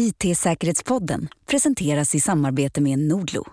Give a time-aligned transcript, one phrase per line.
[0.00, 3.44] IT-säkerhetspodden presenteras i samarbete med Nordlo.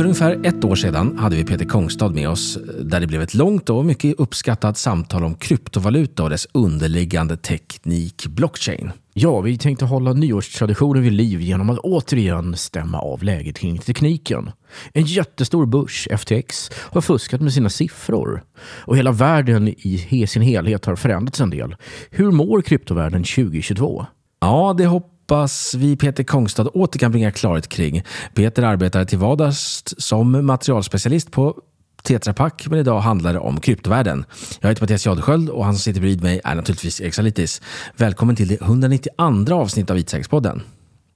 [0.00, 3.34] För ungefär ett år sedan hade vi Peter Kongstad med oss där det blev ett
[3.34, 8.92] långt och mycket uppskattat samtal om kryptovaluta och dess underliggande teknik blockchain.
[9.14, 14.50] Ja, vi tänkte hålla nyårstraditionen vid liv genom att återigen stämma av läget kring tekniken.
[14.92, 18.42] En jättestor börs, FTX, har fuskat med sina siffror.
[18.60, 21.76] Och hela världen i sin helhet har förändrats en del.
[22.10, 24.06] Hur mår kryptovärlden 2022?
[24.40, 24.84] Ja, det
[25.30, 28.02] hoppas vi Peter Kongstad åter kan bringa klarhet kring.
[28.34, 31.56] Peter arbetar till vardags som materialspecialist på
[32.02, 34.24] Tetra Pak, men idag handlar det om kryptovärlden.
[34.60, 37.62] Jag heter Mattias Jadesköld och han som sitter bredvid mig är naturligtvis Erik Salitis.
[37.96, 40.62] Välkommen till det 192 avsnitt av Vitsäkerhetspodden.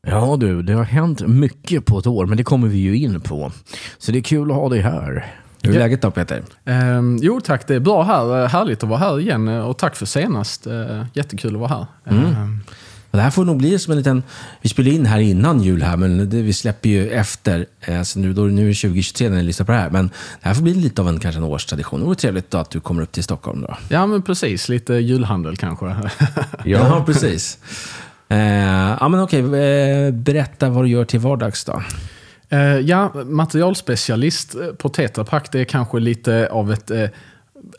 [0.07, 3.21] Ja du, det har hänt mycket på ett år, men det kommer vi ju in
[3.21, 3.53] på.
[3.99, 5.35] Så det är kul att ha dig här.
[5.63, 6.43] Hur är läget då Peter?
[6.65, 8.47] Um, jo tack, det är bra här.
[8.47, 10.67] Härligt att vara här igen och tack för senast.
[10.67, 11.87] Uh, jättekul att vara här.
[12.07, 12.61] Mm.
[13.15, 14.23] Um, det här får nog bli som en liten...
[14.61, 17.67] Vi spelar in här innan jul här, men det, vi släpper ju efter.
[17.89, 19.91] Alltså nu, då, nu är det 2023 när ni lyssnar på det här.
[19.91, 20.09] Men
[20.43, 22.01] det här får bli lite av en, kanske en årstradition.
[22.01, 23.61] Det vore trevligt då att du kommer upp till Stockholm.
[23.61, 23.77] Då.
[23.89, 24.69] Ja, men precis.
[24.69, 25.87] Lite julhandel kanske.
[25.87, 26.11] ja.
[26.65, 27.59] ja, precis.
[28.29, 28.39] Eh,
[29.01, 29.41] ja, men okej.
[29.41, 31.83] Eh, berätta vad du gör till vardags då.
[32.49, 37.09] Eh, ja, materialspecialist på Tetra Pak, det är kanske lite av ett eh,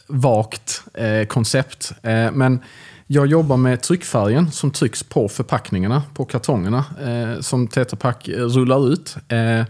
[0.07, 1.91] vagt eh, koncept.
[2.03, 2.59] Eh, men
[3.07, 8.93] jag jobbar med tryckfärgen som trycks på förpackningarna, på kartongerna, eh, som Tetra Pak rullar
[8.93, 9.15] ut.
[9.27, 9.65] Eh,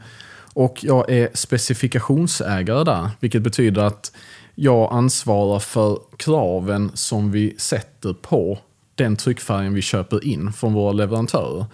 [0.54, 4.12] och jag är specifikationsägare där, vilket betyder att
[4.56, 8.60] jag ansvarar för kraven som vi sätter på
[8.96, 11.66] den tryckfärgen vi köper in från våra leverantörer.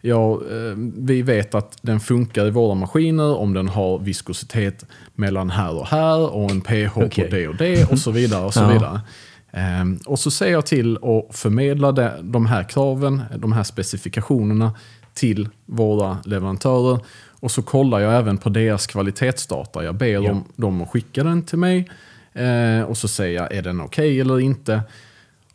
[0.00, 5.50] Ja, eh, vi vet att den funkar i våra maskiner om den har viskositet mellan
[5.50, 7.24] här och här och en pH okay.
[7.24, 8.44] på det och det och så vidare.
[8.44, 9.00] och så vidare.
[9.52, 14.74] Ehm, och så ser jag till att förmedla de här kraven, de här specifikationerna
[15.14, 16.98] till våra leverantörer.
[17.40, 19.84] Och så kollar jag även på deras kvalitetsdata.
[19.84, 20.42] Jag ber ja.
[20.56, 21.90] dem, att skicka den till mig.
[22.32, 24.82] Ehm, och så säger jag, är den okej okay eller inte?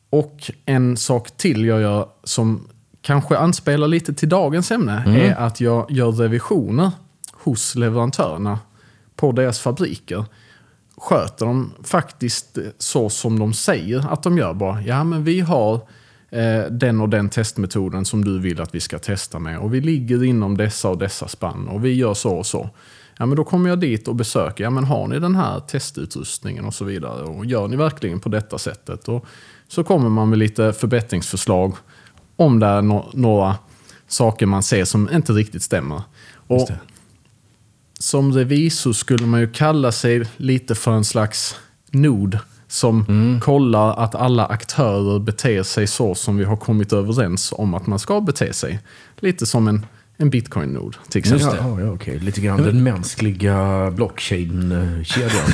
[0.09, 2.67] Och en sak till jag gör som
[3.01, 5.22] kanske anspelar lite till dagens ämne mm.
[5.22, 6.91] är att jag gör revisioner
[7.34, 8.59] hos leverantörerna
[9.16, 10.25] på deras fabriker
[10.97, 14.53] sköter de faktiskt så som de säger att de gör.
[14.53, 15.73] Bara, ja, men vi har
[16.29, 19.81] eh, den och den testmetoden som du vill att vi ska testa med och vi
[19.81, 22.69] ligger inom dessa och dessa spann och vi gör så och så.
[23.17, 24.63] Ja, men då kommer jag dit och besöker.
[24.63, 27.23] Ja, men har ni den här testutrustningen och så vidare?
[27.23, 29.07] Och gör ni verkligen på detta sättet?
[29.07, 29.25] Och
[29.67, 31.73] så kommer man med lite förbättringsförslag
[32.35, 33.55] om det är no några
[34.07, 36.01] saker man ser som inte riktigt stämmer.
[36.47, 36.69] Och
[38.00, 41.56] som revisor skulle man ju kalla sig lite för en slags
[41.91, 43.39] nod som mm.
[43.39, 48.00] kollar att alla aktörer beter sig så som vi har kommit överens om att man
[48.00, 48.79] ska bete sig.
[49.19, 49.85] Lite som en,
[50.17, 51.57] en bitcoin-nod till exempel.
[51.59, 52.19] Ja, ja, okay.
[52.19, 55.45] Lite grann den mänskliga blockchain-kedjan.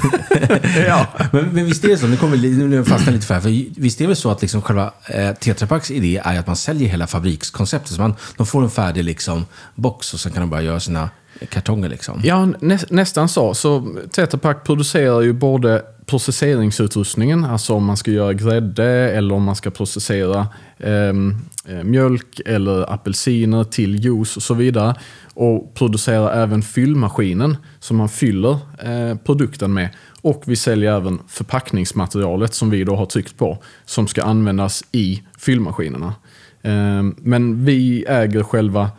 [0.87, 1.07] ja.
[1.31, 2.37] men, men visst är det så, nu kommer
[2.67, 5.67] nu fastna lite för här, för visst är det så att liksom själva eh, Tetra
[5.67, 7.91] Paks idé är att man säljer hela fabrikskonceptet.
[7.91, 11.09] Så man, de får en färdig liksom, box och så kan de bara göra sina
[11.49, 12.21] kartonger liksom.
[12.23, 13.53] Ja, nä, nästan så.
[13.53, 19.43] Så Tetra Pak producerar ju både processeringsutrustningen, alltså om man ska göra grädde eller om
[19.43, 20.47] man ska processera
[20.79, 24.95] ehm, eh, mjölk eller apelsiner till juice och så vidare.
[25.33, 29.89] Och producerar även fyllmaskinen som man fyller eh, produkten med.
[30.21, 35.23] Och vi säljer även förpackningsmaterialet som vi då har tryckt på som ska användas i
[35.37, 36.13] fyllmaskinerna.
[36.61, 38.89] Eh, men vi äger själva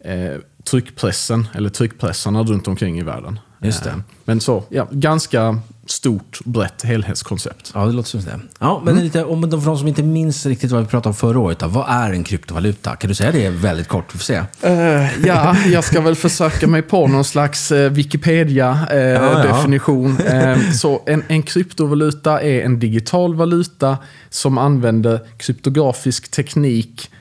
[0.00, 3.38] eh, tryckpressen, eller tryckpressarna runt omkring i världen.
[3.62, 3.90] Just det.
[3.90, 7.70] Eh, men så, ja, ganska stort, brett helhetskoncept.
[7.74, 8.40] Ja, det låter som det.
[8.58, 9.04] Ja, men mm.
[9.04, 11.58] lite, om de, för de som inte minns riktigt vad vi pratade om förra året,
[11.58, 12.96] då, vad är en kryptovaluta?
[12.96, 14.14] Kan du säga det väldigt kort?
[14.14, 14.38] Vi får se.
[14.38, 20.06] Uh, ja, jag ska väl försöka mig på någon slags uh, Wikipedia-definition.
[20.06, 20.56] Uh, ja, ja.
[20.80, 23.98] så en, en kryptovaluta är en digital valuta
[24.30, 27.15] som använder kryptografisk teknik Eh,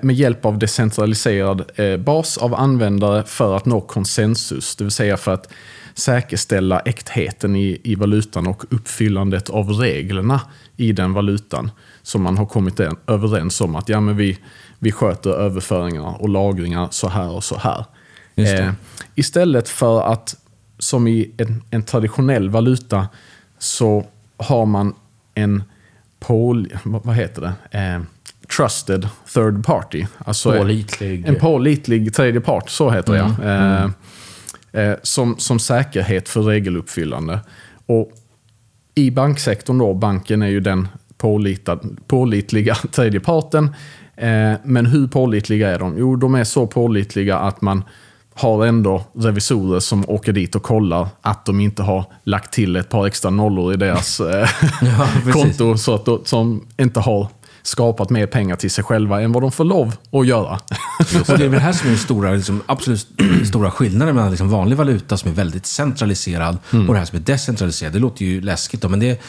[0.00, 5.16] med hjälp av decentraliserad eh, bas av användare för att nå konsensus, det vill säga
[5.16, 5.52] för att
[5.94, 10.40] säkerställa äktheten i, i valutan och uppfyllandet av reglerna
[10.76, 11.70] i den valutan
[12.02, 14.38] som man har kommit överens om att ja, men vi,
[14.78, 17.84] vi sköter överföringar och lagringar så här och så här.
[18.34, 18.72] Eh,
[19.14, 20.36] istället för att,
[20.78, 23.08] som i en, en, traditionell valuta,
[23.58, 24.06] så
[24.36, 24.94] har man
[25.34, 25.62] en
[26.20, 26.72] pol...
[26.84, 27.78] Vad heter det?
[27.78, 28.00] Eh,
[28.56, 30.06] trusted third party.
[30.18, 31.26] Alltså pålitlig.
[31.26, 33.30] En pålitlig tredje part, så heter mm.
[33.42, 33.92] Eh, mm.
[34.72, 37.40] eh, som, som säkerhet för regeluppfyllande.
[37.86, 38.12] Och
[38.94, 40.88] I banksektorn då, banken är ju den
[41.18, 43.64] pålitad, pålitliga tredje parten.
[44.16, 45.98] Eh, men hur pålitliga är de?
[45.98, 47.84] Jo, de är så pålitliga att man
[48.34, 52.88] har ändå revisorer som åker dit och kollar att de inte har lagt till ett
[52.88, 54.48] par extra nollor i deras eh,
[54.82, 57.28] Ja, konto så att de, som inte har
[57.62, 60.60] skapat mer pengar till sig själva än vad de får lov att göra.
[61.28, 63.08] Och det är väl här som är den stora, liksom, absolut
[63.44, 67.22] stora skillnaden mellan liksom vanlig valuta som är väldigt centraliserad och det här som är
[67.22, 67.92] decentraliserat.
[67.92, 69.20] Det låter ju läskigt då, men det,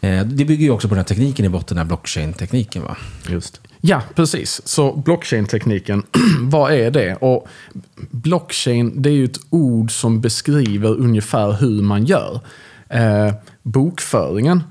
[0.00, 2.82] eh, det bygger ju också på den här tekniken i botten, den här blockchain-tekniken.
[2.82, 2.96] Va?
[3.28, 3.60] Just.
[3.80, 4.60] Ja, precis.
[4.64, 6.02] Så blockchain-tekniken,
[6.40, 7.14] vad är det?
[7.14, 7.48] Och
[8.10, 12.40] blockchain, det är ju ett ord som beskriver ungefär hur man gör.
[12.88, 13.32] Eh,
[13.62, 14.62] bokföringen,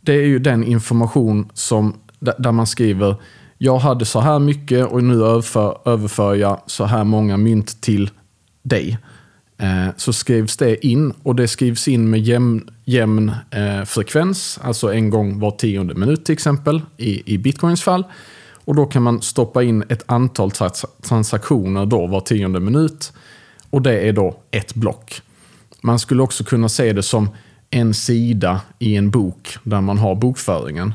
[0.00, 3.16] det är ju den information som, där där man skriver
[3.58, 8.10] jag hade så här mycket och nu överför, överför jag så här många mynt till
[8.62, 8.98] dig.
[9.58, 14.92] Eh, så skrivs det in och det skrivs in med jämn, jämn eh, frekvens, alltså
[14.92, 18.04] en gång var tionde minut till exempel i, i bitcoins fall.
[18.64, 23.12] Och då kan man stoppa in ett antal trans transaktioner då var tionde minut.
[23.70, 25.22] Och det är då ett block.
[25.80, 27.28] Man skulle också kunna se det som
[27.70, 30.94] en sida i en bok där man har bokföringen.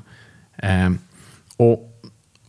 [0.58, 0.90] Eh,
[1.58, 1.88] och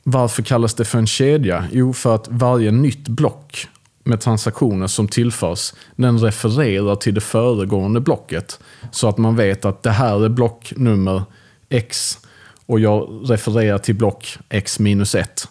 [0.03, 1.65] varför kallas det för en kedja?
[1.73, 3.69] Jo, för att varje nytt block
[4.05, 8.61] med transaktioner som tillförs, den refererar till det föregående blocket.
[8.91, 11.23] Så att man vet att det här är block nummer
[11.69, 12.19] X
[12.67, 15.49] och jag refererar till block X minus 1.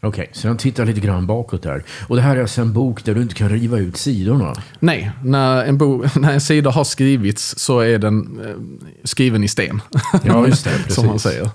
[0.00, 1.84] Okej, så jag tittar lite grann bakåt där.
[2.08, 4.54] Och det här är alltså en bok där du inte kan riva ut sidorna?
[4.80, 9.48] nej, när en, bo, när en sida har skrivits så är den eh, skriven i
[9.48, 9.82] sten.
[10.24, 10.70] Ja, just det.
[10.92, 11.32] som man precis.
[11.32, 11.50] säger.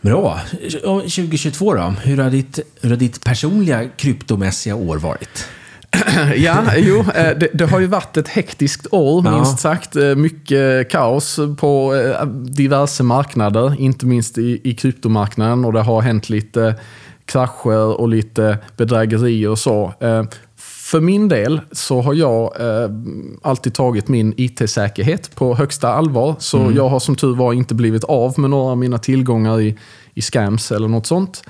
[0.00, 0.40] Bra.
[0.84, 1.94] Och 2022 då?
[2.02, 5.46] Hur har ditt, hur har ditt personliga kryptomässiga år varit?
[6.36, 9.96] Ja, jo, eh, det, det har ju varit ett hektiskt år, minst sagt.
[9.96, 15.64] Eh, Mycket kaos på eh, diverse marknader, inte minst i, i kryptomarknaden.
[15.64, 16.74] Och det har hänt lite
[17.24, 19.92] krascher och lite bedrägerier och så.
[20.56, 22.90] För min del så har jag eh,
[23.42, 26.36] alltid tagit min IT-säkerhet på högsta allvar.
[26.38, 29.76] Så jag har som tur var inte blivit av med några av mina tillgångar i,
[30.14, 31.42] i scams eller något sånt.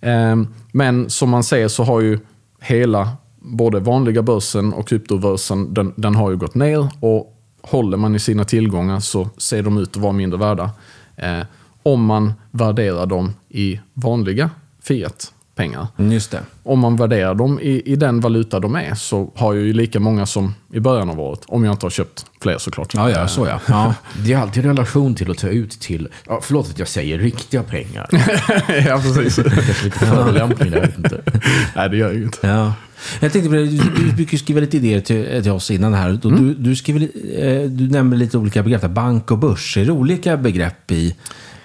[0.00, 0.36] Eh,
[0.72, 2.18] Men som man ser så har ju
[2.60, 3.08] hela,
[3.48, 6.88] både vanliga börsen och kryptobörsen, den, den har ju gått ner.
[7.00, 10.70] Och håller man i sina tillgångar så ser de ut att vara mindre värda.
[11.16, 11.40] Eh,
[11.82, 14.50] om man värderar dem i vanliga
[14.82, 15.32] Fiat.
[15.64, 16.40] Mm, Just det.
[16.62, 20.00] Om man värderar dem i, i den valuta de är så har jag ju lika
[20.00, 21.40] många som i början av året.
[21.46, 22.94] Om jag inte har köpt fler såklart.
[22.94, 23.60] Ja, ja, så ja.
[23.68, 23.94] ja.
[24.24, 27.62] Det är alltid relation till att ta ut till, ja, förlåt att jag säger riktiga
[27.62, 28.08] pengar.
[28.86, 29.36] ja, precis.
[29.36, 31.22] Kanske lite förolämpning jag vet inte.
[31.76, 32.46] Nej, det gör jag ju inte.
[32.46, 32.72] Ja.
[33.20, 36.12] Jag tänkte på det, du, brukar skriva lite idéer till, till oss innan här.
[36.22, 37.00] Du, du, skriver,
[37.38, 38.90] eh, du nämner lite olika begrepp.
[38.90, 39.76] Bank och börs.
[39.76, 41.14] Är det olika begrepp i,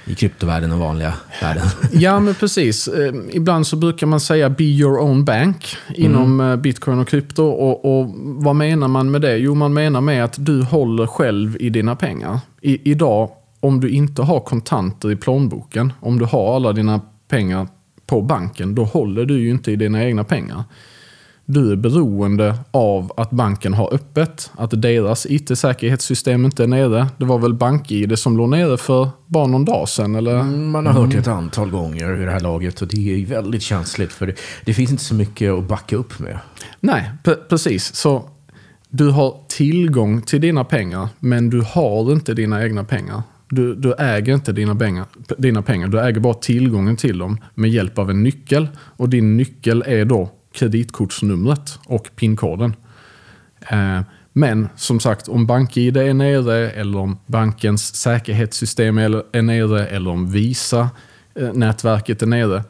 [0.06, 1.64] i kryptovärlden och vanliga världen?
[1.92, 2.88] Ja, men precis.
[2.88, 7.44] Eh, ibland så brukar man säga be your own bank inom eh, bitcoin och krypto.
[7.44, 9.38] Och, och vad menar man med det?
[9.38, 12.40] Jo, man menar med att du håller själv i dina pengar.
[12.62, 13.30] I, idag,
[13.60, 17.68] om du inte har kontanter i plånboken, om du har alla dina pengar
[18.06, 20.64] på banken, då håller du ju inte i dina egna pengar.
[21.46, 27.08] Du är beroende av att banken har öppet, att deras IT-säkerhetssystem inte är nere.
[27.18, 30.44] Det var väl BankID som låg nere för bara någon dag sedan, eller?
[30.44, 33.62] Man har hört det ett antal gånger i det här laget och det är väldigt
[33.62, 34.34] känsligt för det,
[34.66, 36.40] det finns inte så mycket att backa upp med.
[36.80, 37.96] Nej, pre- precis.
[37.96, 38.30] Så
[38.90, 43.24] du har tillgång till dina pengar, men du har inte dina egna pengar.
[43.50, 45.06] Du, du äger inte dina pengar,
[45.38, 48.68] dina pengar, du äger bara tillgången till dem med hjälp av en nyckel.
[48.78, 52.76] Och din nyckel är då kreditkortsnumret och pinkoden.
[53.70, 54.02] Eh,
[54.36, 60.12] Men som sagt, om BankID är nere eller om bankens säkerhetssystem är är nere eller
[60.12, 62.64] om Visa-nätverket eh, är nere,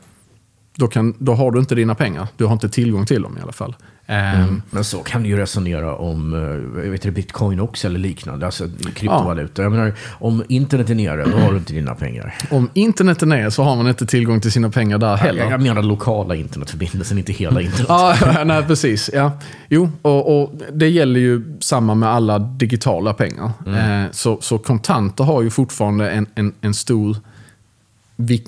[0.76, 2.28] då, kan, då har du inte dina pengar.
[2.38, 3.76] Du har inte tillgång till dem i alla fall.
[4.08, 8.46] Eh, Men så kan du ju resonera om eh, vet du, bitcoin också eller liknande,
[8.46, 9.64] alltså kryptovalutor.
[9.66, 12.36] Jag menar, om internet är nere, då har du inte dina pengar.
[12.52, 15.52] Om internet är nere så har man inte tillgång till sina pengar där heller.
[15.52, 17.86] Jag, menar lokala internetförbindelsen, inte hela internet.
[17.90, 19.10] Ja, nej precis.
[19.14, 19.32] Ja.
[19.70, 23.52] Jo, och, och det gäller ju samma med alla digitala pengar.
[23.68, 27.18] Eh, så, så kontanter har ju fortfarande en, en, en stor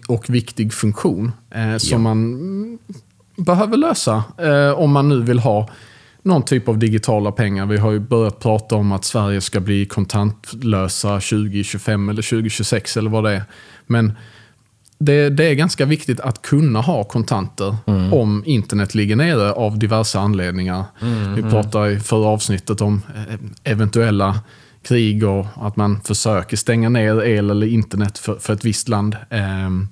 [0.07, 2.77] och viktig funktion eh, som man mm,
[3.35, 5.69] behöver lösa eh, om man nu vill ha
[6.21, 7.65] någon typ av digitala pengar.
[7.65, 13.09] Vi har ju börjat prata om att Sverige ska bli kontantlösa 2025 eller 2026 eller
[13.09, 13.43] vad det är.
[13.87, 14.13] Men
[14.97, 17.75] det, det är ganska viktigt att kunna ha kontanter
[18.13, 20.83] om internet ligger nere av diverse anledningar.
[21.35, 23.35] Vi pratade i förra avsnittet om eh,
[23.71, 24.39] eventuella
[24.83, 29.17] krig och att man försöker stänga ner el eller internet för, för ett visst land.
[29.29, 29.87] Ehm,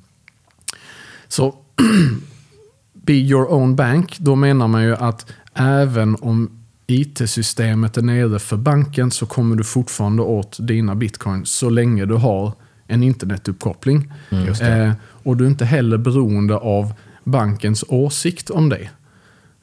[1.27, 1.55] så
[3.05, 6.49] be your own bank, då menar man ju att även om
[6.87, 12.15] IT-systemet är nere för banken så kommer du fortfarande åt dina bitcoin så länge du
[12.15, 12.53] har
[12.87, 14.13] en internetuppkoppling.
[14.61, 16.93] Eh, och du är inte heller beroende av
[17.23, 18.89] bankens åsikt om det.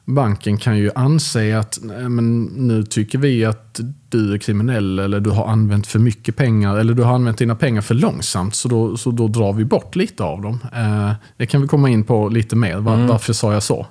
[0.05, 1.79] Banken kan ju anse att
[2.09, 3.79] men nu tycker vi att
[4.11, 7.55] du är kriminell eller du har använt för mycket pengar eller du har använt dina
[7.55, 10.59] pengar för långsamt så då, så då drar vi bort lite av dem.
[10.75, 12.77] Eh, det kan vi komma in på lite mer.
[12.77, 13.87] Var, Varför sa jag så?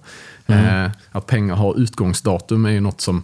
[0.47, 3.23] Eh, att pengar har utgångsdatum är ju något som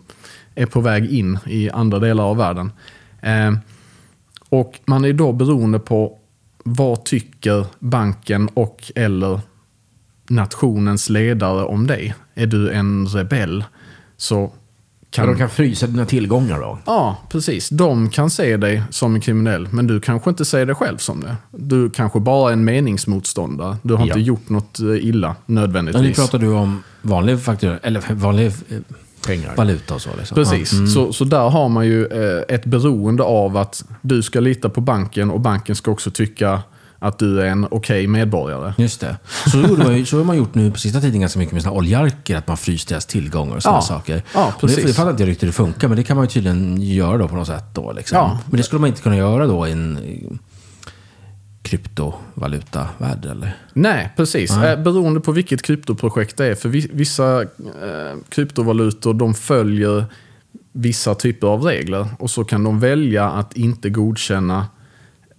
[0.55, 2.73] är på väg in i andra delar av världen.
[3.21, 3.53] Eh,
[4.49, 6.19] och man är då beroende på
[6.65, 9.41] vad tycker banken och eller
[10.29, 12.15] nationens ledare om dig.
[12.35, 13.65] Är du en rebell
[14.17, 14.53] så
[15.17, 15.27] Kan...
[15.27, 16.79] De kan frysa dina tillgångar då?
[16.85, 17.69] Ja, precis.
[17.69, 21.21] De kan se dig som en kriminell, men du kanske inte ser dig själv som
[21.21, 21.37] det.
[21.51, 23.77] Du kanske bara är en meningsmotståndare.
[23.83, 24.07] Du har Ja.
[24.07, 26.17] inte gjort något eh, illa Men nu nödvändigtvis.
[26.17, 28.53] pratar du om vanlig faktura, eller vanlig eh,
[29.27, 29.57] Pengar.
[29.57, 30.11] valuta och så.
[30.19, 30.35] Liksom.
[30.35, 34.69] Precis, så, så där har man ju eh, ett beroende av att du ska lita
[34.69, 36.61] på banken och banken ska också tycka
[36.99, 38.75] att du är en okej medborgare.
[38.79, 39.17] Just det.
[39.53, 42.37] Så, man, så har man gjort nu på sista tiden ganska mycket med såna oljarker,
[42.37, 43.83] att man fryst deras tillgångar och sådana Ja.
[43.83, 44.23] saker.
[44.35, 44.85] Ja, och det, precis.
[44.85, 47.19] det fattar inte jag riktigt hur det funkar, men det kan man ju tydligen göra
[47.19, 47.65] då på något sätt.
[47.75, 48.17] Då, liksom.
[48.19, 48.39] Ja.
[48.51, 49.99] Men det skulle man inte kunna göra då i en
[51.63, 53.57] kryptovalutavärld, eller?
[53.73, 54.57] Nej, precis.
[54.57, 56.55] Eh, beroende på vilket kryptoprojekt det är.
[56.55, 57.47] För vi- vissa eh,
[58.29, 60.05] kryptovalutor de följer
[60.73, 62.07] vissa typer av regler.
[62.19, 64.67] Och så kan de välja att inte godkänna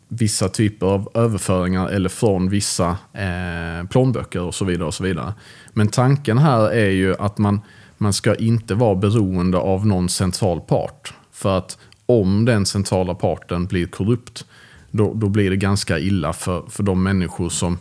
[0.07, 4.87] vissa typer av överföringar eller från vissa eh, plånböcker och så vidare.
[4.87, 5.33] och så vidare.
[5.73, 7.61] Men tanken här är ju att man,
[7.97, 11.13] man ska inte vara beroende av någon central part.
[11.31, 14.45] För att om den centrala parten blir korrupt,
[14.91, 17.77] då, då blir det ganska illa för, för de människor som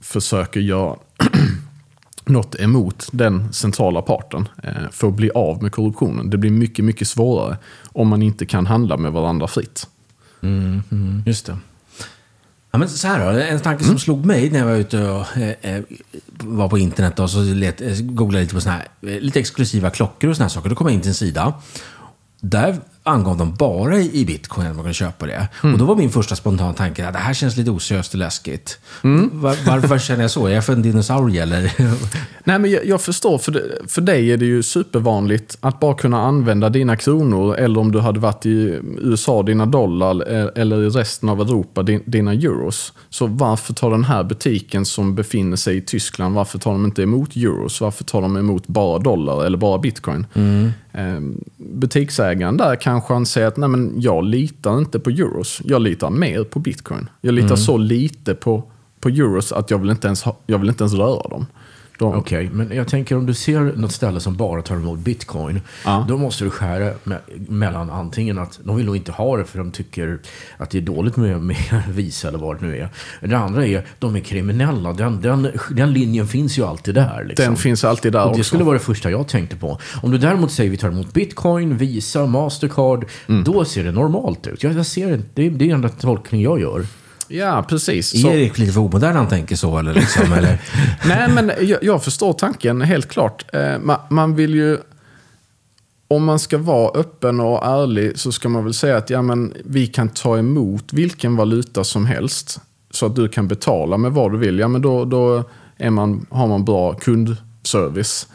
[0.00, 0.96] försöker göra
[2.24, 6.30] något emot den centrala parten eh, för att bli av med korruptionen.
[6.30, 7.56] Det blir mycket, mycket svårare
[7.92, 9.86] om man inte kan handla med varandra fritt.
[11.26, 11.58] Just det.
[12.70, 15.36] Ja, men så här då, en tanke som slog mig när jag var ute och
[15.36, 15.82] eh, eh,
[16.38, 19.90] var på internet och så let, eh, googlade lite på såna här, eh, lite exklusiva
[19.90, 20.68] klockor och såna här saker.
[20.68, 21.54] Då kom jag in till en sida.
[22.40, 22.76] Där
[23.08, 25.48] angav de bara i bitcoin att man kunde köpa det.
[25.62, 28.78] Och då var min första spontana tanke att det här känns lite oseriöst och läskigt.
[29.32, 30.46] Var, varför känner jag så?
[30.46, 31.72] Är jag för en dinosaurie eller?
[32.44, 36.22] Nej, men jag, jag förstår, för, för dig är det ju supervanligt att bara kunna
[36.22, 40.88] använda dina kronor eller om du hade varit i USA, dina dollar eh, eller i
[40.88, 42.92] resten av Europa, din, dina euros.
[43.10, 47.02] Så varför tar den här butiken som befinner sig i Tyskland, varför tar de inte
[47.02, 47.80] emot euros?
[47.80, 50.26] Varför tar de emot bara dollar eller bara bitcoin?
[50.34, 50.72] Eh,
[51.56, 56.10] butiksägaren där kanske han säger att Nej, men jag litar inte på euros, jag litar
[56.10, 57.08] mer på bitcoin.
[57.20, 58.62] Jag litar så lite på,
[59.00, 61.46] på euros att jag vill inte ens, ha, jag vill inte ens röra dem.
[62.06, 65.60] Okej, men jag tänker om du ser något ställe som bara tar emot bitcoin.
[65.84, 66.04] Ja.
[66.08, 69.58] Då måste du skära me- mellan antingen att de vill nog inte ha det för
[69.58, 70.18] de tycker
[70.56, 71.56] att det är dåligt med, med
[71.88, 72.88] Visa eller vad det nu är.
[73.28, 74.92] Det andra är de är kriminella.
[74.92, 77.24] Den, den, den linjen finns ju alltid där.
[77.24, 77.44] Liksom.
[77.44, 78.44] Den finns alltid där Och det också.
[78.44, 79.78] skulle vara det första jag tänkte på.
[80.02, 83.04] Om du däremot säger vi tar emot bitcoin, Visa, Mastercard.
[83.28, 83.44] Mm.
[83.44, 84.62] Då ser det normalt ut.
[84.62, 86.86] Jag, jag ser, det, det är den enda tolkning jag gör.
[87.28, 88.14] Ja, precis.
[88.14, 89.78] Är Så, Erik lite för omodern han tänker så?
[89.78, 90.60] Eller liksom, eller?
[91.06, 93.44] nej, men jag, jag förstår tanken helt klart.
[93.52, 94.78] Eh, man, man vill ju...
[96.10, 99.54] Om man ska vara öppen och ärlig så ska man väl säga att ja, men
[99.64, 102.60] vi kan ta emot vilken valuta som helst.
[102.90, 104.58] Så att du kan betala med vad du vill.
[104.58, 105.44] Ja, men då, då
[105.76, 108.26] är man, har man bra kundservice.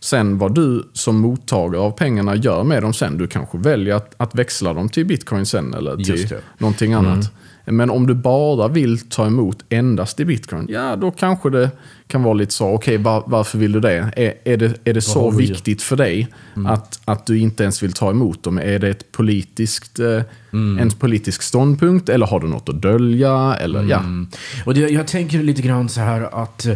[0.00, 3.18] Sen vad du som mottagare av pengarna gör med dem sen.
[3.18, 6.28] Du kanske väljer att, att växla dem till bitcoin sen eller till
[6.58, 7.32] någonting annat.
[7.70, 11.70] Men om du bara vill ta emot endast i bitcoin, ja då kanske det
[12.06, 14.12] kan vara lite så, okej var, varför vill du det?
[14.16, 16.28] Är, är det, är det så viktigt för dig
[16.66, 18.58] att, att du inte ens vill ta emot dem?
[18.58, 20.22] Är det ett politiskt, eh,
[20.52, 23.56] en politisk ståndpunkt eller har du något att dölja?
[23.60, 23.98] Eller, ja.
[23.98, 24.28] Mm.
[24.66, 26.66] Och det, jag tänker lite grann så här att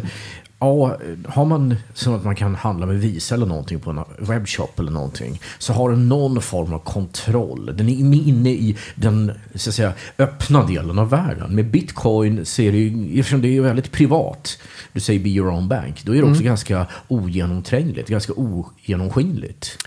[0.62, 4.78] Ja, har man så att man kan handla med Visa eller någonting på en webbshop
[4.78, 7.76] eller någonting så har den någon form av kontroll.
[7.76, 7.92] Den är
[8.28, 11.54] inne i den så att säga, öppna delen av världen.
[11.54, 14.58] Med bitcoin så är det ju, eftersom det är väldigt privat,
[14.92, 19.78] du säger be your own bank, då är det också ganska ogenomträngligt, ganska ogenomskinligt.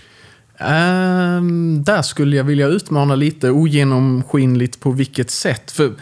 [0.58, 5.70] Ehm, där skulle jag vilja utmana lite ogenomskinligt på vilket sätt.
[5.70, 5.92] För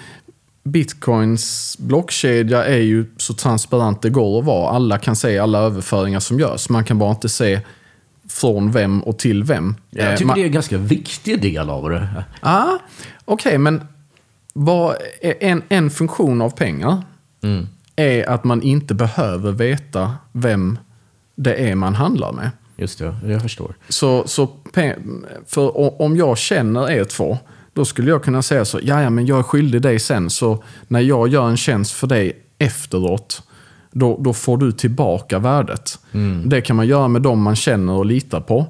[0.64, 4.70] Bitcoins blockkedja är ju så transparent det går att vara.
[4.70, 6.68] Alla kan se alla överföringar som görs.
[6.68, 7.60] Man kan bara inte se
[8.28, 9.74] från vem och till vem.
[9.90, 12.24] Jag Eh, tycker man- det är en ganska viktig del av det.
[12.42, 12.78] Ja,
[13.24, 13.80] okej, men
[14.52, 14.96] vad,
[15.40, 17.02] en, en funktion av pengar
[17.96, 20.78] är att man inte behöver veta vem
[21.36, 22.50] det är man handlar med.
[22.76, 23.74] Just det, jag förstår.
[23.88, 24.48] Så, så
[25.46, 27.38] för om jag känner er två,
[27.74, 31.00] då skulle jag kunna säga så, ja men jag är skyldig dig sen, så när
[31.00, 33.42] jag gör en tjänst för dig efteråt,
[33.92, 35.98] då, då får du tillbaka värdet.
[36.50, 38.66] Det kan man göra med dem man känner och litar på.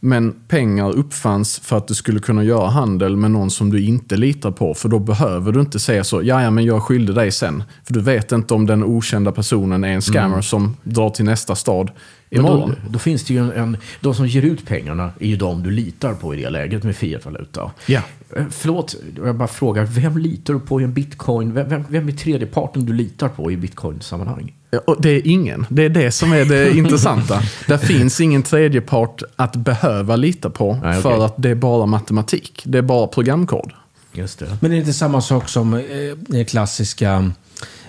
[0.00, 4.16] Men pengar uppfanns för att du skulle kunna göra handel med någon som du inte
[4.16, 4.74] litar på.
[4.74, 7.64] För då behöver du inte säga så, ja men jag skyldig dig sen.
[7.84, 11.54] För du vet inte om den okända personen är en scammer som drar till nästa
[11.54, 11.90] stad
[12.38, 12.74] imorgon.
[12.84, 13.76] då, då finns det ju en, en...
[14.00, 16.96] De som ger ut pengarna är ju de du litar på i det läget med
[16.96, 17.70] fiatvaluta.
[17.86, 18.00] Ja.
[18.36, 19.84] Eh, Förlåt, jag bara frågar.
[19.84, 21.54] Vem litar du på i en bitcoin?
[21.54, 24.52] Vem, vem, vem är tredjeparten du litar på i bitcoin-sammanhang?
[24.70, 25.66] Ja, Och det är ingen.
[25.68, 27.42] Det är det som är det intressanta.
[27.66, 30.72] Det finns ingen tredje part att behöva lita på.
[30.72, 31.02] Nej, okej.
[31.02, 32.62] För att det är bara matematik.
[32.66, 33.72] Det är bara programkod.
[34.12, 34.56] Just det.
[34.60, 35.80] Men är det inte samma sak som eh,
[36.16, 37.32] det klassiska...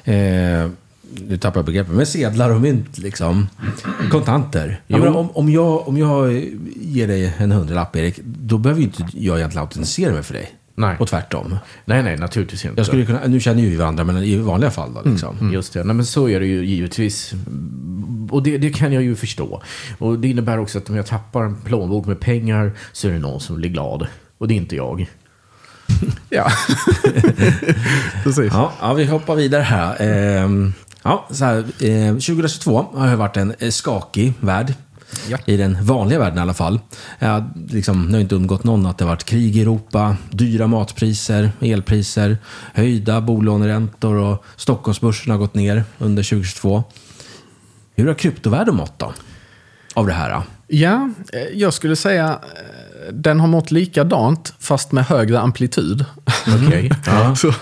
[0.03, 0.69] Eh,
[1.27, 1.93] nu tappar jag begreppet.
[1.93, 3.47] Men sedlar och mynt, liksom.
[4.11, 4.81] Kontanter.
[4.87, 6.33] Menar, om, om, jag, om jag
[6.75, 10.55] ger dig en hundralapp, Erik, då behöver ju inte jag egentligen autentisera mig för dig.
[10.75, 10.95] Nej.
[10.99, 11.57] Och tvärtom.
[11.85, 12.79] Nej, nej, naturligtvis inte.
[12.79, 15.53] Jag skulle kunna, nu känner ju vi varandra, men i vanliga fall då, liksom.
[15.53, 17.33] Just det, nej, men så är det ju givetvis.
[18.29, 19.61] Och det, det kan jag ju förstå.
[19.97, 23.19] Och det innebär också att om jag tappar en plånbok med pengar så är det
[23.19, 24.07] någon som blir glad.
[24.37, 25.09] Och det är inte jag.
[26.29, 26.51] Ja,
[28.23, 28.53] precis.
[28.53, 29.95] Ja, ja, vi hoppar vidare här.
[29.99, 34.73] Ehm, ja, så här eh, 2022 har ju varit en eh, skakig värld.
[35.45, 36.79] I den vanliga världen i alla fall.
[37.19, 40.67] Ja, liksom, det har inte undgått någon att det har varit krig i Europa, dyra
[40.67, 42.37] matpriser, elpriser,
[42.73, 46.83] höjda bolåneräntor och Stockholmsbörsen har gått ner under 2022.
[47.95, 49.13] Hur har kryptovärlden mått då?
[49.93, 50.29] Av det här?
[50.29, 50.43] då?
[50.67, 56.05] Ja, eh, jag skulle säga eh, den har mått likadant fast med högre amplitud.
[56.47, 56.91] Okej.
[57.05, 57.35] Ja.
[57.35, 57.53] Så,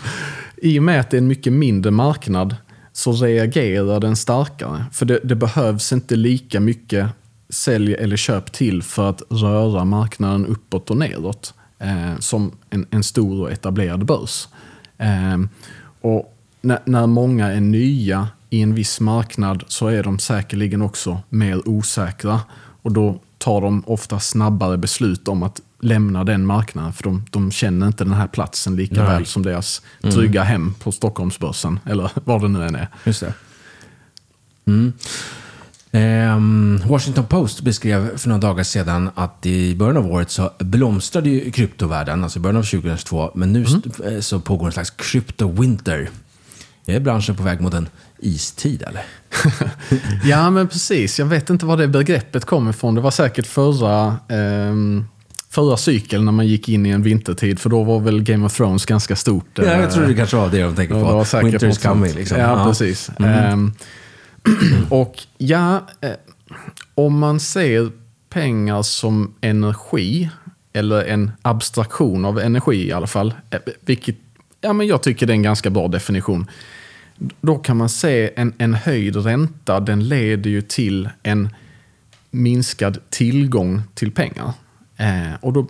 [0.58, 2.56] I och med att det är en mycket mindre marknad
[2.94, 4.86] så reagerar den starkare.
[4.92, 7.08] För det, det behövs inte lika mycket
[7.50, 13.04] sälj eller köp till för att röra marknaden uppåt och nedåt Eh, som en, en
[13.04, 14.48] stor och etablerad börs.
[14.98, 15.38] Eh,
[16.02, 21.22] och när, när många är nya i en viss marknad så är de säkerligen också
[21.30, 22.40] mer osäkra.
[22.82, 26.94] Och då tar de ofta snabbare beslut om att lämna den marknaden.
[26.94, 29.06] För de, de känner inte den här platsen lika Nej.
[29.06, 31.80] väl som deras trygga hem på Stockholmsbörsen.
[31.86, 32.88] Eller vad det nu än är.
[33.04, 33.34] Just det.
[34.66, 34.94] Mm.
[35.92, 41.30] Ehm, Washington Post beskrev för några dagar sedan att i början av året så blomstrade
[41.30, 44.94] ju kryptovärlden, alltså i början av 2022, men nu st- eh, så pågår en slags
[44.98, 46.10] crypto-winter.
[46.86, 47.90] Är branschen på väg mot en
[48.20, 49.04] istid eller?
[50.24, 51.20] Ja, men precis.
[51.20, 52.96] Jag vet inte var det begreppet kommer ifrån.
[52.96, 55.06] Det var säkert förra, ehm,
[55.52, 57.60] förra cykeln när man gick in i en vintertid.
[57.60, 59.46] För då var väl Game of Thrones ganska stort.
[59.56, 61.08] Ja, jag eh, tror det kanske var det de tänkte Ja, på.
[61.08, 62.38] det var Winter's coming liksom.
[62.38, 63.10] Ja, precis.
[63.20, 63.74] Ehm,
[64.90, 66.12] och ja, eh,
[66.96, 67.92] om man ser
[68.30, 70.30] pengar som energi,
[70.74, 74.16] eller en abstraktion av energi i alla fall, eh, vilket
[74.62, 76.48] ja, men jag tycker det är en ganska bra definition.
[77.42, 81.50] Då kan man se en, en höjd ränta, den leder ju till en
[82.30, 84.54] minskad tillgång till pengar.
[85.02, 85.68] Eh, och då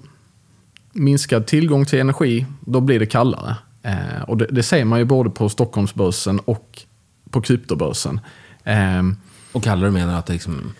[0.93, 3.55] minskad tillgång till energi, då blir det kallare.
[3.83, 6.81] Eh, och det, det ser man ju både på Stockholmsbörsen och
[7.29, 8.19] på kryptobörsen.
[8.63, 9.03] Eh,
[9.51, 10.73] Och Kalle du menar att det liksom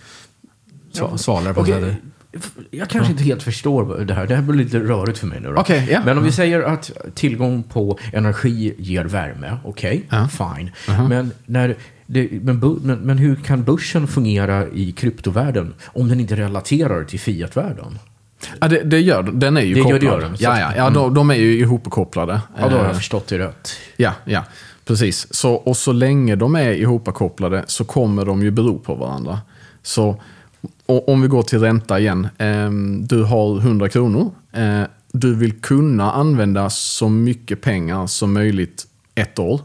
[0.94, 1.94] sva- svalare på okay.
[2.72, 4.28] Jag kanske inte helt förstår det här.
[4.28, 5.50] Det här blir lite rörigt för mig nu.
[5.54, 5.60] Då.
[5.60, 6.02] Okej, ja.
[6.06, 9.58] Men om vi säger att tillgång på energi ger värme.
[9.64, 10.28] Okej, Ja.
[10.28, 10.72] fine.
[11.10, 16.36] Men, när det, men, men, men hur kan börsen fungera i kryptovärlden om den inte
[16.36, 18.00] relaterar till fiatvärlden?
[18.60, 19.40] Ja, det, det gör den.
[19.40, 20.20] Den är ju Det gör- kopplad.
[20.20, 22.42] det gör så ja, ja, ja de, de är ju ihopkopplade.
[22.60, 23.70] Ja, då har Eh, jag förstått det rätt.
[23.98, 24.44] Ja, ja,
[24.86, 25.34] precis.
[25.34, 29.40] Så, och så länge de är ihopkopplade så kommer de ju bero på varandra.
[29.84, 30.22] Så
[30.86, 32.28] och, om vi går till ränta igen.
[32.38, 34.32] ehm, du har 100 kronor.
[34.54, 34.82] Eh,
[35.14, 39.62] du vill kunna använda så mycket pengar som möjligt ett år.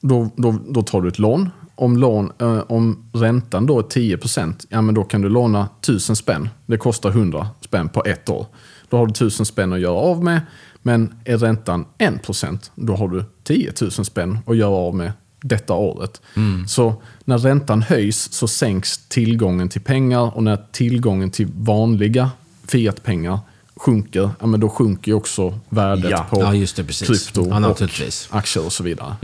[0.00, 1.50] Då, då, då tar du ett lån.
[1.80, 6.16] Om, lån, eh, om räntan då är 10%, ja men då kan du låna 1000
[6.16, 6.48] spänn.
[6.66, 8.46] Det kostar 100 spänn på ett år.
[8.88, 10.40] Då har du 1000 spänn att göra av med.
[10.82, 15.74] Men är räntan 1%, då har du 10 000 spänn att göra av med detta
[15.74, 16.20] året.
[16.66, 22.30] Så när räntan höjs så sänks tillgången till pengar och när tillgången till vanliga
[22.66, 23.38] fiatpengar
[23.76, 26.26] sjunker, ja, men då sjunker ju också värdet Ja.
[26.30, 29.16] på Ja, det, krypto Ja, och aktier och så vidare.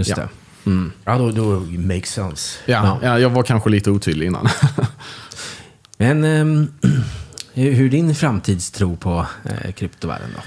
[0.64, 1.18] Just ja.
[1.18, 2.58] då, då makes sense.
[2.66, 3.18] Ja, ja.
[3.18, 4.48] jag var kanske lite otydlig innan.
[5.96, 6.72] Men ehm,
[7.52, 10.42] hur är din framtidstro på eh, kryptovärlden då?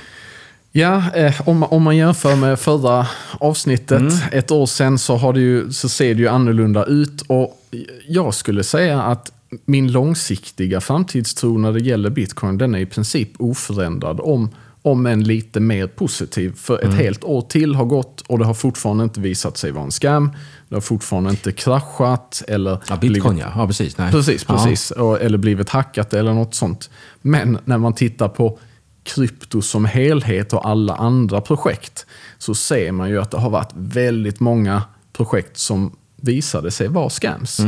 [0.72, 5.40] Ja, eh, om, om man jämför med förra avsnittet, ett år sedan, så, har det
[5.40, 7.22] ju, så ser det ju annorlunda ut.
[7.28, 7.62] Och
[8.08, 9.32] jag skulle säga att
[9.66, 14.20] min långsiktiga framtidstro när det gäller bitcoin, den är i princip oförändrad.
[14.20, 14.50] Om,
[14.82, 16.54] om än lite mer positiv.
[16.56, 19.84] För ett helt år till har gått och det har fortfarande inte visat sig vara
[19.86, 20.32] en scam.
[20.70, 22.72] Det har fortfarande inte kraschat eller...
[22.90, 23.62] Ja, bitcoin blivit- ja.
[23.62, 23.98] Ja, precis.
[23.98, 24.12] Nej.
[24.12, 24.54] Precis, Ja.
[24.56, 24.92] precis.
[24.92, 26.90] Och- Eller blivit hackat eller något sånt.
[27.22, 28.60] Men när man tittar på
[29.04, 32.06] krypto som helhet och alla andra projekt
[32.38, 34.82] så ser man ju att det har varit väldigt många
[35.14, 37.60] projekt som visade sig vara scams.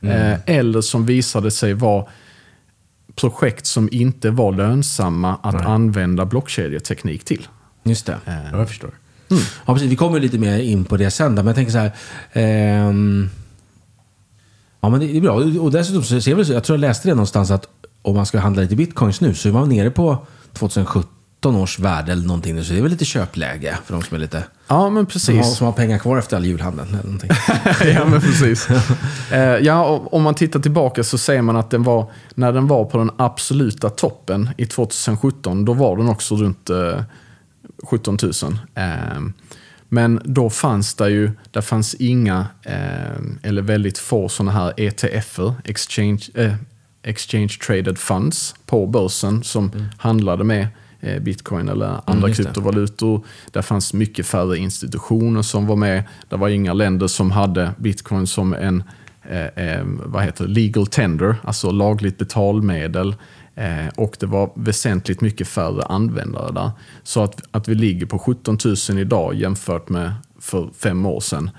[0.00, 2.04] Eh, eller som visade sig vara
[3.20, 7.48] projekt som inte var lönsamma att använda blockkedjeteknik till.
[7.84, 8.18] Just det.
[8.24, 8.90] Ja, jag förstår.
[9.66, 9.90] Ja, precis.
[9.90, 11.34] Vi kommer lite mer in på det sen.
[11.34, 11.92] Men jag tänker så här.
[12.32, 13.30] ehm,
[14.80, 15.34] ja, men det är bra.
[15.34, 17.68] Och dessutom så ser vi, jag tror jag läste det någonstans att
[18.02, 21.10] om man ska handla lite bitcoins nu så är man nere på 2017
[21.46, 22.54] års värde eller någonting.
[22.54, 22.64] nu.
[22.64, 24.44] Så det är väl lite köpläge för de som är lite...
[24.68, 25.04] Ja, men Som har,
[25.42, 25.56] precis.
[25.56, 26.86] som har pengar kvar efter all julhandel.
[26.88, 27.30] Eller någonting.
[27.94, 28.68] ja, men precis.
[29.32, 32.84] Eh, ja, om man tittar tillbaka så ser man att den var, när den var
[32.84, 37.02] på den absoluta toppen i 2017, då var den också runt eh,
[37.82, 38.32] 17 000.
[38.74, 39.20] Eh,
[39.88, 45.54] men då fanns det ju, där fanns inga, eh, eller väldigt få sådana här ETFer,
[45.64, 46.54] exchange, eh,
[47.02, 50.66] exchange traded funds, på börsen som handlade med
[51.20, 52.44] bitcoin eller andra just det.
[52.44, 53.24] kryptovalutor.
[53.50, 56.04] Där fanns mycket färre institutioner som var med.
[56.28, 58.82] Det var inga länder som hade bitcoin som en
[59.28, 63.14] eh, eh, vad heter det, legal tender, alltså lagligt betalmedel.
[63.54, 66.70] Eh, och det var väsentligt mycket färre användare där.
[67.02, 68.58] Så att, att vi ligger på 17
[68.90, 71.50] 000 idag jämfört med för fem år sedan,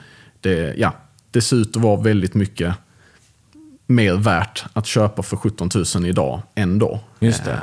[0.41, 0.93] det, ja,
[1.31, 2.73] det ser ut att vara väldigt mycket
[3.85, 6.99] mer värt att köpa för 17 000 idag än då.
[7.19, 7.59] Just det.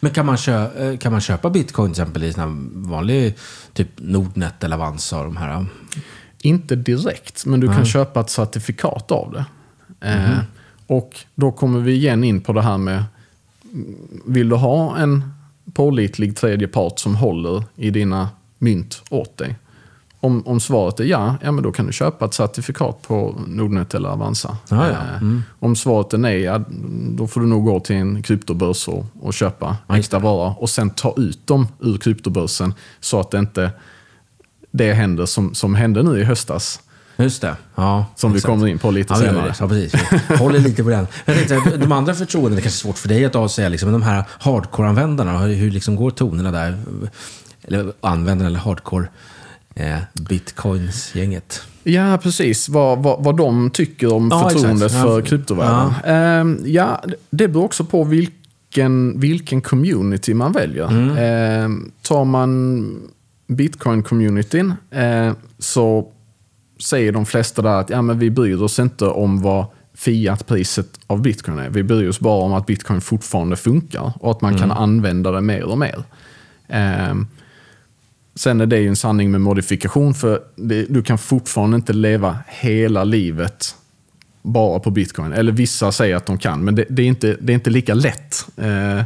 [0.00, 2.32] Men kan man, kö, eh, kan man köpa bitcoin till exempel i
[2.74, 3.34] vanlig
[3.72, 5.66] typ Nordnet eller Avanza de här?
[6.42, 9.44] Inte direkt, men du kan köpa ett certifikat av det.
[10.08, 10.38] Eh,
[10.86, 13.04] och då kommer vi igen in på det här med,
[13.72, 15.32] mm, vill du ha en
[15.74, 18.28] pålitlig tredje part som håller i dina
[18.58, 19.56] mynt åt dig?
[20.26, 23.94] Om, om svaret är ja, ja, men då kan du köpa ett certifikat på Nordnet
[23.94, 24.56] eller Avanza.
[24.68, 24.92] Ja, ja.
[24.92, 26.60] Eh, Om svaret är nej, ja,
[27.10, 30.90] då får du nog gå till en kryptobörs och, och köpa äkta vara och sen
[30.90, 33.70] ta ut dem ur kryptobörsen så att det inte
[34.70, 36.80] det händer som, som hände nu i höstas.
[37.16, 37.56] Just det.
[37.74, 38.50] Ja, Som vi exakt.
[38.50, 39.54] kommer in på lite ja, vi senare.
[39.60, 39.94] Ja, precis.
[40.28, 41.06] Vi håller lite på den.
[41.24, 43.90] Jag tänkte, de andra förtroenden, det är kanske är svårt för dig att avsäga, liksom,
[43.90, 46.78] men de här hardcore-användarna, hur liksom går tonerna där?
[47.62, 49.08] Eller användarna, eller hardcore
[49.76, 51.62] eh, bitcoins-gänget.
[51.82, 52.68] Ja, precis.
[52.68, 55.02] Vad, vad, vad de tycker om Ja, förtroendet exakt.
[55.04, 55.24] för Ja.
[55.26, 55.94] kryptovärlden.
[56.04, 60.88] Ehm, ja, det beror också på vilken, vilken community man väljer.
[60.88, 61.16] Mm.
[61.18, 63.10] Ehm, tar man
[63.48, 66.08] bitcoin-communityn eh, så
[66.88, 71.22] säger de flesta där att ja, men vi bryr oss inte om vad fiat-priset av
[71.22, 71.70] bitcoin är.
[71.70, 75.40] Vi bryr oss bara om att bitcoin fortfarande funkar och att man kan använda det
[75.40, 76.02] mer och mer.
[78.36, 82.38] Sen är det ju en sanning med modifikation för det, du kan fortfarande inte leva
[82.48, 83.74] hela livet
[84.42, 85.32] bara på bitcoin.
[85.32, 87.94] Eller vissa säger att de kan, men det, det, är, inte, det är inte lika
[87.94, 88.98] lätt eh,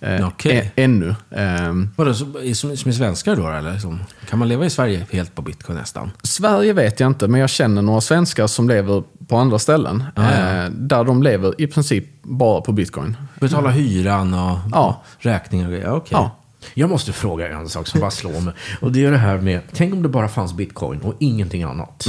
[0.00, 0.56] eh, Okej.
[0.58, 1.14] ä- ännu.
[1.30, 3.78] Ehm, Vadå, som, som är svenskar då, eller?
[3.78, 6.10] Som, kan man leva i Sverige helt på bitcoin nästan?
[6.22, 10.04] Sverige vet jag inte, men jag känner några svenskar som lever på andra ställen.
[10.14, 10.64] Ah, ja.
[10.64, 13.16] eh, där de lever i princip bara på bitcoin.
[13.40, 15.02] Betala hyran och Ja.
[15.18, 15.92] räkningar och grejer?
[15.92, 16.08] Okej.
[16.12, 16.36] Ja.
[16.74, 18.54] Jag måste fråga en sak som bara slår mig.
[18.80, 22.06] Och det är det här med, tänk om det bara fanns bitcoin och ingenting annat.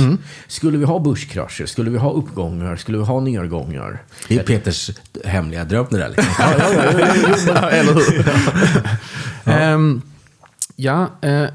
[0.48, 1.66] Skulle vi ha börskrascher?
[1.66, 2.76] Skulle vi ha uppgångar?
[2.76, 4.04] Skulle vi ha nedgångar?
[4.28, 4.92] Det är Peters
[5.26, 6.10] hemliga dröm det där.
[6.10, 6.34] Liksom.
[7.48, 8.26] Ja, eller hur?
[9.46, 10.02] Ehm,
[10.76, 11.46] ja, eh,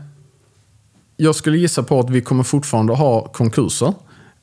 [1.16, 3.94] jag skulle gissa på att vi kommer fortfarande ha konkurser.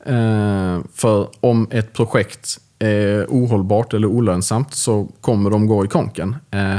[0.06, 6.36] Eh, för om ett projekt är ohållbart eller olönsamt så kommer de gå i konken.
[6.50, 6.76] Eh,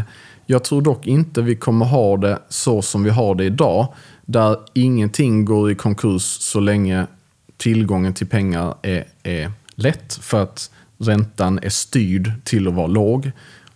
[0.52, 3.94] jag tror dock inte vi kommer ha det så som vi har det idag.
[4.26, 7.08] Där ingenting går i konkurs så länge
[7.58, 10.14] tillgången till pengar är, är lätt.
[10.14, 13.32] För att räntan är styrd till att vara låg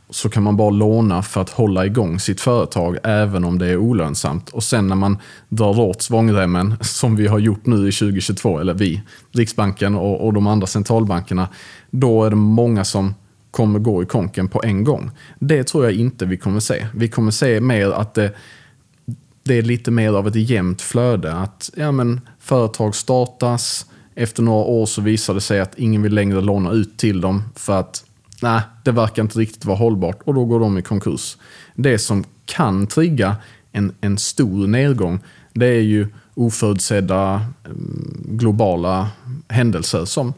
[0.10, 3.78] så kan man bara låna för att hålla igång sitt företag även om det är
[3.78, 4.50] olönsamt.
[4.50, 5.18] Och sen när man
[5.50, 10.34] drar åt svångremmen, som vi har gjort nu i 2022, eller vi, Riksbanken och, och
[10.34, 11.48] de andra centralbankerna,
[11.92, 13.14] då är det många som
[13.56, 15.12] kommer gå i konken på en gång.
[15.40, 16.88] Det tror jag inte vi kommer se.
[16.94, 18.34] Vi kommer se mer att det,
[19.44, 21.34] det är lite mer av ett jämnt flöde.
[21.34, 26.14] Att ja, men, företag startas, efter några år så visar det sig att ingen vill
[26.14, 28.06] längre låna ut till dem för att
[28.42, 31.38] nej, det verkar inte riktigt vara hållbart och då går de i konkurs.
[31.76, 33.36] Det som kan trigga
[33.72, 35.20] en, en stor nedgång,
[35.54, 39.10] det är ju oförutsedda mm, globala
[39.48, 40.34] händelser som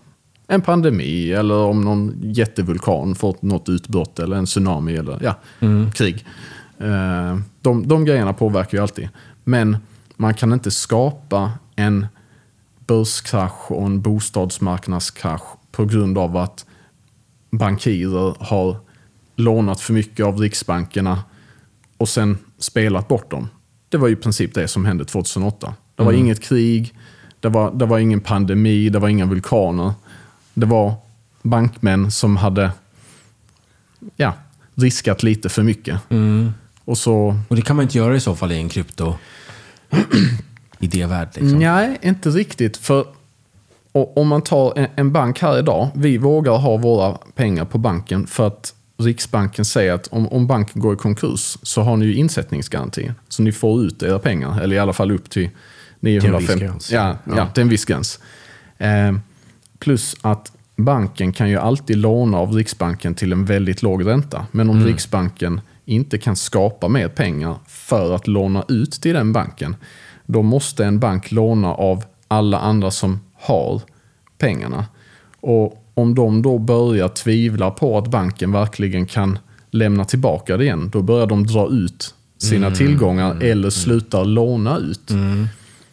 [0.47, 5.35] en pandemi eller om någon jättevulkan fått något utbrott eller en tsunami eller ja,
[5.93, 6.25] krig.
[6.77, 9.09] Eh, De, de grejerna påverkar ju alltid.
[9.43, 9.77] Men
[10.15, 12.07] man kan inte skapa en
[12.87, 16.65] börskrasch och en bostadsmarknadskrasch på grund av att
[17.51, 18.77] bankirer har
[19.35, 21.23] lånat för mycket av riksbankerna
[21.97, 23.49] och sen spelat bort dem.
[23.89, 25.73] Det var ju i princip det som hände 2008.
[25.95, 26.93] Det var inget krig,
[27.39, 29.93] det var, det var ingen pandemi, det var inga vulkaner.
[30.59, 30.93] Det var
[31.41, 32.71] bankmän som hade
[34.15, 34.33] ja,
[34.75, 35.99] riskat lite för mycket.
[36.85, 39.15] Och så Och det kan man inte göra i så fall i en krypto
[40.79, 41.27] idévärld.
[41.33, 41.59] Liksom.
[41.59, 42.77] Nej, inte riktigt.
[42.77, 43.05] För
[43.91, 45.89] om man tar en, en bank här idag.
[45.95, 50.81] Vi vågar ha våra pengar på banken för att Riksbanken säger att om, om banken
[50.81, 53.11] går i konkurs så har ni ju insättningsgaranti.
[53.29, 55.49] Så ni får ut era pengar, eller i alla fall upp till
[55.99, 56.53] 950.
[56.53, 56.91] viss gräns.
[56.91, 57.33] Ja, ja.
[57.37, 57.47] Ja.
[57.47, 58.19] till en viss gräns.
[58.77, 59.13] Eh,
[59.79, 64.45] plus att banken kan ju alltid låna av Riksbanken till en väldigt låg ränta.
[64.51, 69.75] Men om Riksbanken inte kan skapa mer pengar för att låna ut till den banken,
[70.25, 73.81] då måste en bank låna av alla andra som har
[74.37, 74.85] pengarna.
[75.39, 79.39] Och om de då börjar tvivla på att banken verkligen kan
[79.71, 85.11] lämna tillbaka det igen, då börjar de dra ut sina tillgångar eller slutar låna ut.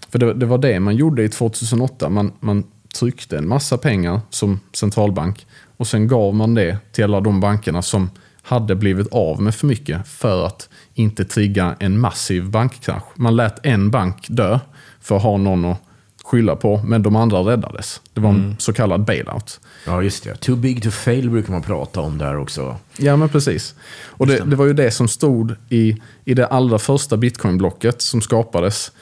[0.08, 2.08] För det, det var det man gjorde i 2008.
[2.08, 7.20] Man, man tryckte en massa pengar som centralbank och sen gav man det till alla
[7.20, 8.10] de bankerna som
[8.42, 13.04] hade blivit av med för mycket för att inte trigga en massiv bankkrasch.
[13.14, 14.60] Man lät en bank dö
[15.00, 15.82] för att ha någon att
[16.24, 18.00] skylla på, men de andra räddades.
[18.12, 19.60] Det var en så kallad bailout.
[19.86, 20.36] Ja, just det.
[20.36, 22.76] Too big to fail brukar man prata om där också.
[22.96, 23.74] Ja, men precis.
[24.02, 28.20] Och det, det var ju det som stod i, i det allra första bitcoinblocket som
[28.20, 28.92] skapades.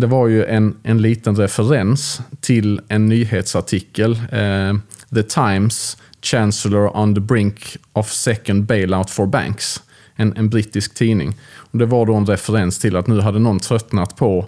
[0.00, 4.12] Det var ju en, en liten referens till en nyhetsartikel.
[4.32, 4.74] Eh,
[5.14, 9.82] the Times, Chancellor on the brink of second bailout for banks.
[10.16, 11.36] En, en brittisk tidning.
[11.54, 14.46] Och det var då en referens till att nu hade någon tröttnat på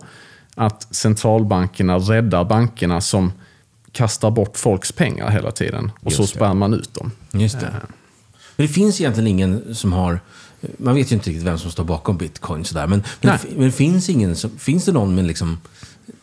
[0.54, 3.32] att centralbankerna räddar bankerna som
[3.92, 5.92] kastar bort folks pengar hela tiden.
[6.00, 6.38] Och så Just det.
[6.38, 7.10] spär man ut dem.
[7.32, 7.74] Just det.
[8.56, 10.20] Men det finns egentligen ingen som har...
[10.78, 12.64] Man vet ju inte riktigt vem som står bakom bitcoin.
[12.64, 12.86] Sådär.
[12.86, 15.58] Men, men, men finns, ingen finns det någon med liksom,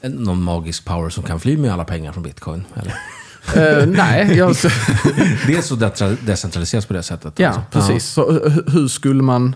[0.02, 2.63] någon magisk power som kan fly med alla pengar från bitcoin?
[2.75, 2.95] Eller?
[3.56, 4.49] Eh, nej, jag,
[5.47, 5.75] Det är så
[6.25, 7.34] decentraliserat på det sättet.
[7.39, 7.63] ja, alltså.
[7.71, 8.06] precis.
[8.10, 9.56] Så hu- hur skulle man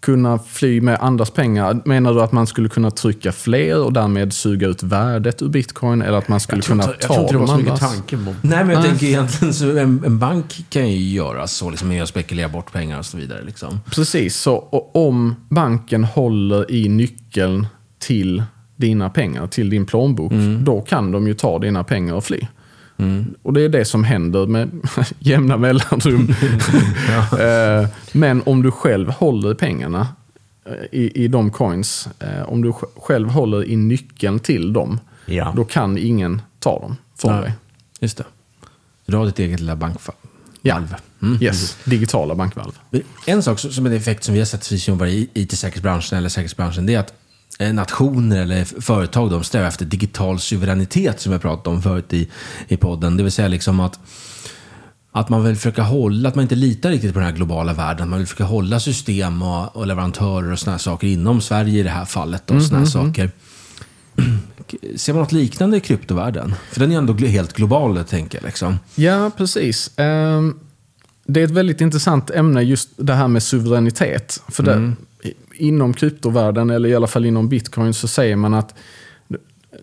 [0.00, 1.80] kunna fly med andras pengar?
[1.84, 6.02] Menar du att man skulle kunna trycka fler och därmed suga ut värdet ur bitcoin?
[6.02, 7.52] Eller att man skulle Jag tror, kunna inte, jag ta tror inte det var de
[7.52, 7.92] så mycket andras?
[7.94, 8.34] tanken på.
[8.42, 12.02] Nej, men jag tänker egentligen så en, en bank kan ju göra så, liksom, med
[12.02, 13.42] att spekulera bort pengar och så vidare.
[13.42, 13.80] Liksom.
[13.90, 17.66] Precis, så och om banken håller i nyckeln
[17.98, 18.42] till
[18.76, 22.40] dina pengar, till din plånbok, då kan de ju ta dina pengar och fly.
[23.42, 24.70] Och det är det som händer med
[25.18, 26.34] jämna mellanrum.
[27.40, 30.08] Eh, Men om du själv håller pengarna
[30.66, 34.98] eh, i, i de coins, eh, om du sj- själv håller i nyckeln till dem,
[35.26, 35.52] Ja.
[35.56, 37.42] då kan ingen ta dem från Nej.
[37.42, 37.52] dig.
[38.00, 38.24] Just det.
[39.06, 40.16] Du har ditt eget lilla bankvalv.
[40.62, 40.82] Ja.
[41.40, 42.72] Yes, digitala bankvalv.
[43.26, 46.94] En sak som är en effekt som vi har sett i IT-säkerhetsbranschen eller säkerhetsbranschen, det
[46.94, 47.12] är att
[47.72, 52.28] nationer eller företag de strävar efter digital suveränitet som jag pratade om förut i,
[52.68, 53.16] i podden.
[53.16, 53.98] Det vill säga liksom att,
[55.12, 58.08] att man vill försöka hålla, att man inte litar riktigt på den här globala världen.
[58.10, 61.90] Man vill försöka hålla system och, och leverantörer och sådana saker inom Sverige i det
[61.90, 62.50] här fallet.
[62.50, 63.30] Och såna här saker.
[64.96, 66.54] Ser man något liknande i kryptovärlden?
[66.72, 68.46] För den är ju ändå helt global, tänker jag.
[68.46, 68.78] Liksom.
[68.94, 69.90] Ja, precis.
[69.96, 70.58] Ehm,
[71.26, 74.42] Det är ett väldigt intressant ämne just det här med suveränitet.
[74.48, 74.94] För det, i-
[75.60, 78.74] inom kryptovärlden, eller i alla fall inom bitcoin, så säger man att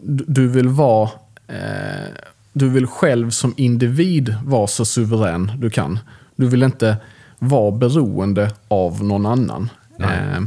[0.01, 1.09] du, vill vara
[1.47, 2.07] eh,
[2.53, 5.99] du vill själv som individ vara så suverän du kan.
[6.35, 6.97] Du vill inte
[7.39, 9.69] vara beroende av någon annan.
[9.99, 10.43] Eh,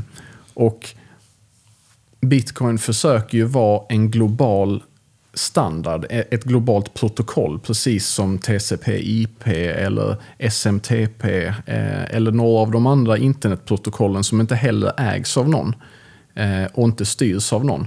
[0.55, 0.95] och
[2.21, 4.83] Bitcoin försöker ju vara en global
[5.35, 12.87] standard, e- ett globalt protokoll, precis som TCP/IP eller SMTP eh, eller några av de
[12.87, 15.75] andra internetprotokollen som inte heller ägs av någon
[16.35, 17.87] eh, och inte styrs av någon.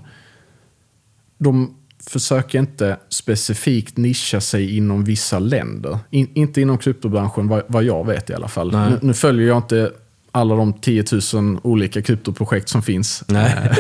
[1.37, 1.75] De
[2.09, 5.99] försök inte specifikt nischa sig inom vissa länder.
[6.09, 8.71] In, inte inom kryptobranschen, vad, vad jag vet i alla fall.
[8.71, 9.91] Nu, nu följer jag inte
[10.31, 11.03] alla de 10
[11.33, 13.23] 000 olika kryptoprojekt som finns.
[13.27, 13.55] Nej.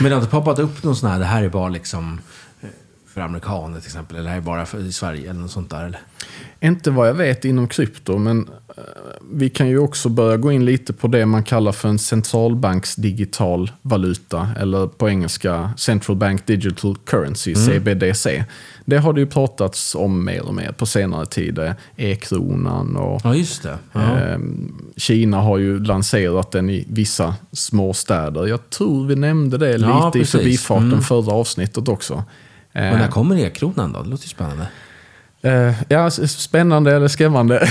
[0.00, 2.20] Men det har inte poppat upp någon sån här, det här är bara liksom
[3.14, 5.84] för amerikaner till exempel, eller det är bara för i Sverige eller något sånt där?
[5.86, 6.00] Eller?
[6.60, 8.82] Inte vad jag vet inom krypto, men eh,
[9.32, 13.70] vi kan ju också börja gå in lite på det man kallar för en centralbanksdigital
[13.82, 18.44] valuta, eller på engelska Central Bank Digital Currency, CBDC.
[18.84, 21.58] Det har det ju pratats om mer och mer på senare tid.
[21.58, 23.78] eh, E-kronan och Ja, just det.
[23.92, 24.18] Ja.
[24.18, 24.38] eh,
[24.96, 28.46] Kina har ju lanserat den i vissa små städer.
[28.46, 31.00] Jag tror vi nämnde det lite Ja, i förbifarten Mm.
[31.02, 32.24] förra avsnittet också.
[32.72, 34.02] Men Eh, när kommer e-kronan då?
[34.02, 34.66] Det låter ju spännande.
[35.44, 37.54] Eh, ja, spännande eller skrämmande.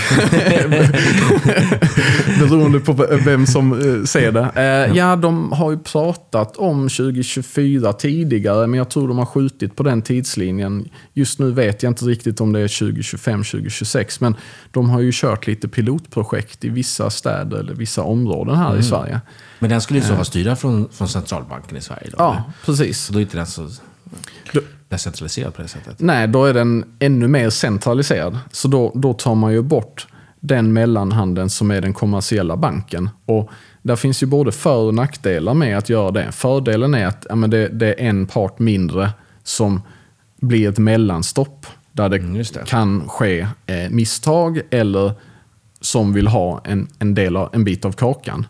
[2.39, 2.93] Beroende på
[3.25, 4.51] vem som eh, ser det.
[4.95, 9.83] Ja, de har ju pratat om 2024 tidigare, men jag tror de har skjutit på
[9.83, 10.89] den tidslinjen.
[11.13, 14.35] Just nu vet jag inte riktigt om det är 2025, 2026, men
[14.71, 19.21] de har ju kört lite pilotprojekt i vissa städer eller vissa områden här i Sverige.
[19.59, 22.23] Men den skulle ju så vara styrd från, från centralbanken i Sverige då?
[22.23, 22.25] eller?
[22.25, 22.99] Ja, precis.
[22.99, 23.69] Så då är inte den så
[24.91, 25.99] decentraliserad på det sättet?
[25.99, 28.39] Nej, då är den ännu mer centraliserad.
[28.51, 30.07] Så då, då tar man ju bort
[30.39, 33.09] den mellanhanden som är den kommersiella banken.
[33.25, 33.49] Och
[33.81, 36.31] där finns ju både för och nackdelar med att göra det.
[36.31, 39.09] Fördelen är att ja, men det, det är en part mindre
[39.43, 39.81] som
[40.41, 41.65] blir ett mellanstopp.
[41.91, 42.65] Där det, Mm, det.
[42.67, 45.13] kan ske eh, misstag eller
[45.81, 48.47] som vill ha en, en, del av, en bit av kakan.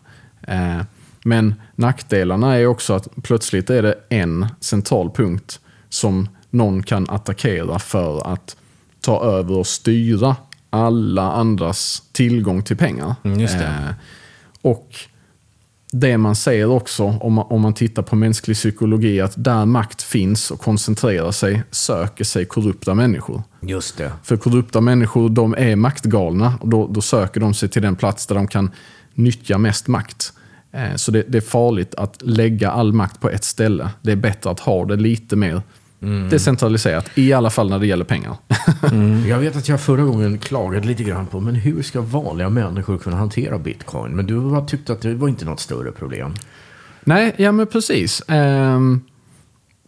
[0.48, 0.80] Eh,
[1.24, 5.60] men nackdelarna är också att plötsligt är det en central punkt
[5.92, 8.56] som någon kan attackera för att
[9.00, 10.36] ta över och styra
[10.70, 13.14] alla andras tillgång till pengar.
[13.24, 13.64] Mm, det.
[13.64, 13.94] Eh,
[14.62, 14.94] och
[15.92, 20.02] det man säger också, om man, om man tittar på mänsklig psykologi, att där makt
[20.02, 23.42] finns och koncentrerar sig, söker sig korrupta människor.
[23.60, 24.12] Just det.
[24.22, 28.26] För korrupta människor, de är maktgalna och då, då söker de sig till den plats
[28.26, 28.70] där de kan
[29.14, 30.32] nyttja mest makt.
[30.72, 33.90] Eh, Så det, det är farligt att lägga all makt på ett ställe.
[34.02, 35.62] Det är bättre att ha det lite mer
[36.30, 38.36] decentraliserat, i alla fall när det gäller pengar.
[39.28, 42.98] Jag vet att jag förra gången klagade lite grann på, men hur ska vanliga människor
[42.98, 44.16] kunna hantera bitcoin?
[44.16, 46.34] Men du har tyckt att det var inte något större problem.
[47.04, 48.22] Nej, ja men precis.
[48.28, 49.00] Ehm,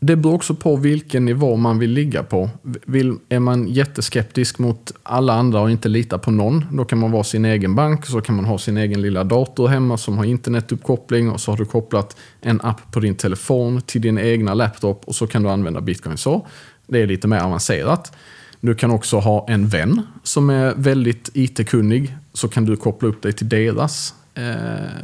[0.06, 2.50] det beror också på vilken nivå man vill ligga på.
[2.62, 7.10] Vill, är man jätteskeptisk mot alla andra och inte litar på någon, då kan man
[7.10, 10.24] vara sin egen bank, så kan man ha sin egen lilla dator hemma som har
[10.24, 15.02] internetuppkoppling och så har du kopplat en app på din telefon till din egna laptop
[15.04, 16.46] och så kan du använda bitcoin så.
[16.86, 18.12] Det är lite mer avancerat.
[18.60, 23.22] Du kan också ha en vän som är väldigt IT-kunnig, så kan du koppla upp
[23.22, 24.44] dig till deras eh,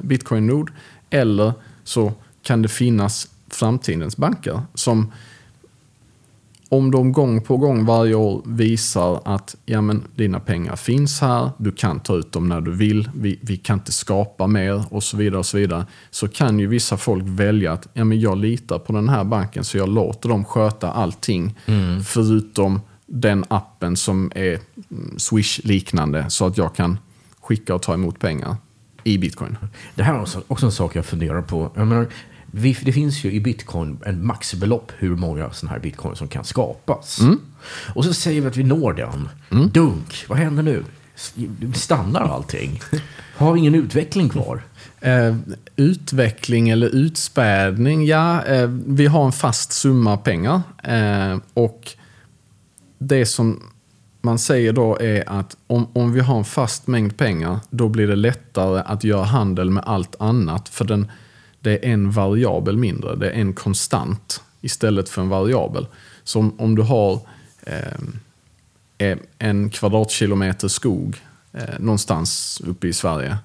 [0.02, 0.70] bitcoin-nod.
[1.10, 1.52] Eller
[1.84, 5.12] så kan det finnas framtidens banker som
[6.72, 11.50] om de gång på gång varje år visar att ja, men, dina pengar finns här,
[11.58, 15.02] du kan ta ut dem när du vill, vi, vi kan inte skapa mer och
[15.02, 15.38] så vidare.
[15.38, 15.86] och Så vidare.
[16.10, 19.64] Så kan ju vissa folk välja att ja, men jag litar på den här banken
[19.64, 21.58] så jag låter dem sköta allting.
[22.06, 24.58] Förutom den appen som är
[24.90, 26.98] mm, Swish-liknande så att jag kan
[27.40, 28.56] skicka och ta emot pengar
[29.04, 29.56] i bitcoin.
[29.94, 31.70] Det här är också, också en sak jag funderar på.
[31.74, 32.06] Jag menar,
[32.52, 37.20] det finns ju i bitcoin en maxbelopp hur många sådana här bitcoin som kan skapas.
[37.94, 39.28] Och så säger vi att vi når den.
[39.70, 40.84] Dunk, vad händer nu?
[41.74, 42.80] Stannar allting?
[43.36, 44.62] Har vi ingen utveckling kvar?
[45.00, 45.36] Eh,
[45.76, 48.44] utveckling eller utspädning, ja.
[48.44, 50.62] Eh, vi har en fast summa pengar.
[50.84, 51.92] Eh, och
[52.98, 53.62] det som
[54.22, 58.06] man säger då är att om, om vi har en fast mängd pengar, då blir
[58.06, 60.68] det lättare att göra handel med allt annat.
[60.68, 61.10] För den,
[61.61, 65.87] det är en variabel mindre, det är en konstant istället för en variabel.
[66.25, 67.20] Så om, du har
[68.99, 71.16] eh, en kvadratkilometer skog
[71.53, 73.37] eh, någonstans uppe i Sverige.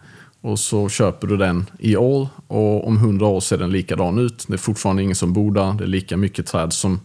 [0.41, 4.45] Och så köper du den i år och om hundra år ser den likadan ut.
[4.47, 5.73] Det är fortfarande ingen som bor där.
[5.73, 6.99] Det är lika mycket träd som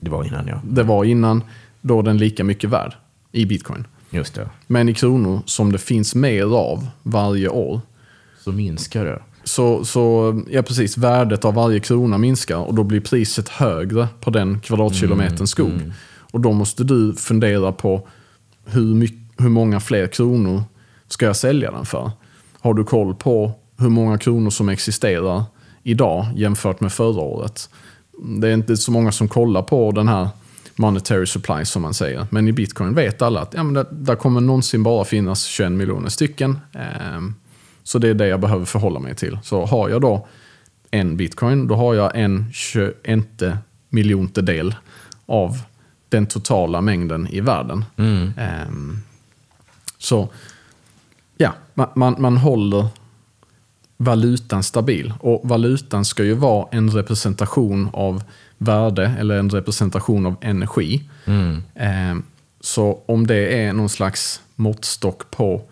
[0.00, 0.60] Det var innan ja.
[0.64, 1.42] det var innan.
[1.80, 2.94] Då är den lika mycket värd
[3.32, 3.86] i bitcoin.
[4.10, 4.48] Just det.
[4.66, 7.80] Men i kronor som det finns mer av varje år.
[8.44, 9.22] Så minskar det.
[9.48, 14.30] Så, så ja, precis, värdet av varje krona minskar och då blir priset högre på
[14.30, 15.92] den kvadratkilometern skog.
[16.18, 18.08] Och då måste du fundera på
[18.64, 20.62] hur, mycket, hur många fler kronor
[21.08, 22.10] ska jag sälja den för?
[22.60, 25.44] Har du koll på hur många kronor som existerar
[25.82, 27.70] idag jämfört med förra året?
[28.40, 30.28] Det är inte så många som kollar på den här
[30.76, 32.26] monetary supply som man säger.
[32.30, 35.72] Men i bitcoin vet alla att ja, men det, där kommer någonsin bara finnas 21
[35.72, 36.58] miljoner stycken.
[36.72, 37.34] Ehm,
[37.88, 39.38] så det är det jag behöver förhålla mig till.
[39.42, 40.26] Så har jag då
[40.90, 43.42] en bitcoin, då har jag en 21
[43.88, 44.74] miljonte del
[45.26, 45.62] av
[46.08, 47.84] den totala mängden i världen.
[48.36, 48.98] Ehm,
[49.98, 50.28] så
[51.36, 52.86] ja, man, man, man håller
[53.96, 55.14] valutan stabil.
[55.20, 58.22] Och valutan ska ju vara en representation av
[58.58, 61.08] värde eller en representation av energi.
[61.74, 62.22] Ehm,
[62.60, 65.62] så om det är någon slags måttstock på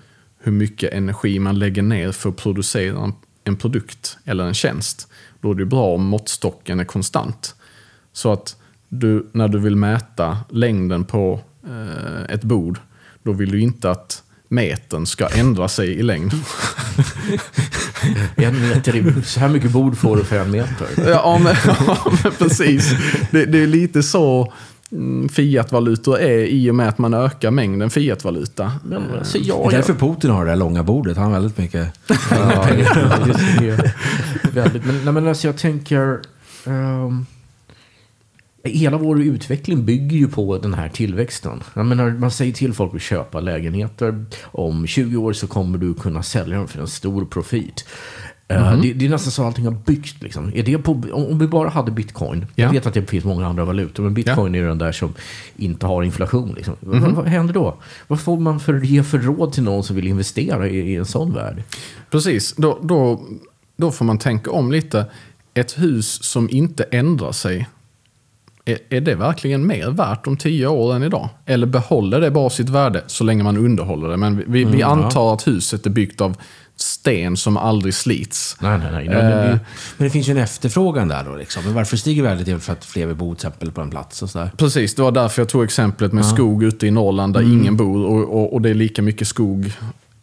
[0.46, 3.12] hur mycket energi man lägger ner för att producera
[3.44, 5.08] en, produkt eller en tjänst,
[5.40, 7.54] då är det bra om måttstocken är konstant.
[8.12, 8.56] Så att
[8.88, 12.78] du, när du vill mäta längden på eh, ett bord,
[13.22, 16.32] då vill du inte att metern ska ändra sig i längd.
[18.36, 20.88] En meter så här mycket bord får du för en meter.
[21.10, 22.94] Ja, men, ja, men precis.
[23.30, 24.52] Det, det är lite så
[25.32, 28.72] fiatvalutor är i och med att man ökar mängden fiatvaluta.
[28.84, 29.98] Men, alltså, Det ja, är därför ja.
[29.98, 31.16] Putin har det där långa bordet.
[31.16, 31.92] Han har väldigt mycket...
[32.30, 32.68] Ja,
[33.26, 33.92] just det.
[34.52, 34.84] Väldigt.
[34.84, 36.20] Men, nej, men alltså jag tänker...
[36.66, 37.26] ehm,
[38.64, 41.62] hela vår utveckling bygger ju på den här tillväxten.
[41.74, 44.24] Jag menar, man säger till folk att köpa lägenheter.
[44.44, 47.84] Om 20 år så kommer du kunna sälja dem för en stor profit.
[48.48, 50.22] Eh, det, det är nästan så allting har byggt.
[50.22, 50.52] Liksom.
[50.54, 52.46] Är det på, om, vi bara hade bitcoin.
[52.54, 52.72] Jag Ja.
[52.72, 54.02] vet att det finns många andra valutor.
[54.02, 55.14] Men bitcoin är den där som
[55.56, 56.54] inte har inflation.
[56.56, 56.74] Liksom.
[56.80, 57.76] Vad, vad händer då?
[58.06, 61.06] Vad får man för, ge för råd till någon som vill investera i, i en
[61.06, 61.62] sån värld?
[62.10, 63.20] Precis, då, då,
[63.76, 65.06] då får man tänka om lite.
[65.54, 67.68] Ett hus som inte ändrar sig,
[68.64, 71.28] är, är det verkligen mer värt om tio år än idag?
[71.46, 74.16] Eller behåller det bara sitt värde så länge man underhåller det?
[74.16, 76.36] Men vi, vi, vi antar att huset är byggt av
[76.76, 78.56] sten som aldrig slits.
[78.60, 79.06] Nej, nej, nej.
[79.06, 79.58] Eh.
[79.96, 81.36] Men det finns ju en efterfrågan där då.
[81.36, 81.64] Liksom.
[81.64, 82.46] Men varför stiger värdet?
[82.46, 84.50] Det är för att fler vill bo till exempel på en plats och sådär.
[84.56, 88.06] Precis, det var därför jag tog exemplet med skog ute i Norrland där ingen bor
[88.06, 89.72] och, och, och det är lika mycket skog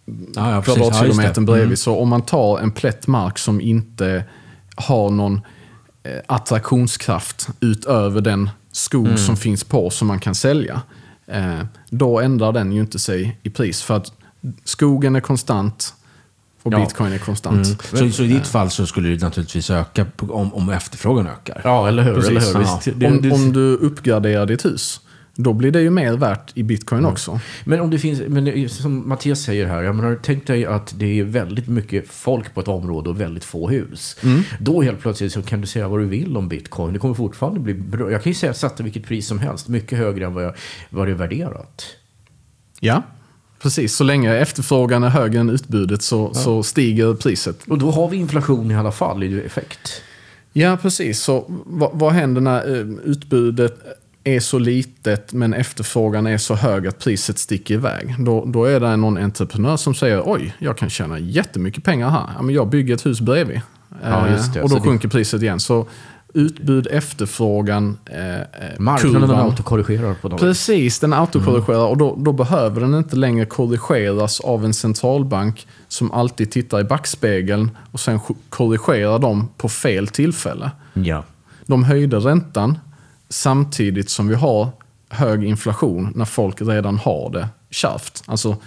[0.06, 0.52] Ja, ja.
[0.52, 1.52] Ja, kvadratkilometern det.
[1.52, 1.80] bredvid.
[1.80, 4.24] Så om man tar en plätt mark som inte
[4.76, 5.42] har någon
[6.04, 10.82] eh, attraktionskraft utöver den skog som finns på som man kan sälja.
[11.28, 13.82] Eh, då ändrar den ju inte sig i pris.
[13.82, 14.12] För att
[14.64, 15.94] skogen är konstant
[16.64, 16.80] och Ja.
[16.80, 17.68] bitcoin är konstant.
[17.84, 21.62] Så, så i ditt fall så skulle det naturligtvis öka om, om efterfrågan ökar.
[21.64, 22.14] Ja, eller hur?
[22.14, 22.30] Precis.
[22.30, 22.54] Eller hur?
[22.54, 22.60] Ja.
[22.86, 25.00] Visst, det- om, det- om du uppgraderar ditt hus,
[25.36, 27.40] då blir det ju mer värt i bitcoin också.
[27.66, 31.20] Men om det finns, men som Mattias säger här, jag menar, tänk dig att det
[31.20, 34.18] är väldigt mycket folk på ett område och väldigt få hus.
[34.60, 36.94] Då helt plötsligt så kan du säga vad du vill om bitcoin.
[36.94, 38.12] Det kommer fortfarande bli bra.
[38.12, 40.54] Jag kan ju säga sätta vilket pris som helst, mycket högre än vad, jag,
[40.90, 41.86] vad det är värderat.
[42.80, 43.04] Ja,
[43.64, 43.96] precis.
[43.96, 47.58] Så länge efterfrågan är högre än utbudet så, så stiger priset.
[47.68, 50.02] Och då har vi inflation i alla fall i effekt.
[50.54, 51.20] Ja, precis.
[51.20, 53.76] Så vad, vad händer när eh, utbudet
[54.24, 58.16] är så litet men efterfrågan är så hög att priset sticker iväg?
[58.20, 62.30] Då, då är det någon entreprenör som säger oj, jag kan tjäna jättemycket pengar här.
[62.40, 63.62] Ja, jag bygger ett hus bredvid.
[64.04, 64.28] Ja.
[64.28, 65.60] Eh, och då sjunker priset igen.
[65.60, 65.88] Så
[66.34, 68.44] utbud, efterfrågan, eh, eh,
[68.80, 69.40] Marknaden kurvan.
[69.40, 70.40] autokorrigerar på dem.
[70.40, 76.12] Precis, den autokorrigerar och då, då behöver den inte längre korrigeras av en centralbank som
[76.12, 78.20] alltid tittar i backspegeln och sen
[78.50, 80.72] korrigerar dem på fel tillfälle.
[80.94, 81.24] Ja.
[81.66, 82.80] De höjde räntan
[83.30, 84.70] samtidigt som vi har
[85.10, 88.24] hög inflation när folk redan har det kärvt.
[88.26, 88.58] Alltså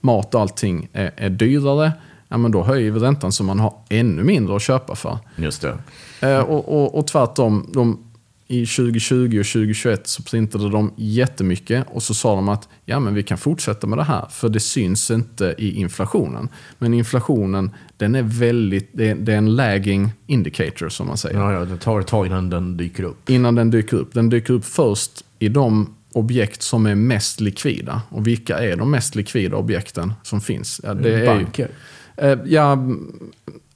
[0.00, 1.92] mat och allting är, är dyrare,
[2.34, 5.18] ja, men då höjer vi räntan så man har ännu mindre att köpa för.
[5.36, 5.78] Just det.
[6.20, 7.98] Eh, och, och, och tvärtom, de,
[8.46, 13.14] i 2020 och 2021 så printade de jättemycket och så sa de att ja, men
[13.14, 16.48] vi kan fortsätta med det här för det syns inte i inflationen.
[16.78, 21.38] Men inflationen, den är väldigt, det är, det är en lagging indicator som man säger.
[21.38, 23.30] Ja, ja, det tar ett tag innan den dyker upp.
[23.30, 24.14] Innan den dyker upp.
[24.14, 28.02] Den dyker upp först i de objekt som är mest likvida.
[28.08, 30.80] Och vilka är de mest likvida objekten som finns?
[30.84, 31.64] Ja, det är ju, Banker.
[31.64, 31.70] Eh,
[32.44, 33.30] ja, mm,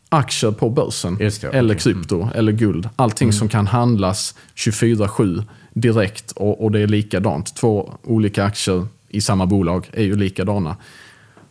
[0.09, 1.17] aktier på börsen.
[1.17, 1.61] Det, eller.
[1.61, 1.77] Mm.
[1.77, 2.89] krypto, eller guld.
[2.97, 7.57] Allting som kan handlas 24-7 direkt och, och det är likadant.
[7.57, 10.77] Två olika aktier i samma bolag är ju likadana.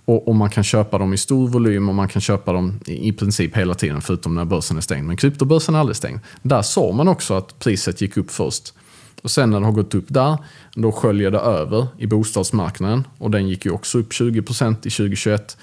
[0.05, 3.07] Och, och man kan köpa dem i stor volym och man kan köpa dem i,
[3.07, 5.07] i princip hela tiden förutom när börsen är stängd.
[5.07, 6.19] Men kryptobörsen är aldrig stängd.
[6.41, 8.73] Där såg man också att priset gick upp först.
[9.21, 10.37] Och sen när det har gått upp där,
[10.75, 13.07] då sköljer det över i bostadsmarknaden.
[13.17, 15.57] Och den gick ju också upp 20% i 2021.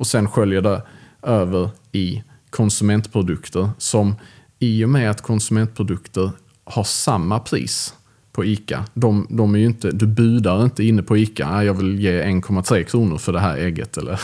[0.00, 0.82] Och sen sköljer det
[1.22, 4.14] över i konsumentprodukter som
[4.58, 6.30] i och med att konsumentprodukter
[6.64, 7.94] har samma pris
[8.32, 8.84] på ICA.
[8.94, 12.22] De, de är ju inte, du budar inte inne på ICA, "Ah, jag vill ge
[12.22, 14.20] 1,3 kronor för det här ägget eller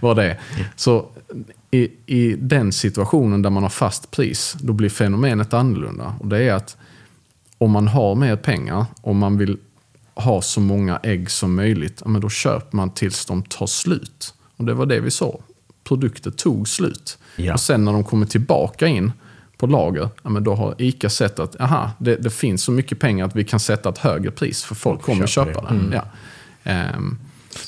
[0.00, 0.40] vad det är.
[0.76, 1.06] Så
[1.70, 6.14] i, i den situationen där man har fast pris, då blir fenomenet annorlunda.
[6.20, 6.76] Och det är att
[7.58, 9.58] om man har mer pengar, om man vill
[10.14, 14.32] ha så många ägg som möjligt, men då köper man tills de tar slut.
[14.56, 15.42] Och det var det vi såg.
[15.84, 17.18] Produkter tog slut.
[17.36, 17.52] Ja.
[17.52, 19.12] Och sen när de kommer tillbaka in
[19.58, 22.98] på lager, ja, men då har ICA sett att aha, det, det finns så mycket
[23.00, 25.96] pengar att vi kan sätta ett högre pris för folk kommer att köper köpa det.
[25.96, 26.02] Ja.
[26.64, 27.18] Ehm,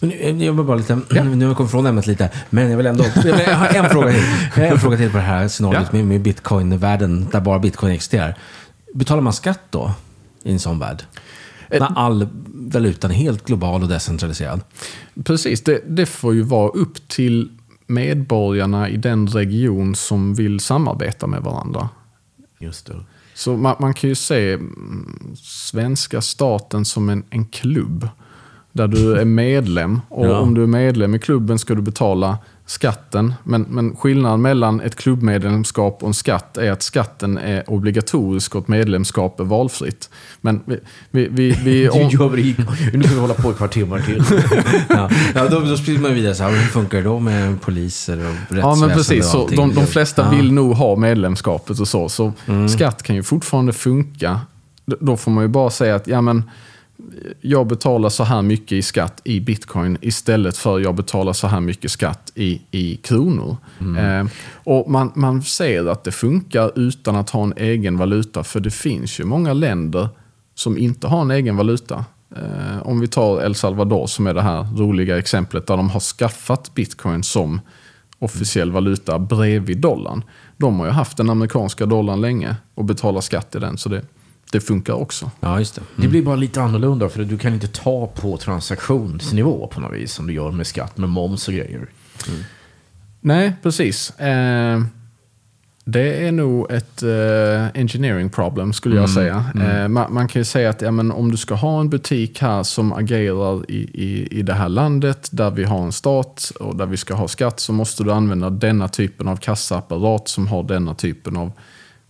[0.01, 2.77] Men nu- Jag vill bara lite, Nu har jag kommit från ämnet lite, men jag
[2.77, 3.05] vill ändå...
[3.25, 4.23] Jag har en fråga till.
[4.57, 5.97] Jag har en fråga till på det här scenariot Ja.
[5.97, 8.35] med, med bitcoin-världen, där bara bitcoin existerar.
[8.95, 9.93] Betalar man skatt då,
[10.43, 11.03] i en sån värld?
[11.71, 14.61] När all valutan är helt global och decentraliserad.
[15.25, 17.49] Precis, det, det får ju vara upp till
[17.87, 21.89] medborgarna i den region som vill samarbeta med varandra.
[22.61, 22.97] Just det.
[23.35, 28.09] Så man, man kan ju se mm, svenska staten som en, en klubb.
[28.73, 30.01] Där du är medlem.
[30.09, 30.39] Och Ja.
[30.39, 32.39] om du är medlem i klubben ska du betala
[32.69, 33.35] skatten.
[33.45, 38.63] Men, men skillnaden mellan ett klubbmedlemskap och en skatt är att skatten är obligatorisk och
[38.63, 40.11] ett medlemskap är valfritt.
[40.41, 40.79] Men vi...
[41.11, 41.99] vi, vi, vi om,
[42.93, 44.25] nu ska vi hålla på ett par timmar till.
[44.89, 48.19] Ja, ja då, då sprider man vidare så här, hur funkar det då med poliser
[48.19, 49.31] och rättsväsende Ja, men precis.
[49.31, 50.31] Så de, de flesta Ja.
[50.37, 52.09] vill nog ha medlemskapet och så.
[52.09, 52.33] Så
[52.77, 54.41] skatt kan ju fortfarande funka.
[55.01, 56.51] Då får man ju bara säga att ja, men,
[57.41, 61.61] jag betalar så här mycket i skatt i bitcoin istället för jag betalar så här
[61.61, 63.57] mycket skatt i, i kronor.
[63.99, 68.45] Eh, och man, man ser att det funkar utan att ha en egen valuta.
[68.45, 70.09] För det finns ju många länder
[70.55, 72.05] som inte har en egen valuta.
[72.37, 76.01] Eh, om vi tar El Salvador som är det här roliga exemplet där de har
[76.01, 77.61] skaffat bitcoin som
[78.19, 80.25] officiell valuta bredvid dollarn.
[80.57, 83.79] De har ju haft den amerikanska dollarn länge och betalar skatt i den.
[83.79, 84.03] Så det,
[84.53, 85.31] det funkar också.
[85.41, 85.83] Ja, just det.
[85.97, 90.13] Det blir bara lite annorlunda för du kan inte ta på transaktionsnivå på något vis
[90.13, 91.87] som du gör med skatt med moms och grejer.
[93.21, 94.11] Nej, precis.
[94.11, 94.83] Eh,
[95.91, 99.45] det är nog ett eh, engineering problem skulle jag säga.
[99.55, 102.41] Eh, man, man kan ju säga att ja, men om du ska ha en butik
[102.41, 106.77] här som agerar i, i, i det här landet där vi har en stat och
[106.77, 110.63] där vi ska ha skatt så måste du använda denna typen av kassaapparat som har
[110.63, 111.53] denna typen av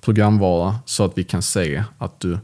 [0.00, 2.38] programvara så att vi kan se att du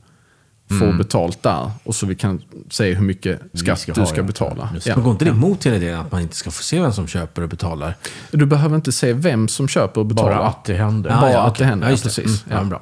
[0.68, 4.16] får betalt där och så vi kan se hur mycket skatt ska du ha, ska
[4.16, 4.22] ja.
[4.22, 4.70] betala.
[4.74, 4.94] Just Ja.
[4.94, 7.06] Men går inte det emot hela idén att man inte ska få se vem som
[7.06, 7.96] köper och betalar?
[8.30, 10.36] Du behöver inte se vem som köper och betalar.
[10.36, 11.10] Bara att det händer.
[11.10, 11.64] Ja, Bara att okej.
[11.64, 12.22] det händer, Ja, just ja, det.
[12.22, 12.46] precis.
[12.46, 12.62] Mm, ja.
[12.62, 12.68] Ja.
[12.68, 12.80] bra.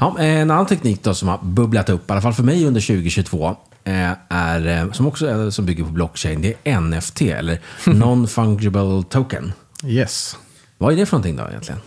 [0.00, 2.80] Ja, en annan teknik då som har bubblat upp, i alla fall för mig under
[2.80, 7.60] 2022, eh, är, eh, som också är, som bygger på blockchain, det är NFT, eller
[7.84, 9.52] Non-Fungible Token.
[9.84, 10.36] Yes.
[10.78, 11.80] Vad är det för någonting då egentligen?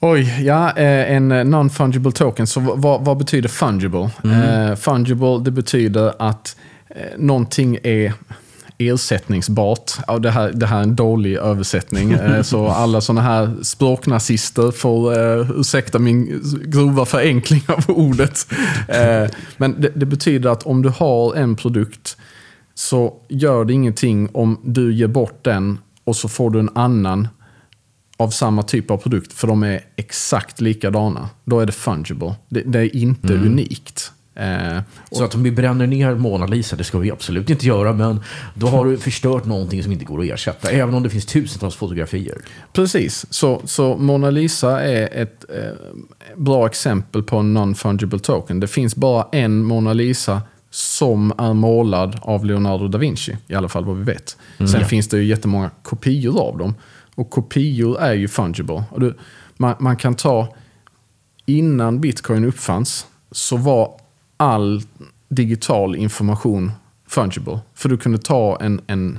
[0.00, 2.46] Oj, ja, eh, en eh, non-fungible token.
[2.46, 4.10] Så vad, vad betyder fungible?
[4.24, 6.56] Eh, fungible, det betyder att
[6.88, 8.12] eh, någonting är
[8.78, 9.92] ersättningsbart.
[10.06, 12.16] Ja, det, här, det här är en dålig översättning.
[12.42, 18.46] Så alla sådana här språknazister får eh, ursäkta min grova förenkling av ordet.
[18.88, 22.16] Eh, men det, det betyder att om du har en produkt
[22.74, 27.28] så gör det ingenting om du ger bort den och så får du en annan
[28.16, 31.28] av samma typ av produkt, för de är exakt likadana.
[31.44, 32.34] Då är det fungible.
[32.48, 34.12] Det, det är inte unikt.
[34.34, 34.78] Eh,
[35.10, 38.20] Så att om vi bränner ner Mona Lisa, det ska vi absolut inte göra, men
[38.54, 41.74] då har du förstört någonting som inte går att ersätta, även om det finns tusentals
[41.74, 42.38] fotografier.
[42.72, 45.62] Precis, så, så Mona Lisa är ett eh,
[46.36, 48.60] bra exempel på en non-fungible token.
[48.60, 53.68] Det finns bara en Mona Lisa som är målad av Leonardo da Vinci, i alla
[53.68, 54.36] fall vad vi vet.
[54.58, 56.74] Sen finns det ju jättemånga kopior av dem.
[57.16, 58.84] Och kopior är ju fungible.
[58.96, 59.14] Du,
[59.56, 60.54] man, man kan ta,
[61.46, 64.00] innan bitcoin uppfanns, så var
[64.36, 64.82] all
[65.28, 66.72] digital information
[67.06, 67.58] fungible.
[67.74, 69.18] För du kunde ta en, en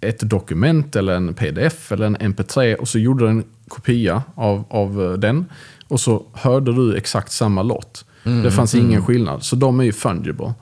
[0.00, 4.64] ett dokument eller en pdf eller en mp3 och så gjorde du en kopia av,
[4.68, 5.44] av eh, den
[5.88, 8.04] och så hörde du exakt samma låt.
[8.42, 10.54] det fanns ingen skillnad, så de är ju fungible.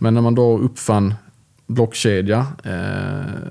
[0.00, 1.14] Men när man då uppfann
[1.68, 2.72] blockkedja, eh,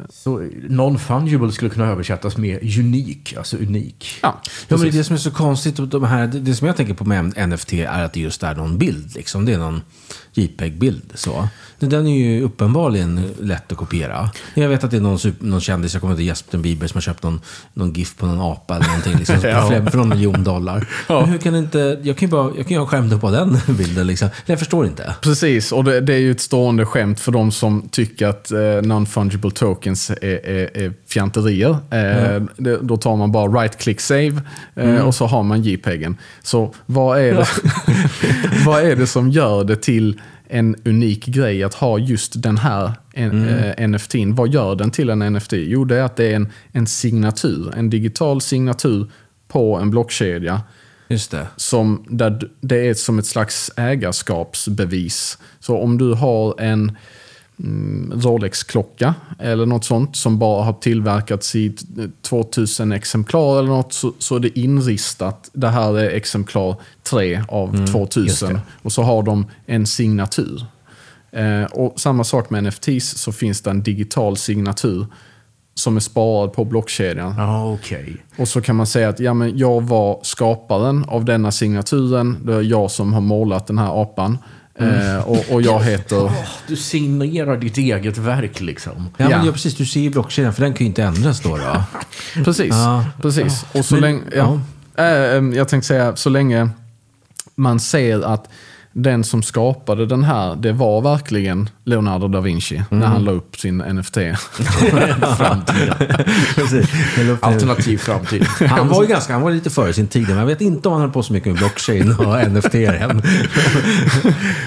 [0.09, 0.39] Så
[0.69, 4.19] non-fungible skulle kunna översättas med unik, alltså unik.
[4.21, 6.67] ja, Ja, men det, är det som är så konstigt, de här, det, det som
[6.67, 9.15] jag tänker på med NFT är att det just är någon bild.
[9.15, 9.45] Liksom.
[9.45, 9.81] Det är någon
[10.37, 11.11] JPEG-bild.
[11.13, 11.47] Så.
[11.79, 14.29] Den- är ju uppenbarligen lätt att kopiera.
[14.53, 16.95] Jag vet att det är någon, super, någon kändis, jag kommer inte Justin Bieber, som
[16.97, 17.41] har köpt någon,
[17.73, 19.15] någon GIF på någon apa eller någonting.
[19.17, 19.67] Liksom, Ja.
[19.91, 20.87] för, någon miljon dollar.
[21.07, 23.57] Men hur kan inte, jag kan ju bara, jag kan ju ha skärmdump på den
[23.77, 24.07] bilden.
[24.07, 24.29] Liksom.
[24.45, 25.15] Jag förstår inte.
[25.21, 28.57] Precis, och det, det är ju ett stående skämt för de som tycker att eh,
[28.57, 30.15] non-fungible tokens är,
[30.45, 31.69] är, är fjanterier.
[31.69, 34.41] Eh, det, då tar man bara right-click save
[34.75, 36.17] eh, och så har man JPEGen.
[36.43, 37.47] Så vad är, det,
[38.65, 42.91] vad är det som gör det till en unik grej att ha just den här
[43.13, 44.35] en, eh, NFTn?
[44.35, 45.53] Vad gör den till en NFT?
[45.53, 49.11] Jo, det är att det är en, en signatur, en digital signatur
[49.47, 50.61] på en blockkedja
[51.07, 51.47] Just det.
[51.55, 55.37] som där det är som ett slags ägarskapsbevis.
[55.59, 56.95] Så om du har en, mm,
[58.13, 61.75] Rolex-klocka eller något sånt som bara har tillverkats i
[62.21, 65.49] 2000 exemplar eller något så, så är det inristat.
[65.53, 70.65] Det här är exemplar 3 av 2000 och så har de en signatur.
[71.31, 75.07] Eh, och samma sak med NFTs så finns det en digital signatur
[75.73, 77.35] som är sparad på blockkedjan.
[77.37, 78.17] Ja, okej.
[78.37, 82.37] Och så kan man säga att ja, men jag var skaparen av denna signaturen.
[82.45, 84.37] Det är jag som har målat den här apan.
[84.79, 86.31] Eh, och, och jag heter...
[86.67, 88.93] Du signerar ditt eget verk liksom.
[89.17, 89.45] Ja, men Ja.
[89.45, 89.75] ja, precis.
[89.75, 91.57] Du ser ju blockkedjan, för den kan ju inte ändras då.
[91.57, 91.83] då.
[92.43, 92.69] Precis.
[92.69, 93.05] Ja.
[93.21, 93.65] precis.
[93.73, 94.21] Och så Men- länge...
[94.35, 94.59] Ja,
[94.97, 95.05] eh,
[95.57, 96.69] jag tänkte säga, så länge
[97.55, 98.49] man ser att
[98.97, 103.59] den som skapade den här, det var verkligen Leonardo da Vinci när han la upp
[103.59, 104.17] sin NFT.
[105.37, 105.93] Framtiden.
[107.39, 108.43] Alternativ framtid.
[108.69, 110.93] Han var ju ganska, han var lite före sin tid, men jag vet inte om
[110.93, 113.21] han höll på så mycket med blockchain och NFT än.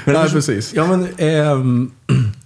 [0.04, 0.74] Men Nej, precis.
[0.74, 1.90] Ja, men, ehm,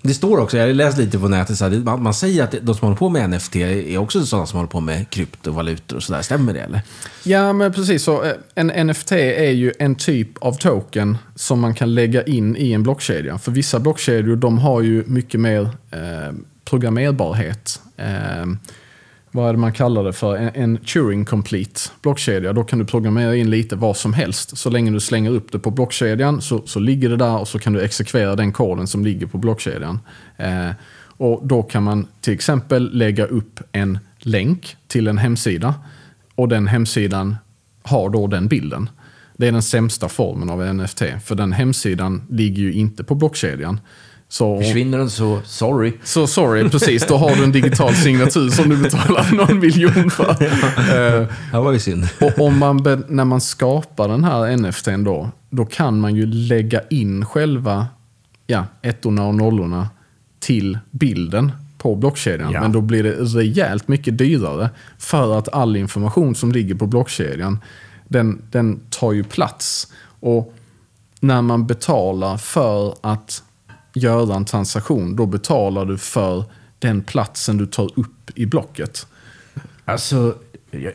[0.03, 2.75] det står också, jag läste lite på nätet, så här, man, man säger att de
[2.75, 6.23] som håller på med NFT är också sådana som håller på med kryptovalutor och sådär.
[6.23, 6.81] Stämmer det eller?
[7.23, 8.03] Ja, men precis.
[8.03, 12.57] Så, eh, en NFT är ju en typ av token som man kan lägga in
[12.57, 13.39] i en blockkedja.
[13.39, 16.35] För vissa blockkedjor de har ju mycket mer eh,
[16.65, 17.81] programmerbarhet.
[17.97, 18.47] Eh,
[19.35, 20.37] vad är det man kallar det för?
[20.37, 22.53] En, en Turing Complete blockkedja.
[22.53, 24.59] Då kan du programmera in lite vad som helst.
[24.59, 27.59] Så länge du slänger upp det på blockkedjan så, så ligger det där och så
[27.59, 30.01] kan du exekvera den koden som ligger på blockkedjan.
[30.37, 30.71] Eh,
[31.17, 35.75] och då kan man till exempel lägga upp en länk till en hemsida.
[36.35, 37.37] Och den hemsidan
[37.83, 38.91] har då den bilden.
[39.37, 41.03] Det är den sämsta formen av NFT.
[41.25, 43.81] För den hemsidan ligger ju inte på blockkedjan.
[44.29, 45.93] Så, Försvinner den så, sorry.
[46.05, 47.07] så sorry, precis.
[47.07, 50.31] Då har du en digital signatur som du betalar någon miljon för.
[50.31, 52.09] Eh, Det var ju synd.
[52.21, 56.81] och om man, när man skapar den här NFTn då, då kan man ju lägga
[56.91, 57.87] in själva
[58.47, 59.89] ja, ettorna och nollorna
[60.41, 62.53] till bilden på blockkedjan.
[62.53, 62.61] Ja.
[62.61, 67.59] Men då blir det rejält mycket dyrare för att all information som ligger på blockkedjan,
[68.09, 69.93] den, den tar ju plats.
[70.21, 70.55] Och
[71.21, 73.43] när man betalar för att
[73.95, 76.45] göra en transaktion, då betalar du för
[76.79, 79.07] den platsen du tar upp i blocket.
[79.85, 80.35] Alltså,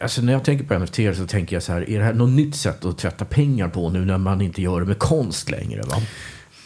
[0.01, 2.29] alltså, när jag tänker på NFT så tänker jag så här, är det här något
[2.29, 5.81] nytt sätt att tvätta pengar på nu när man inte gör det med konst längre?
[5.81, 5.95] Va?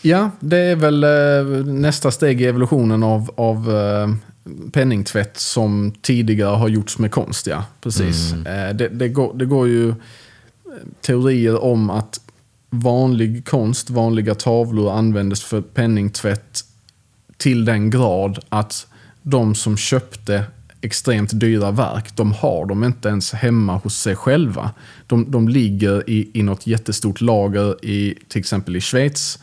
[0.02, 4.16] Ja, det är väl eh, nästa steg i evolutionen av, av eh,
[4.72, 7.48] penningtvätt som tidigare har gjorts med konst.
[7.48, 8.34] Ja, precis.
[8.34, 9.94] Eh, det, det, går, det går ju
[11.02, 12.20] teorier om att
[12.74, 16.64] vanlig konst, vanliga tavlor användes för penningtvätt
[17.38, 18.88] till den grad att
[19.22, 20.44] de som köpte
[20.82, 24.72] extremt dyra verk, de har dem inte ens hemma hos sig själva.
[25.08, 29.40] De, de ligger i, i något jättestort lager i till exempel i Schweiz.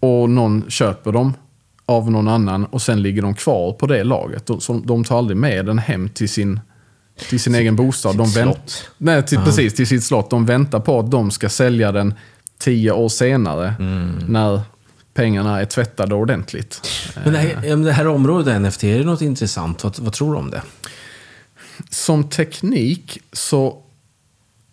[0.00, 1.32] Och någon köper dem
[1.86, 4.46] av någon annan och sen ligger de kvar på det lagret.
[4.46, 6.60] De, de tar aldrig med den hem till sin,
[7.16, 8.16] till sin egen bostad.
[8.16, 8.84] De vänt-.
[8.98, 9.74] Nej, till, precis.
[9.74, 10.30] Till sitt slott.
[10.30, 12.14] De väntar på att de ska sälja den
[12.58, 13.74] tio år senare.
[14.28, 14.60] När
[15.14, 16.88] pengarna är tvättade ordentligt.
[17.24, 19.84] Men det här, det här området NFT, är det något intressant?
[19.84, 20.62] Vad, vad tror du om det?
[21.90, 23.82] Som teknik så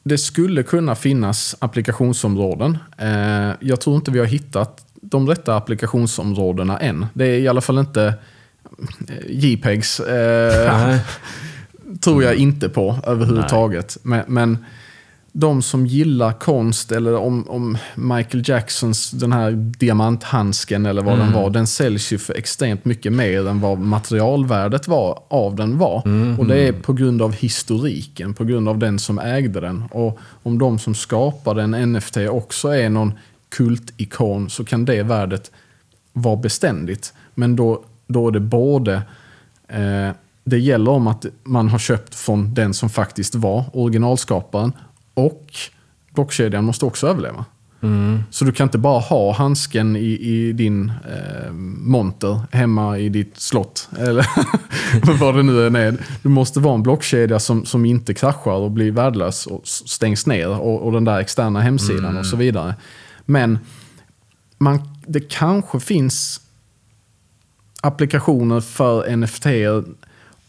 [0.03, 2.77] det skulle kunna finnas applikationsområden.
[2.97, 7.05] Eh, jag tror inte vi har hittat de rätta applikationsområdena än.
[7.13, 8.13] Det är i alla fall inte
[9.07, 9.99] eh, JPEGs.
[12.03, 13.97] Tror jag inte på överhuvudtaget.
[14.03, 14.57] Men, men
[15.33, 21.33] de som gillar konst, eller om, om Michael Jacksons den här diamanthandsken eller vad den
[21.33, 26.01] var, den säljs ju för extremt mycket mer än vad materialvärdet var, av den var.
[26.39, 29.83] Och det är på grund av historiken, på grund av den som ägde den.
[29.91, 33.13] Och om de som skapade en NFT också är någon
[33.49, 35.51] kultikon så kan det värdet
[36.13, 37.13] vara beständigt.
[37.35, 39.01] Men då, då är det både
[39.67, 40.09] eh,
[40.51, 44.73] det gäller om att man har köpt från den som faktiskt var originalskaparen
[45.13, 45.53] och
[46.13, 47.45] blockkedjan måste också överleva.
[48.29, 53.39] Så du kan inte bara ha handsken i, i din eh, monter hemma i ditt
[53.39, 53.89] slott.
[53.97, 54.27] Eller
[55.19, 55.97] vad det nu än är.
[56.23, 60.49] Du måste vara en blockkedja som, som inte kraschar och blir värdelös och stängs ner.
[60.49, 62.75] Och, och den där externa hemsidan och så vidare.
[63.25, 63.59] Men
[64.57, 66.41] man, det kanske finns
[67.81, 69.45] applikationer för NFT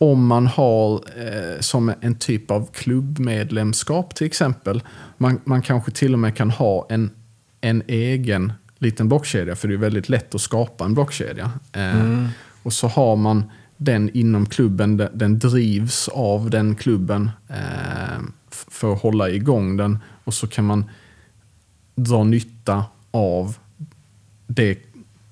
[0.02, 4.82] om man har eh, som en typ av klubbmedlemskap till exempel.
[5.18, 7.10] Man, man kanske till och med kan ha en,
[7.60, 11.50] en egen liten blockkedja, för det är väldigt lätt att skapa en blockkedja.
[11.72, 12.26] Eh,
[12.62, 13.44] Och så har man
[13.76, 19.98] den inom klubben, den, den drivs av den klubben eh, för att hålla igång den.
[20.24, 20.84] Och så kan man
[21.94, 23.56] dra nytta av
[24.46, 24.78] det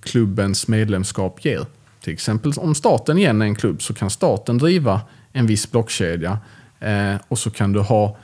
[0.00, 1.66] klubbens medlemskap ger.
[2.04, 5.00] Till exempel om staten igen är en klubb så kan staten driva
[5.32, 6.38] en viss blockkedja
[6.80, 8.16] eh, och så kan du ha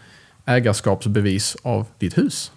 [0.45, 2.53] ägarskapsbevis av ditt hus.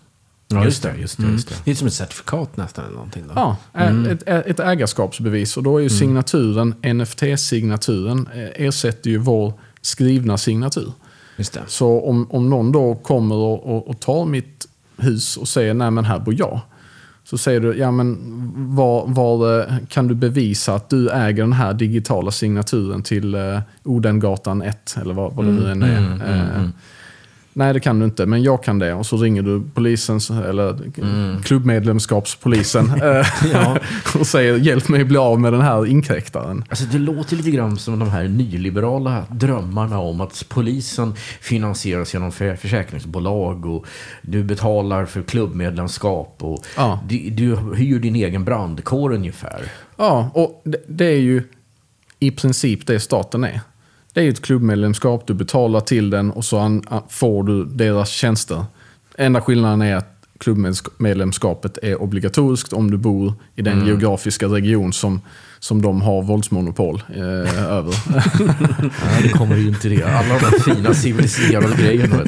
[0.48, 0.96] Ja, just det.
[0.98, 1.56] Just det, just det.
[1.66, 3.24] Det är som ett certifikat nästan eller någonting.
[3.28, 3.34] Då.
[3.36, 5.58] Ja, ä- ett, ä- ett ägarskapsbevis.
[5.58, 10.92] Och då är ju signaturen, NFT-signaturen, eh, ersätter ju vår skrivna signatur.
[11.38, 11.62] Just det.
[11.68, 14.68] Så om, om någon då kommer och, och, och tar mitt
[14.98, 16.60] hus och säger nej men här bor jag.
[17.30, 18.18] Så säger du, ja men
[18.76, 23.60] var, var eh, kan du bevisa att du äger den här digitala signaturen till eh,
[23.84, 26.58] Odengatan 1 eller vad, vad det nu än är.
[26.58, 26.70] Eh,
[27.54, 28.94] Nej, det kan du inte, men jag kan det.
[28.94, 30.20] Och så ringer du polisen,
[30.50, 30.78] eller
[31.44, 33.78] klubbmedlemskapspolisen, eh,
[34.20, 36.64] och säger hjälp mig bli av med den här inkräktaren.
[36.70, 42.32] Alltså det låter lite grann som de här nyliberala drömmarna om att polisen finansieras genom
[42.32, 43.86] för- försäkringsbolag och
[44.22, 47.00] du betalar för klubbmedlemskap och Ja.
[47.08, 49.62] du, du hyr din egen brandkår ungefär.
[49.98, 51.44] Ja, och det, det är ju
[52.20, 53.62] i princip det staten är.
[54.14, 58.66] Det är ett klubbmedlemskap, du betalar till den och så får du deras tjänster.
[59.18, 65.22] Enda skillnaden är att klubbmedlemskapet är obligatoriskt om du bor i den geografiska region som,
[65.60, 67.96] som de har våldsmonopol eh, över.
[69.06, 70.04] Nej, det kommer ju inte det.
[70.04, 72.24] Alla de fina civiliserade grejerna.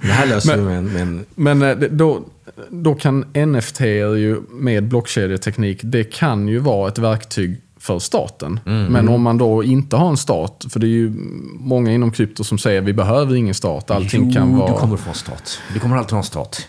[0.00, 2.20] Det här löser vi med en, med en Men eh, då,
[2.68, 8.60] då kan NFT ju med blockkedjeteknik, det kan ju vara ett verktyg för staten.
[8.64, 11.12] Men om man då inte har en stat, för det är ju
[11.60, 14.72] många inom krypto som säger vi behöver ingen stat, allting jo, kan vara...
[14.72, 15.60] du kommer få en stat.
[15.74, 16.66] Du kommer alltid ha en stat.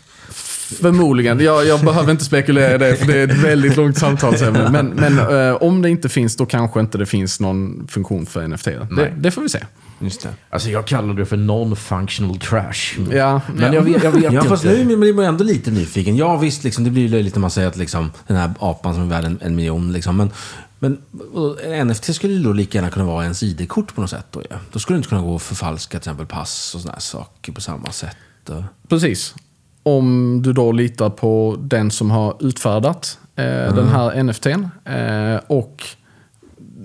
[0.82, 4.70] Förmodligen, jag, jag behöver inte spekulera i det för det är ett väldigt långt samtalsämne.
[4.70, 8.48] Men, men eh, om det inte finns, då kanske inte det finns någon funktion för
[8.48, 8.66] NFT.
[8.66, 9.60] Det, det får vi se.
[10.00, 10.30] Just det.
[10.50, 13.02] Alltså jag kallar det för non-functional trash.
[13.12, 13.74] Ja, Men ja.
[13.74, 14.84] jag vet, jag vet Ja, fast inte.
[14.84, 16.16] nu blir man ändå lite nyfiken.
[16.18, 19.04] Ja, visst, liksom, det blir löjligt när man säger att liksom, den här apan som
[19.04, 19.92] är värd en, en miljon.
[19.92, 20.32] Liksom, men,
[20.80, 21.02] men
[21.34, 24.26] och, en NFT skulle då lika gärna kunna vara ens ID-kort på något sätt.
[24.32, 24.56] Då, ja.
[24.72, 27.62] då skulle det inte kunna gå att förfalska till exempel pass och sådana saker på
[27.62, 28.18] samma sätt.
[28.50, 28.64] Och...
[28.90, 29.36] Precis.
[29.84, 35.84] Om du då litar på den som har utfärdat eh, den här NFTn eh, och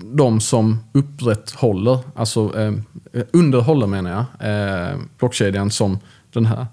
[0.03, 2.73] de som upprätthåller, alltså eh,
[3.33, 5.99] underhåller menar jag, eh, blockkedjan som
[6.33, 6.65] den här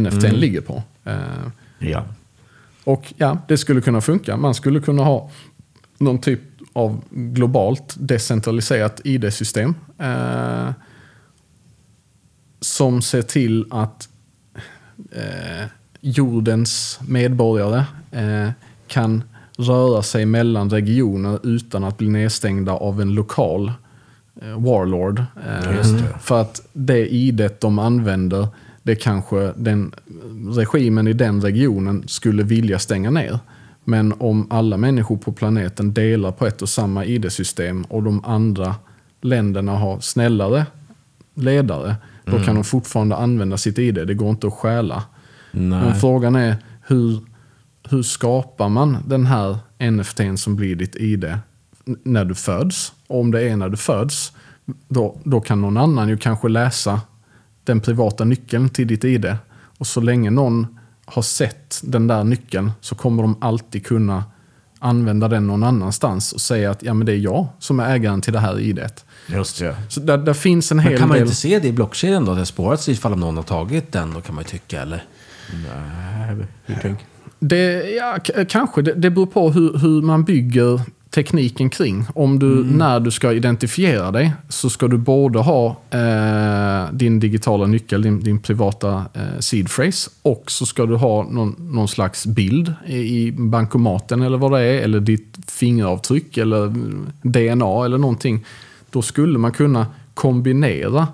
[0.00, 0.82] NFTn ligger på.
[1.04, 1.14] Eh,
[1.78, 2.04] Ja.
[2.84, 4.36] och ja, det skulle kunna funka.
[4.36, 5.30] Man skulle kunna ha
[5.98, 6.40] någon typ
[6.76, 9.74] av globalt decentraliserat ID-system.
[9.98, 10.70] Eh,
[12.60, 14.08] som ser till att
[15.12, 15.66] eh,
[16.00, 18.50] jordens medborgare eh,
[18.86, 19.22] kan
[19.58, 23.72] röra sig mellan regioner utan att bli nedstängda av en lokal
[24.42, 25.18] eh, warlord.
[25.18, 25.82] Eh,
[26.20, 28.48] För att det idet de använder,
[28.82, 29.94] det kanske den
[30.50, 33.38] regimen i den regionen skulle vilja stänga ner.
[33.88, 38.74] Men om alla människor på planeten delar på ett och samma ID-system och de andra
[39.20, 40.66] länderna har snällare
[41.34, 43.94] ledare, då kan de fortfarande använda sitt ID.
[43.94, 45.02] Det går inte att stjäla.
[45.80, 46.56] Men frågan är
[46.86, 47.20] hur,
[47.88, 49.58] hur skapar man den här
[49.90, 51.38] NFTn som blir ditt ID
[51.84, 52.92] när du föds?
[53.06, 54.32] Och om det är när du föds,
[54.88, 57.00] då, då kan någon annan ju kanske läsa
[57.64, 59.36] den privata nyckeln till ditt ID.
[59.78, 64.24] Och så länge någon har sett den där nyckeln så kommer de alltid kunna
[64.78, 68.20] använda den någon annanstans och säga att ja, men det är jag som är ägaren
[68.20, 69.04] till det här IDet.
[69.26, 69.76] Just det.
[69.88, 71.22] Så där, där finns en Men hel kan man del...
[71.26, 72.32] inte se det i blockkedjan då?
[72.32, 74.82] Det har spårats ifall om någon har tagit den, då kan man ju tycka.
[74.82, 75.04] Eller?
[75.52, 77.06] Nej, hur tänker
[77.38, 78.82] Det, ja, kanske.
[78.82, 80.80] Det, det beror på hur, hur man bygger
[81.10, 82.04] tekniken kring.
[82.14, 87.66] Om du, när du ska identifiera dig så ska du både ha eh, din digitala
[87.66, 92.26] nyckel, din, din privata eh, seed phrase och så ska du ha någon, någon slags
[92.26, 96.74] bild i, bankomaten eller vad det är, eller ditt fingeravtryck eller
[97.22, 98.44] DNA eller någonting.
[98.90, 101.08] Då skulle man kunna kombinera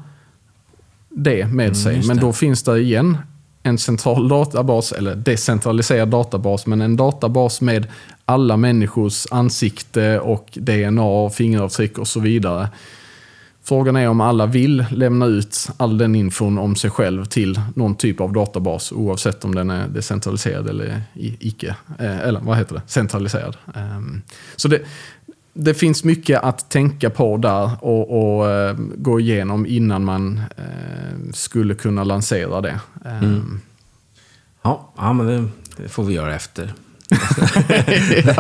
[1.09, 1.97] det med sig.
[1.97, 3.16] just Men då finns det igen
[3.62, 7.86] en central databas, eller decentraliserad databas, men en databas med
[8.24, 12.68] alla människors ansikte och DNA, och fingeravtryck och så vidare.
[13.64, 17.94] Frågan är om alla vill lämna ut all den infon om sig själv till någon
[17.94, 21.76] typ av databas oavsett om den är decentraliserad eller icke.
[21.98, 22.82] Eh, eller vad heter det?
[22.86, 23.56] Centraliserad.
[23.74, 24.22] Ehm,
[24.56, 24.80] så det,
[25.55, 31.32] det finns mycket att tänka på där och, och eh, gå igenom innan man eh,
[31.32, 32.80] skulle kunna lansera det.
[33.05, 33.61] Ehm,
[34.64, 35.48] Ja, ja men det,
[35.82, 36.72] det får vi göra efter.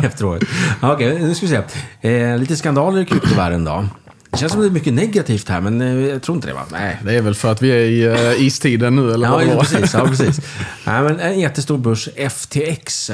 [0.04, 0.42] Efteråt.
[0.82, 1.52] Okej, nu ska vi
[2.00, 2.08] se.
[2.10, 3.84] Eh, lite skandaler i kryptovärlden då.
[4.30, 6.64] Det känns som det är mycket negativt här, men eh, jag tror inte det va?
[6.72, 6.98] Nej.
[7.04, 9.54] Det är väl för att vi är i uh, istiden nu, eller Ja, vad det
[9.54, 9.60] var?
[9.62, 9.94] precis.
[9.94, 10.40] Ja, precis.
[10.86, 13.10] Nej, men en jättestor börs, FTX,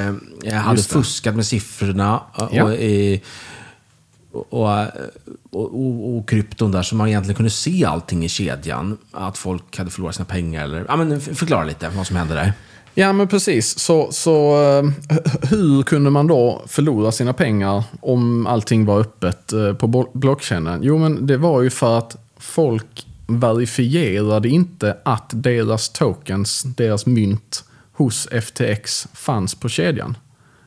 [0.63, 2.63] hade fuskat med siffrorna eh, Ja.
[2.63, 3.19] och, eh,
[4.31, 4.87] och, och,
[5.51, 8.97] och, och, krypton där, så man egentligen kunde se allting i kedjan.
[9.11, 10.63] Att folk hade förlorat sina pengar.
[10.63, 12.53] Eller, ja, men förklara lite vad som hände där.
[12.93, 13.79] Ja, men precis.
[13.79, 14.83] Så, så eh,
[15.49, 20.79] hur kunde man då förlora sina pengar om allting var öppet eh, på blo- blockchainen?
[20.83, 27.63] Jo, men det var ju för att folk verifierade inte att deras tokens, deras mynt
[27.93, 30.17] hos FTX fanns på kedjan.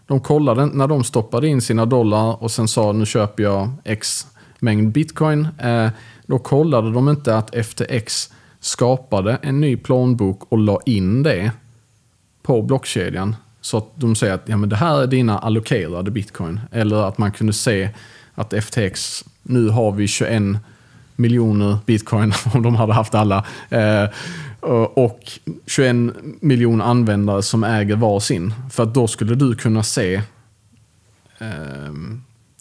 [0.07, 4.26] De kollade när de stoppade in sina dollar och sen sa nu köper jag X
[4.59, 5.48] mängd bitcoin.
[5.59, 5.88] Eh,
[6.26, 11.50] då kollade de inte att FTX skapade en ny plånbok och la in det
[12.42, 13.36] på blockkedjan.
[13.61, 16.61] Så att de säger att ja, men det här är dina allokerade bitcoin.
[16.72, 17.90] Eller att man kunde se
[18.34, 20.42] att FTX, nu har vi 21
[21.16, 23.44] miljoner bitcoin om de hade haft alla.
[23.70, 24.05] Eh,
[24.67, 25.21] Eh, och
[25.67, 25.97] 21
[26.41, 28.55] miljoner användare som äger varsin.
[28.71, 30.15] För att då skulle du kunna se
[31.39, 31.93] eh,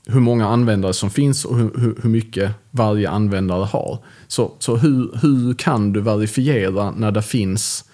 [0.07, 3.99] hur många användare som finns och hur, hur, mycket varje användare har.
[4.27, 7.85] Så, så hur, hur kan du verifiera när det finns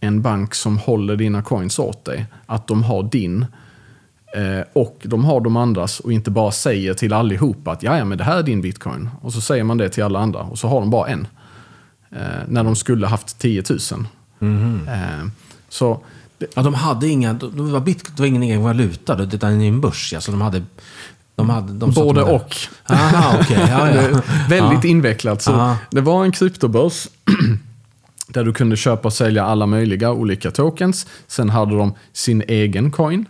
[0.00, 3.46] en bank som håller dina coins åt dig, att de har din
[4.36, 8.04] eh, och de har de andras och inte bara säger till allihopa att ja, ja,
[8.04, 9.10] men det här är din bitcoin.
[9.22, 11.26] Och så säger man det till alla andra och så har de bara en.
[12.12, 14.06] Eh, när de skulle haft 10 000.
[14.88, 15.26] Eh,
[15.68, 16.02] så
[16.54, 19.16] Ja, de hade inga, de var bit, det var ingen egen valuta,
[19.62, 20.14] är en börs.
[20.14, 20.62] Alltså, de hade,
[21.34, 22.56] de hade, de både de och.
[22.86, 23.66] Aha, okej.
[23.70, 24.20] Ja, ja.
[24.48, 25.42] väldigt invecklat.
[25.42, 25.74] Så.
[25.90, 27.08] Det var en kryptobörs
[28.28, 31.06] där du kunde köpa och sälja alla möjliga olika tokens.
[31.26, 33.26] Sen hade de sin egen coin.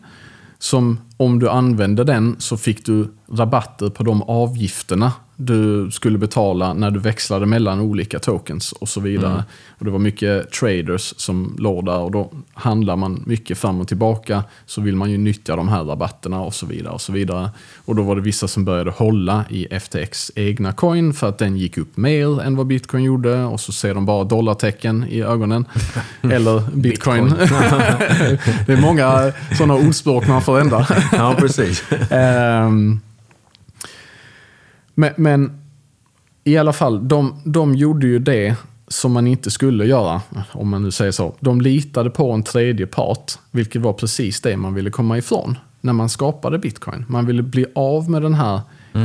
[0.59, 5.13] Som om du använde den så fick du rabatter på de avgifterna
[5.43, 9.45] du skulle betala när du växlade mellan olika tokens och så vidare.
[9.79, 13.89] Och det var mycket traders som låg där och då handlar man mycket fram och
[13.89, 16.93] tillbaka så vill man ju nyttja de här rabatterna och så vidare.
[16.93, 17.51] Och så vidare.
[17.85, 21.57] Och då var det vissa som började hålla i FTX egna coin för att den
[21.57, 25.65] gick upp mer än vad bitcoin gjorde och så ser de bara dollartecken i ögonen.
[26.23, 27.29] Eller bitcoin.
[28.67, 30.87] det är många sådana ordspråk man får ändra.
[31.13, 31.85] ja, precis.
[32.11, 33.01] Ehm,
[35.01, 35.59] men, men
[36.45, 38.57] i alla fall, de, de gjorde ju det
[38.89, 40.23] som man inte skulle göra,
[40.53, 41.35] om man nu säger så.
[41.41, 45.93] De litade på en tredje part, vilket var precis det man ville komma ifrån när
[45.93, 47.05] man skapade bitcoin.
[47.09, 48.61] Man ville bli av med den här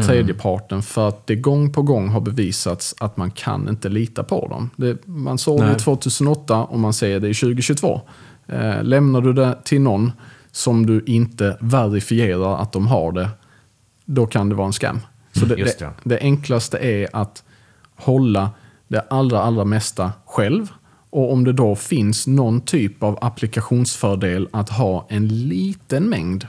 [0.06, 4.24] tredje parten för att det gång på gång har bevisats att man kan inte lita
[4.24, 4.70] på dem.
[4.76, 5.80] Det, man såg det Nej.
[5.80, 8.02] 2008 och man säger det i 2022.
[8.48, 10.12] Eh, lämnar du det till någon
[10.52, 13.30] som du inte verifierar att de har det,
[14.06, 15.00] då kan det vara en scam.
[15.40, 16.20] Så det, det, det.
[16.20, 17.44] enklaste är att
[17.96, 18.52] hålla
[18.88, 20.68] det allra, allra mesta själv.
[21.10, 26.48] Och om det då finns någon typ av applikationsfördel att ha en liten mängd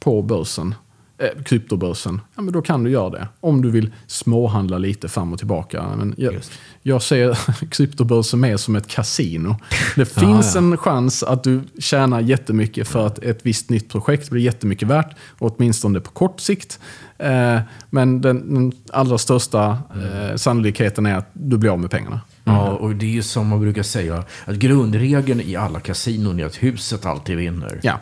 [0.00, 0.74] på börsen,
[1.18, 3.28] eh, kryptobörsen, ja, men då kan du göra det.
[3.40, 5.84] Om du vill småhandla lite fram och tillbaka.
[5.96, 6.34] Men jag,
[6.82, 7.38] jag ser
[7.70, 9.56] kryptobörsen mer som ett kasino.
[9.96, 10.60] Det finns ja.
[10.60, 15.16] en chans att du tjänar jättemycket för att ett visst nytt projekt blir jättemycket värt,
[15.38, 16.80] åtminstone på kort sikt.
[17.22, 17.60] Eh,
[17.90, 22.20] men den, den allra största eh, sannolikheten är att du blir av med pengarna.
[22.44, 26.46] Ja, och det är ju som man brukar säga, att grundregeln i alla kasinon är
[26.46, 27.80] att huset alltid vinner.
[27.82, 27.98] Ja.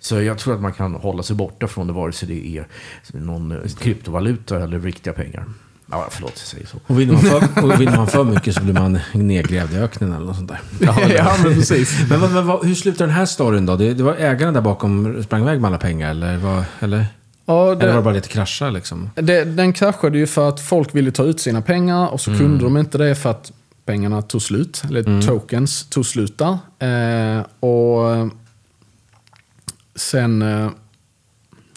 [0.00, 2.66] Så jag tror att man kan hålla sig borta från det, vare sig det är
[3.20, 5.44] någon eh, kryptovaluta eller riktiga pengar.
[5.90, 6.76] Ja, förlåt, jag säger så.
[6.86, 10.12] Och vinner, man för, och vinner man för mycket så blir man nedgrävd i öknen
[10.12, 10.60] eller något sånt där.
[11.16, 12.06] Ja, men precis.
[12.10, 13.76] Men vad, vad, hur slutar den här storyn då?
[13.76, 16.36] Det, det var ägarna där bakom sprang iväg med alla pengar eller?
[16.36, 17.06] Vad, eller?
[17.48, 19.10] Ja, eller var det det, bara lite krascha liksom?
[19.14, 22.64] det, den kraschade ju för att folk ville ta ut sina pengar och så kunde
[22.64, 23.52] de inte det för att
[23.84, 24.82] pengarna tog slut.
[24.88, 26.58] Eller tokens tog slut där.
[26.78, 28.26] Eh, och eh,
[29.94, 30.70] sen, eh,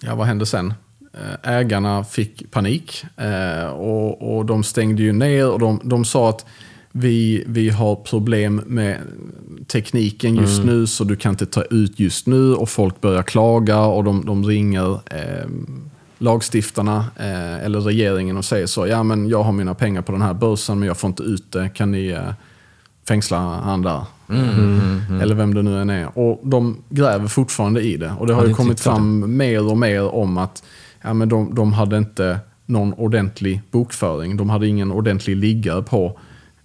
[0.02, 0.74] ja vad hände sen?
[1.14, 6.30] Eh, ägarna fick panik eh, och, och de stängde ju ner och de, de sa
[6.30, 6.46] att
[6.92, 8.98] vi, vi har problem med
[9.68, 13.80] tekniken just nu så du kan inte ta ut just nu och folk börjar klaga
[13.80, 15.50] och de, de ringer eh,
[16.18, 18.88] lagstiftarna eh, eller regeringen och säger så.
[18.88, 21.52] Ja men jag har mina pengar på den här börsen men jag får inte ut
[21.52, 21.70] det.
[21.70, 22.34] Kan ni eh,
[23.08, 24.04] fängsla han där?
[25.22, 26.18] Eller vem det nu än är.
[26.18, 28.14] Och de gräver fortfarande i det.
[28.20, 30.64] Och det har ju kommit fram mer och mer om att
[31.02, 34.38] ja, men de, de hade inte någon ordentlig bokföring.
[34.38, 36.20] De hade ingen ordentlig liggare på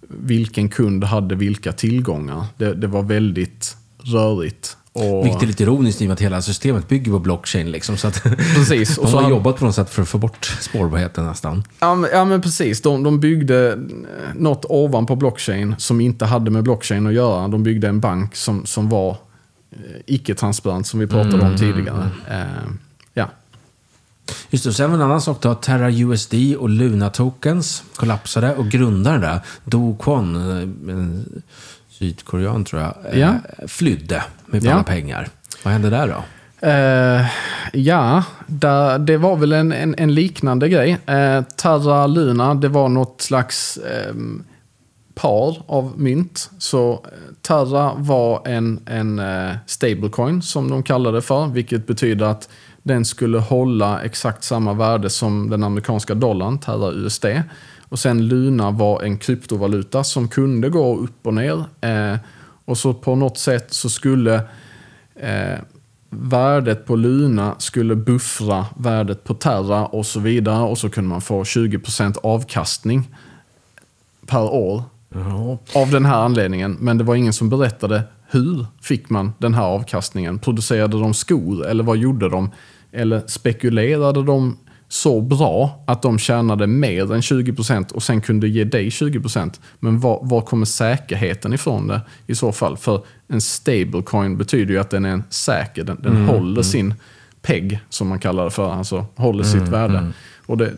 [0.09, 2.45] vilken kund hade vilka tillgångar.
[2.57, 4.77] Det, det var väldigt rörigt.
[4.93, 7.71] Och, Vilket är lite ironiskt i och med att hela systemet bygger på blockchain.
[7.71, 8.97] Liksom, så att Precis.
[9.03, 11.65] de har hade- jobbat på något sätt för att få bort spårbarheten nästan.
[11.81, 12.83] Ja men, ja, men precis.
[12.83, 13.79] De, de byggde eh,
[14.35, 17.49] något ovanpå blockchain som inte hade med blockchain att göra.
[17.49, 19.11] De byggde en bank som, som var
[19.73, 19.77] eh,
[20.07, 22.09] icke-transparent som vi pratade om tidigare.
[22.31, 22.45] Eh, ja.
[24.51, 25.55] Just det, och sen var en annan sak då.
[25.55, 30.63] Terra USD och Luna Tokens kollapsade och grundaren där, Do Kwon, eh,
[30.95, 31.43] en
[31.91, 33.35] sydkorean tror jag, eh, Ja.
[33.67, 34.75] flydde med Ja.
[34.75, 35.29] alla pengar.
[35.65, 36.25] Vad hände där då?
[36.69, 37.27] Eh,
[37.73, 40.91] ja, där, det var väl en, en, en liknande grej.
[41.07, 44.45] Eh, Terra Luna, det var något slags ehm,
[45.15, 46.51] par av mynt.
[46.59, 47.07] Så
[47.43, 52.49] Terra var en, en eh, stablecoin som de kallade det för, vilket betyder att
[52.87, 57.27] den skulle hålla exakt samma värde som den amerikanska dollarn, Terra USD.
[57.89, 61.65] Och sen Luna var en kryptovaluta som kunde gå upp och ner.
[61.81, 62.19] Eh,
[62.65, 64.35] och så på något sätt så skulle
[65.15, 65.59] eh,
[66.11, 70.65] värdet på Luna skulle buffra värdet på Terra och så vidare.
[70.65, 73.15] Och så kunde man få 20% avkastning
[74.27, 74.83] per år
[75.75, 76.77] av den här anledningen.
[76.81, 80.39] Men det var ingen som berättade hur fick man den här avkastningen.
[80.39, 82.51] Producerade de skor eller vad gjorde de?
[82.93, 84.57] Eller spekulerade de
[84.89, 89.61] så bra att de tjänade mer än 20% och sen kunde ge dig 20%.
[89.81, 92.77] Men var, var kommer säkerheten ifrån det i så fall?
[92.77, 95.85] För en stablecoin betyder ju att den är säker.
[95.85, 96.95] Den, den håller sin
[97.43, 98.73] peg, som man kallar det för.
[98.73, 100.13] Alltså håller sitt värde.
[100.47, 100.73] Och det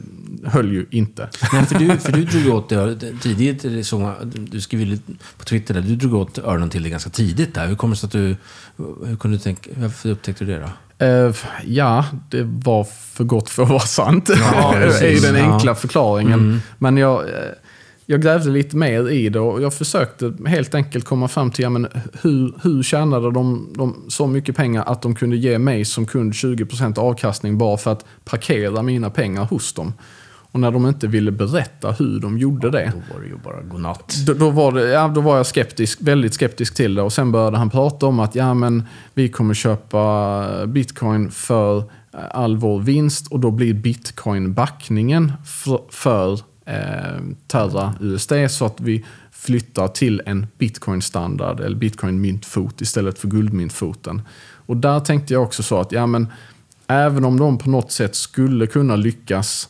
[0.44, 1.28] höll ju inte.
[1.52, 4.98] Nej, för du, för du drog åt det tidigt, så, du skrev ju
[5.38, 7.66] på Twitter där, du drog åt öronen till det ganska tidigt där.
[7.66, 8.36] Hur kommer det sig att du,
[9.06, 10.68] hur kunde du tänka, varför upptäckte du det då?
[10.98, 11.34] Eh,
[11.64, 14.30] ja, det var för gott för att vara sant.
[14.52, 15.22] Ja, är precis.
[15.22, 15.40] den Ja.
[15.40, 15.52] Mm.
[15.52, 16.60] enkla förklaringen.
[16.78, 17.34] Men jag, eh,
[18.06, 21.70] jag grävde lite mer i det och jag försökte helt enkelt komma fram till ja,
[21.70, 21.88] men
[22.22, 26.32] hur, hur tjänade de, de så mycket pengar att de kunde ge mig som kund
[26.32, 29.92] 20% avkastning bara för att parkera mina pengar hos dem.
[30.52, 32.92] Och när de inte ville berätta hur de gjorde det.
[32.94, 34.14] Då var det ju bara godnatt.
[34.26, 37.02] Då, då, var det, ja, då var jag skeptisk, väldigt skeptisk till det.
[37.02, 38.82] Och sen började han prata om att ja, men
[39.14, 41.84] vi kommer köpa bitcoin för eh,
[42.30, 46.32] all vår vinst och då blir bitcoin backningen för, för
[46.64, 54.22] eh, Terra USD så att vi flyttar till en bitcoin-standard eller bitcoin-myntfot istället för guldmyntfoten.
[54.66, 56.26] Och där tänkte jag också så att ja, men
[56.86, 59.68] även om de på något sätt skulle kunna lyckas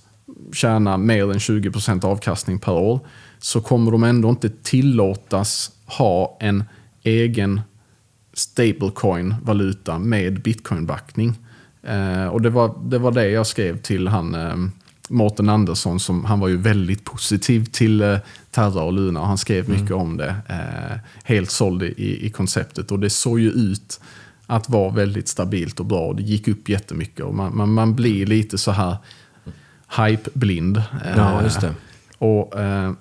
[0.52, 3.00] tjäna mer än 20% avkastning per år
[3.38, 6.64] så kommer de ändå inte tillåtas ha en
[7.02, 7.60] egen
[8.32, 11.34] stablecoin-valuta med bitcoin-backning.
[11.82, 14.56] Eh, och det var, det var det jag skrev till han eh,
[15.08, 18.18] Mårten Andersson, som, han var ju väldigt positiv till eh,
[18.50, 20.36] Terra och Luna och han skrev mycket om det.
[20.48, 24.00] Eh, helt såld i, i konceptet och det såg ju ut
[24.46, 28.26] att vara väldigt stabilt och bra det gick upp jättemycket och man, man, man blir
[28.26, 28.96] lite så här
[29.96, 30.76] hype-blind.
[30.76, 31.74] Eh, Ja, just det.
[32.18, 32.92] Och eh,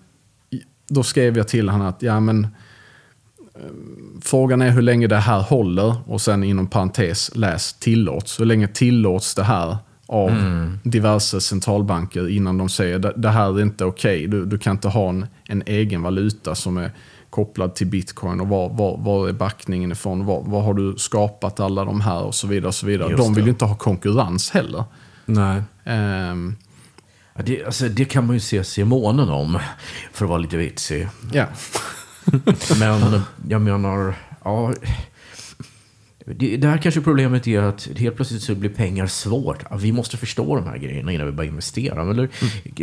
[0.88, 2.44] då skrev jag till honom att ja, men,
[3.56, 3.62] eh,
[4.22, 8.40] frågan är hur länge det här håller och sen inom parentes läs tillåts.
[8.40, 9.78] Hur länge tillåts det här
[10.10, 10.32] av
[10.84, 14.28] diverse centralbanker innan de säger det, här är inte okej.
[14.28, 16.92] Du, du kan inte ha en, en egen valuta som är
[17.30, 20.26] kopplad till bitcoin och var, var, var är backningen ifrån?
[20.26, 22.68] Var, var har du skapat alla de här och så vidare.
[22.68, 23.10] Och så vidare.
[23.10, 24.84] Just De vill ju inte ha konkurrens heller.
[25.26, 25.62] Nej.
[25.84, 26.34] Ja,
[27.46, 29.60] det, alltså, det kan man ju se sig i månen om,
[30.12, 31.08] för att vara lite vitsig.
[31.34, 31.46] ja.
[32.80, 34.74] Men jag menar, ja...
[36.36, 39.64] Det, det här kanske problemet är att helt plötsligt så blir pengar svårt.
[39.80, 42.02] Vi måste förstå de här grejerna innan vi börjar investera.
[42.12, 42.30] Eller,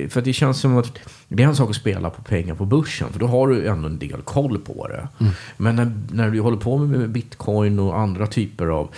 [0.09, 0.98] För att det känns som att
[1.28, 3.12] det är en sak att spela på pengar på börsen.
[3.12, 5.09] För då har du ändå en del koll på det.
[5.57, 8.94] Men när, när du håller på med bitcoin och andra typer av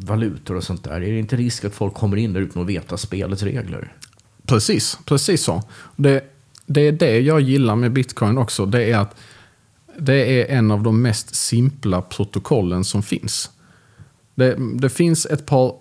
[0.00, 0.94] valutor och sånt där.
[0.94, 3.92] Är det inte risk att folk kommer in där utan att veta spelets regler?
[4.52, 5.62] Precis, precis så.
[5.96, 6.24] Det,
[6.66, 8.66] det är det jag gillar med bitcoin också.
[8.66, 9.16] Det är att
[9.98, 13.50] det är en av de mest simpla protokollen som finns.
[14.34, 15.74] Det, det finns ett par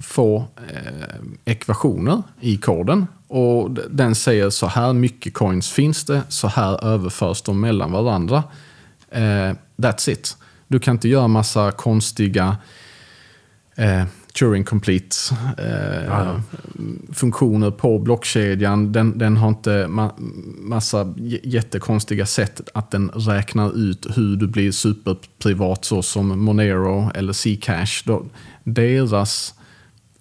[0.00, 3.06] få eh, ekvationer i koden.
[3.28, 8.44] Och den säger så här mycket coins finns det, så här överförs de mellan varandra.
[9.10, 10.36] Eh, that's it.
[10.68, 12.56] Du kan inte göra massa konstiga
[13.76, 14.04] eh,
[14.38, 15.16] Turing complete
[15.58, 16.40] eh,
[17.12, 18.92] funktioner på blockkedjan.
[18.92, 20.12] Den, den har inte ma
[20.58, 27.32] massa jättekonstiga sätt att den räknar ut hur du blir superprivat så som Monero eller
[27.32, 28.02] Zcash.
[28.64, 29.54] Deras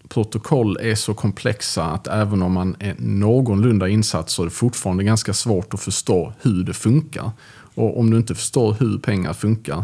[0.09, 5.03] protokoll är så komplexa att även om man är någorlunda insatt så är det fortfarande
[5.03, 7.31] ganska svårt att förstå hur det funkar.
[7.75, 9.83] Och om du inte förstår hur pengar funkar,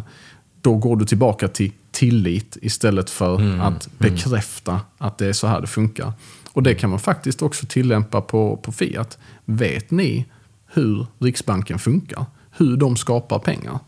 [0.61, 5.47] då går du tillbaka till tillit istället för Mm, att bekräfta att det är så
[5.47, 6.13] här det funkar.
[6.53, 9.17] Och det kan man faktiskt också tillämpa på, på Fiat.
[9.45, 10.25] Vet ni
[10.73, 12.25] hur Riksbanken funkar?
[12.51, 13.79] Hur de skapar pengar?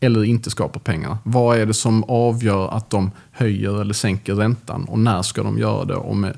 [0.00, 1.18] Eller inte skapar pengar?
[1.24, 4.84] Vad är det som avgör att de höjer eller sänker räntan?
[4.84, 5.94] Och när ska de göra det?
[5.94, 6.36] Och, med,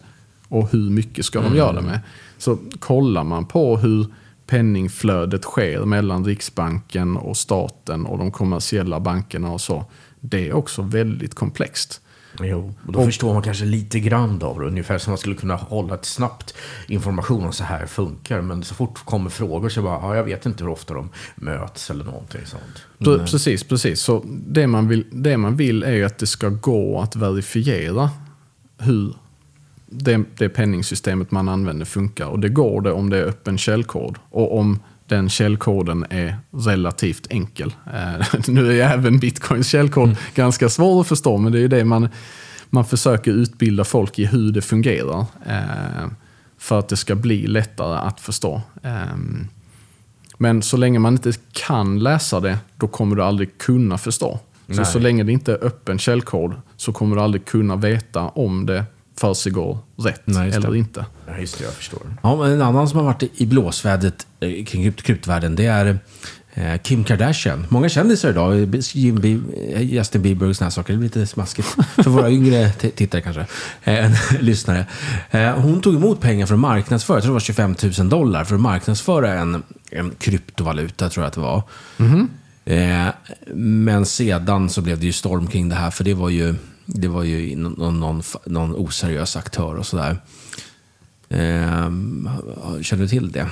[0.48, 2.00] och hur mycket ska de göra det med?
[2.38, 4.06] Så kollar man på hur
[4.46, 9.84] penningflödet sker mellan Riksbanken och staten och de kommersiella bankerna och så.
[10.26, 12.00] Det är också väldigt komplext.
[12.40, 14.66] Jo, och då förstår man kanske lite grann av det.
[14.66, 16.54] Ungefär som man skulle kunna hålla ett snabbt
[16.88, 18.40] information om så här funkar.
[18.40, 21.90] Men så fort kommer frågor så bara, ja, jag vet inte hur ofta de möts
[21.90, 22.86] eller någonting sånt.
[22.98, 24.00] Pre- Precis, precis.
[24.00, 28.10] Så det man, vill, det man vill är ju att det ska gå att verifiera
[28.78, 29.14] hur
[29.86, 32.26] det, det penningsystemet man använder funkar.
[32.26, 34.18] Och det går det om det är öppen källkod.
[34.30, 37.74] Och om den källkoden är relativt enkel.
[37.94, 41.68] Eh, nu är ju även bitcoins källkod ganska svår att förstå, men det är ju
[41.68, 42.08] det man,
[42.70, 45.26] man försöker utbilda folk i hur det fungerar.
[45.46, 46.08] Eh,
[46.58, 48.62] för att det ska bli lättare att förstå.
[48.82, 49.48] Ehm,
[50.38, 54.40] men så länge man inte kan läsa det, då kommer du aldrig kunna förstå.
[54.66, 54.84] Så, Nej.
[54.84, 58.84] så länge det inte är öppen källkod så kommer du aldrig kunna veta om det
[59.20, 60.66] försiggår rätt Nej, just det.
[60.66, 61.06] eller inte.
[61.26, 62.02] Ja, just det, jag förstår.
[62.22, 65.98] Ja, men en annan som har varit i blåsvädret eh, kring krypt- kryptovärlden, det är
[66.54, 67.66] eh, Kim Kardashian.
[67.68, 70.92] Många kändisar idag, Jim Bie- eh, Justin Bieber och här saker.
[70.92, 73.40] Det blir lite smaskigt för våra yngre tittare kanske,
[73.84, 74.86] eh, än lyssnare.
[75.30, 78.44] Eh, hon tog emot pengar för att marknadsföra, jag tror det var 25 000 dollar,
[78.44, 81.62] för att marknadsföra en, en kryptovaluta, tror jag att det var.
[82.66, 83.08] Eh,
[83.54, 86.54] men sedan så blev det ju storm kring det här, för det var ju,
[86.86, 90.16] det var ju någon, någon, någon oseriös aktör och sådär.
[91.28, 91.90] Eh,
[92.82, 93.46] känner du till det?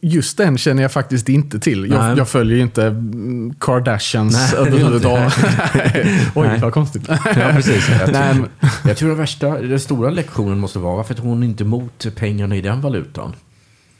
[0.00, 1.90] Just den känner jag faktiskt inte till.
[1.90, 5.34] Jag, jag följer ju inte mm, Kardashians överhuvudtaget.
[6.34, 6.60] Oj, Nej.
[6.60, 7.02] vad konstigt.
[7.08, 7.16] Ja,
[7.54, 7.88] precis.
[7.88, 11.26] Jag Nej, tror, men- jag tror den värsta, den stora lektionen måste vara varför tog
[11.26, 13.32] hon inte emot pengarna i den valutan?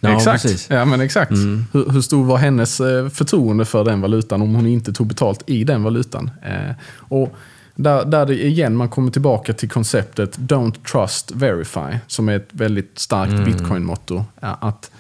[0.01, 0.43] Ja, exakt.
[0.43, 0.67] precis.
[0.71, 1.33] Ja, men exakt.
[1.73, 5.43] Hur, hur stor var hennes eh, förtroende för den valutan om hon inte tog betalt
[5.47, 6.31] i den valutan?
[6.43, 7.37] Eh, och
[7.75, 12.49] där, där det igen, man kommer tillbaka till konceptet Don't trust, verify, som är ett
[12.51, 14.25] väldigt starkt bitcoin-motto.
[14.41, 14.91] Ja, Att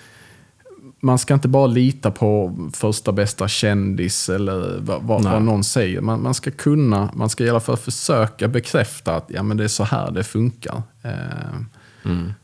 [1.00, 6.00] man ska inte bara lita på första bästa kändis eller vad, vad, vad någon säger.
[6.00, 9.64] Man, man ska kunna, man ska i alla fall försöka bekräfta att ja, men det
[9.64, 10.82] är så här det funkar.
[11.02, 11.12] Eh,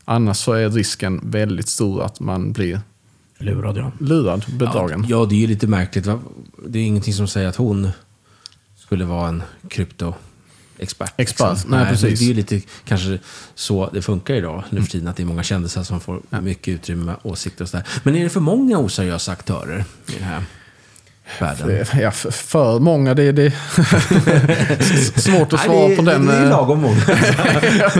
[0.05, 2.79] Annars så är risken väldigt stor att man blir
[3.37, 3.91] Lurad ja.
[3.99, 5.05] lurad, bedragen.
[5.09, 6.05] Ja, det är ju lite märkligt.
[6.05, 6.19] va?
[6.67, 7.89] Det är ingenting som säger att hon
[8.91, 11.13] skulle vara en kryptoexpert.
[11.17, 11.71] Expert, liksom.
[11.71, 12.19] nej, precis.
[12.19, 13.19] Det är ju lite kanske
[13.55, 15.07] så det funkar idag nu för tiden.
[15.07, 17.87] Att det är många kändisar som får mycket utrymme med åsikter och sådär.
[18.03, 20.43] Men är det för många oseriösa aktörer i den här
[21.39, 21.85] världen?
[22.01, 23.53] Ja, för, för många, det är det
[24.79, 26.25] S- svårt att Nej, svara det, på den.
[26.25, 27.01] Det är eh, lagom många.
[27.79, 27.91] ja,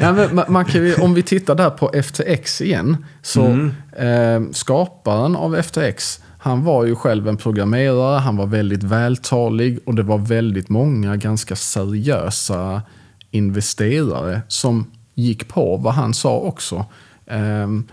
[0.00, 3.06] ja, men man, kan om vi tittar där på FTX igen.
[3.22, 9.78] Så eh, skaparen av FTX, han var ju själv en programmerare, han var väldigt vältalig
[9.86, 12.82] och det var väldigt många ganska seriösa
[13.30, 16.84] investerare som gick på vad han sa också.
[17.26, 17.84] Ehm,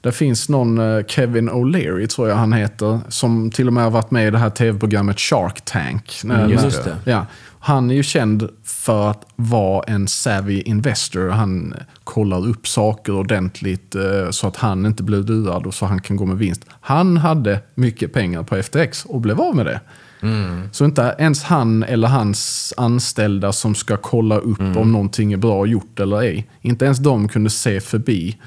[0.00, 3.90] det finns någon, eh, Kevin O'Leary tror jag han heter, som till och med har
[3.90, 6.20] varit med i det här tv-programmet Shark Tank.
[6.24, 6.96] Mm, just det.
[7.04, 7.26] Ja,
[7.66, 11.28] han är ju känd för att vara en savvy investor.
[11.28, 16.00] Han kollar upp saker ordentligt eh, så att han inte blir lurad och så han
[16.00, 16.64] kan gå med vinst.
[16.80, 19.80] Han hade mycket pengar på FTX och blev av med det.
[20.72, 25.66] Så inte ens han eller hans anställda som ska kolla upp om någonting är bra
[25.66, 26.50] gjort eller ej.
[26.60, 28.38] Inte ens de kunde se förbi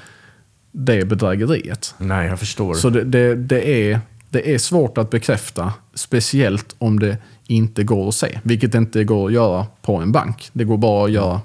[0.72, 1.94] det bedrägeriet.
[1.98, 2.74] Nej, jag förstår.
[2.74, 4.00] Så det, det, det, är,
[4.30, 7.16] det är svårt att bekräfta, speciellt om det
[7.50, 8.38] inte går att se.
[8.42, 10.50] Vilket inte går att göra på en bank.
[10.52, 11.40] Det går bara att göra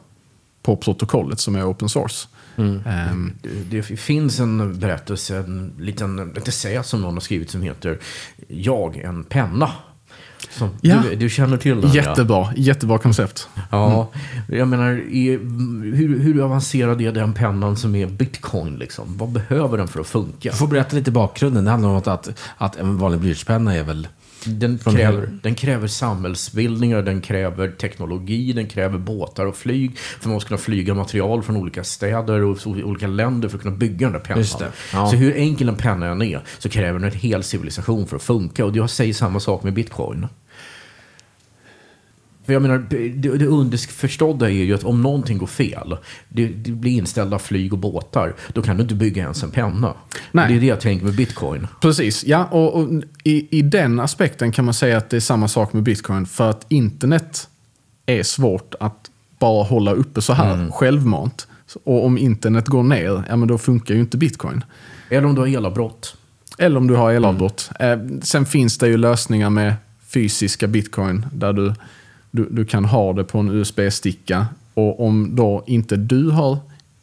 [0.61, 2.27] på protokollet som är open source.
[2.57, 3.33] Ehm,
[3.69, 7.99] Det finns en berättelse, en liten essä som någon har skrivit som heter
[8.47, 9.71] Jag, en penna.
[10.49, 11.03] Som, Ja.
[11.09, 11.89] du, du känner till den?
[11.93, 11.95] Ja.
[11.95, 13.49] jättebra, jättebra koncept.
[13.71, 14.07] Ja,
[14.49, 15.37] jag menar, är,
[15.95, 18.75] hur, hur avancerad är den pennan som är bitcoin?
[18.75, 19.17] Liksom?
[19.17, 20.49] Vad behöver den för att funka?
[20.51, 21.65] Du får berätta lite bakgrunden.
[21.65, 24.07] Det handlar om att, att, att en vanlig blyertspenna är väl...
[24.45, 29.97] Den Från kräver, den kräver samhällsbildningar, den kräver teknologi, den kräver båtar och flyg.
[29.97, 33.75] För man ska kunna flyga material från olika städer och olika länder för att kunna
[33.75, 34.39] bygga den där pennan.
[34.39, 35.07] Just det, ja.
[35.07, 38.23] Så hur enkel en penna än är så kräver den en hel civilisation för att
[38.23, 38.65] funka.
[38.65, 40.27] Och jag säger samma sak med bitcoin.
[42.45, 45.97] För jag menar, det, det underförstådda är ju att om någonting går fel,
[46.29, 49.93] det, det blir inställda flyg och båtar, då kan du inte bygga ens en penna.
[50.31, 50.47] Nej.
[50.49, 51.67] Det är det jag tänker med bitcoin.
[51.81, 52.45] Precis, ja.
[52.45, 52.89] Och, och
[53.23, 56.25] i, I den aspekten kan man säga att det är samma sak med bitcoin.
[56.25, 57.47] För att internet
[58.05, 60.71] är svårt att bara hålla uppe så här Mm.
[60.71, 61.47] självmant.
[61.83, 64.63] Och om internet går ner, ja men då funkar ju inte bitcoin.
[65.09, 66.15] Eller om du har elavbrott.
[66.57, 67.69] Eller om du har elavbrott.
[67.79, 69.73] Eh, sen finns det ju lösningar med
[70.07, 71.73] fysiska bitcoin där du,
[72.35, 74.45] du, du kan ha det på en USB-sticka.
[74.73, 76.57] Och om då inte du har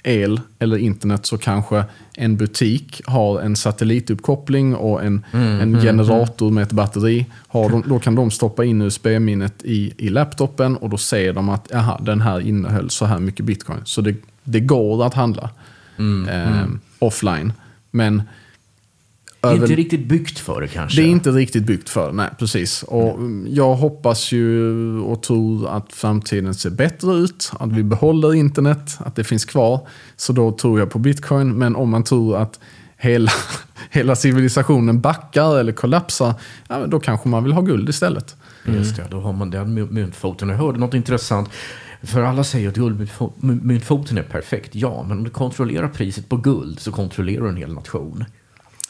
[0.05, 1.85] el eller internet så kanske
[2.17, 7.27] en butik har en satellituppkoppling och en, en generator med ett batteri.
[7.49, 11.49] Har de, då kan de stoppa in USB-minnet i, i laptopen och då ser de
[11.49, 13.81] att aha, den här innehöll så här mycket bitcoin.
[13.85, 14.15] Så det,
[14.45, 15.51] det går att handla
[16.29, 16.67] eh,
[16.99, 17.53] offline.
[17.91, 18.23] Men
[19.43, 21.01] Det är över- inte riktigt byggt för det kanske.
[21.03, 22.83] det är inte riktigt byggt för det, nej precis.
[22.83, 28.35] Och mm, jag hoppas ju och tror att framtiden ser bättre ut, att vi behåller
[28.35, 29.87] internet, att det finns kvar.
[30.17, 32.61] Så då tror jag på bitcoin, men om man tror att
[32.97, 33.31] hela,
[33.91, 36.35] hela civilisationen backar eller kollapsar,
[36.69, 38.37] ja, då kanske man vill ha guld istället.
[38.67, 40.49] Just det, då har man den my- myntfoten.
[40.49, 41.51] Jag hörde något intressant.
[42.03, 44.75] För alla säger att guldmyntfo- my- myntfoten är perfekt.
[44.75, 48.25] Ja, men om du kontrollerar priset på guld så kontrollerar du en hel nation.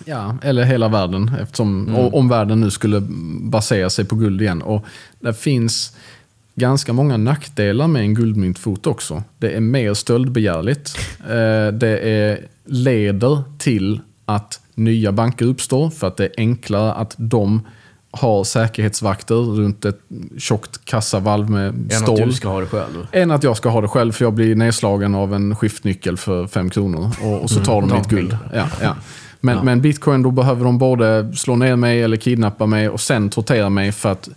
[0.04, 3.00] Ja, eller hela världen, eftersom, o- om världen nu skulle
[3.40, 4.62] basera sig på guld igen.
[4.62, 4.84] Och
[5.20, 5.96] det finns
[6.54, 9.22] ganska många nackdelar med en guldmyntfot också.
[9.38, 10.96] Det är mer stöldbegärligt.
[11.20, 17.14] Eh, Det är, leder till att nya banker uppstår för att det är enklare att
[17.18, 17.60] de
[18.10, 19.98] har säkerhetsvakter runt ett
[20.38, 22.28] tjockt kassavalv med Än att stål.
[22.28, 23.06] du ska ha det själv.
[23.12, 26.46] Än att jag ska ha det själv för jag blir nedslagen av en skiftnyckel för
[26.46, 27.10] fem kronor.
[27.22, 28.36] Och, och så tar de Ta mitt guld.
[28.54, 28.96] Ja, ja.
[29.44, 29.62] Men, Ja.
[29.62, 33.70] men bitcoin, då behöver de både slå ner mig eller kidnappa mig och sen tortera
[33.70, 34.28] mig för att,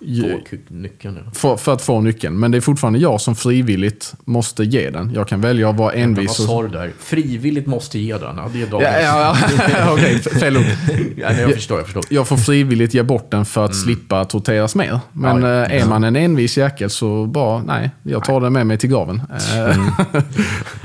[0.00, 1.18] ju- nyckeln.
[1.24, 1.30] ja.
[1.34, 2.38] för, för att få nyckeln.
[2.38, 5.12] Men det är fortfarande jag som frivilligt måste ge den.
[5.14, 6.38] Jag kan välja att vara envis.
[6.38, 6.92] vad sa du där?
[6.98, 8.36] Frivilligt måste ge den.
[8.36, 8.88] Ja, det är dagens...
[9.02, 9.36] Ja, ja,
[9.78, 9.92] ja.
[9.92, 10.64] Okej, fel ord.
[11.16, 12.04] Ja, nej, jag förstår, jag förstår.
[12.08, 15.00] Jag får frivilligt ge bort den för att slippa torteras mer.
[15.12, 15.50] Men Mm.
[15.50, 15.64] Ja, ja.
[15.66, 18.90] eh, är man en envis jäkel så bara, nej, jag tar den med mig till
[18.90, 19.22] graven.
[19.30, 19.76] Eh,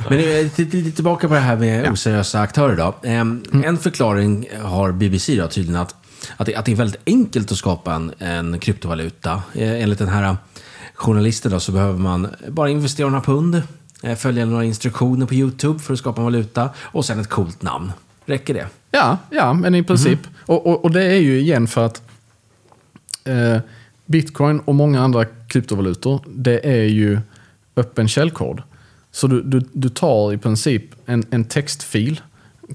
[0.10, 2.96] Men eh, till- till- tillbaka på det här med oseriösa aktörer då.
[3.04, 5.96] Ehm, En förklaring har BBC då tydligen att,
[6.38, 9.44] att, det, att det är väldigt enkelt att skapa en, en kryptovaluta.
[9.54, 10.38] Eh, Enligt den här
[10.94, 13.62] journalisten då så behöver man bara investera några pund,
[14.04, 17.62] eh, följa några instruktioner på YouTube för att skapa en valuta och sen ett coolt
[17.62, 17.92] namn.
[18.26, 18.68] Räcker det?
[18.92, 20.20] Ja, ja men i princip.
[20.46, 22.02] Och, och, och det är ju igen för att
[23.24, 23.58] eh,
[24.06, 27.20] bitcoin och många andra kryptovalutor, det är ju
[27.76, 28.62] öppen källkod.
[29.12, 32.22] Så du, du, du tar i princip en, en textfil,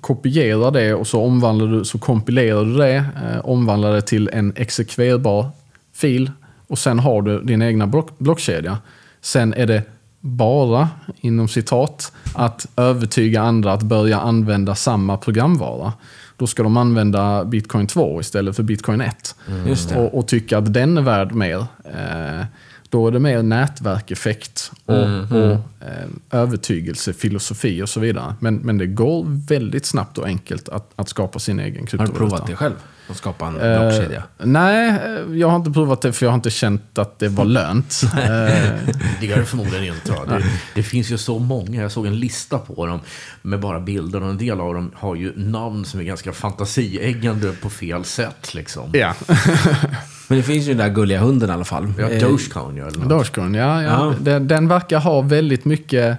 [0.01, 4.53] kopierar det och så omvandlar du, så kompilerar du det, eh, omvandlar det till en
[4.57, 5.51] exekverbar
[5.93, 6.31] fil
[6.67, 8.79] och sen har du din egna block, blockkedja.
[9.21, 9.83] Sen är det
[10.21, 10.89] bara,
[11.21, 15.93] inom citat, att övertyga andra att börja använda samma programvara.
[16.37, 19.35] Då ska de använda bitcoin 2 istället för bitcoin 1.
[19.67, 19.99] Just det.
[19.99, 21.67] Och, och tycka att den är värd mer.
[21.85, 22.45] Eh,
[22.91, 24.97] då är det mer nätverkeffekt och,
[25.31, 28.35] och eh, övertygelse, filosofi och så vidare.
[28.41, 31.87] Men, men det går väldigt snabbt och enkelt att, att skapa sin egen Har du
[31.87, 32.19] kryptovaluta.
[32.19, 32.75] provat det själv?
[33.11, 34.23] Att skapa en Eh, blockkedja?
[34.39, 37.45] nej, eh, jag har inte provat det för jag har inte känt att det var
[37.45, 38.01] lönt.
[38.19, 40.12] Eh, Det gör det förmodligen inte.
[40.12, 40.19] va?
[40.28, 40.43] Det,
[40.74, 41.82] det finns ju så många.
[41.82, 43.01] Jag såg en lista på dem
[43.43, 47.53] med bara bilder och en del av dem har ju namn som är ganska fantasieggande
[47.53, 48.55] på fel sätt.
[48.55, 48.91] Liksom.
[48.93, 49.15] ja,
[50.28, 51.93] Men det finns ju den där gulliga hunden i alla fall.
[51.99, 53.09] Ja, Eh, Dogecoin ja, eller något.
[53.09, 53.82] Dogecoin, ja.
[53.82, 53.89] ja.
[53.89, 54.15] Ja.
[54.20, 56.19] Den, den verkar ha väldigt mycket,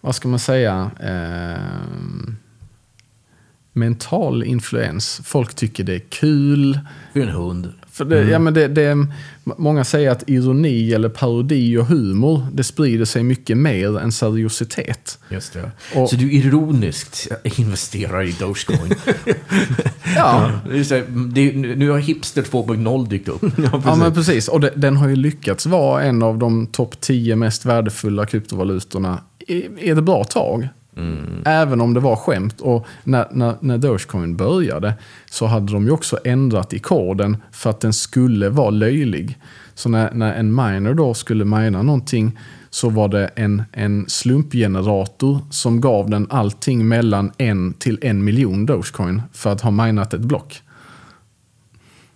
[0.00, 1.62] vad ska man säga, eh,
[3.78, 5.20] mental influens.
[5.24, 6.78] Folk tycker det är kul.
[7.12, 7.72] För en hund.
[7.90, 8.30] För det, Mm.
[8.32, 9.06] ja, men det, det,
[9.44, 15.18] många säger att ironi eller parodi och humor, det sprider sig mycket mer än seriositet.
[15.30, 15.70] Just det.
[15.94, 18.94] Och- Så du ironiskt investerar i Dogecoin.
[20.16, 23.42] Ja, är här, det, nu har Hipster 2.0 dykt upp.
[23.84, 24.48] ja men precis.
[24.48, 29.54] Och den har ju lyckats vara en av de topp 10 mest värdefulla kryptovalutorna i,
[29.78, 30.68] i ett bra tag.
[31.44, 32.60] Även om det var skämt.
[32.60, 34.94] Och när, när, när Dogecoin började
[35.30, 39.38] så hade de ju också ändrat i koden för att den skulle vara löjlig.
[39.74, 42.38] Så när, när en miner då skulle mina någonting
[42.70, 48.66] så var det en, en slumpgenerator som gav den allting mellan en till en miljon
[48.66, 50.62] Dogecoin för att ha minat ett block.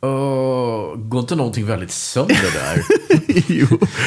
[0.06, 2.82] Uh, går inte någonting väldigt sönder där?
[3.46, 3.66] jo.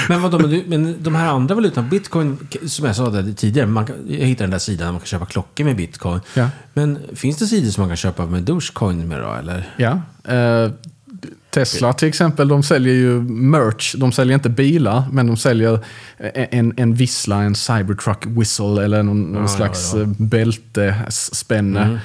[0.10, 3.68] Men vadå, men, du, men de här andra valutorna, bitcoin, som jag sa där tidigare,
[3.68, 6.20] man kan, jag hittade den där sidan där man kan köpa klockor med bitcoin.
[6.34, 6.50] Ja.
[6.74, 9.74] Men finns det sidor som man kan köpa med Dogecoin med då, eller?
[9.78, 10.02] Ja.
[10.34, 10.72] Eh,
[11.50, 13.96] Tesla till exempel, de säljer ju merch.
[13.98, 15.80] De säljer inte bilar, men de säljer
[16.34, 20.04] en, en vissla, en Cybertruck whistle eller någon, någon Ja, slags ja, ja.
[20.06, 21.92] eh, bältespänne.
[21.92, 21.98] Och-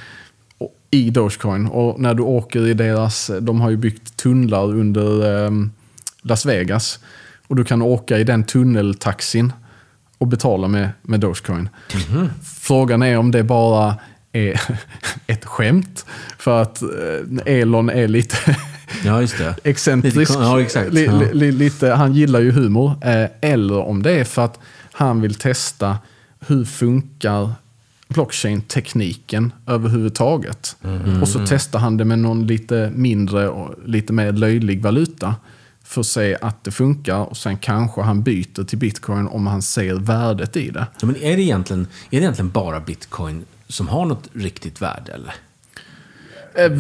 [0.91, 1.67] I Dogecoin.
[1.67, 5.71] Och när du åker i deras, de har ju byggt tunnlar under ehm,
[6.23, 6.99] Las Vegas.
[7.47, 9.53] Och du kan åka i den tunneltaxin
[10.19, 11.69] och betala med, med Dogecoin.
[12.61, 13.97] Frågan är om det bara
[14.33, 14.61] är
[15.27, 16.07] ett skämt.
[16.39, 16.89] För att eh,
[17.55, 18.57] Elon är lite
[19.05, 19.23] Ja,
[19.65, 20.33] excentrisk.
[20.35, 20.93] Ja, exakt.
[20.93, 22.93] Li, li, lite, han gillar ju humor.
[23.03, 24.59] Eh, eller om det är för att
[24.93, 25.99] han vill testa
[26.47, 27.53] hur funkar
[28.11, 30.77] blockchain-tekniken överhuvudtaget.
[30.85, 31.23] Mm.
[31.23, 35.35] Och så testar han det med någon lite mindre och lite mer löjlig valuta.
[35.85, 39.62] För att se att det funkar och sen kanske han byter till bitcoin om han
[39.62, 40.87] ser värdet i det.
[41.01, 45.12] Ja, men är det, egentligen, är det egentligen bara bitcoin som har något riktigt värde?
[45.12, 45.35] Eller,
[46.55, 46.73] Eh,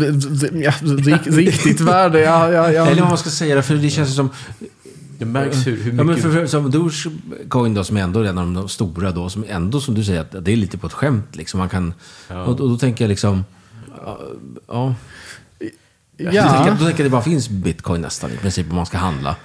[0.62, 2.52] ja, rik, riktigt värde, ja.
[2.52, 2.86] ja, ja.
[2.86, 4.30] eller vad man ska säga, för det känns som...
[5.20, 6.22] Det märks hur, hur Ja, men mycket...
[6.22, 9.80] för, för, som Dogecoin då, som är ändå en av de stora då, som ändå
[9.80, 11.58] som du säger, att det är lite på ett skämt liksom.
[11.58, 11.94] Man kan,
[12.28, 13.44] och, och då tänker jag liksom...
[14.04, 14.18] ja,
[14.68, 14.94] Ja.
[16.18, 16.66] Då, tänker, ja.
[16.66, 18.98] jag- då tänker jag att det bara finns bitcoin nästan i princip om man ska
[18.98, 19.36] handla.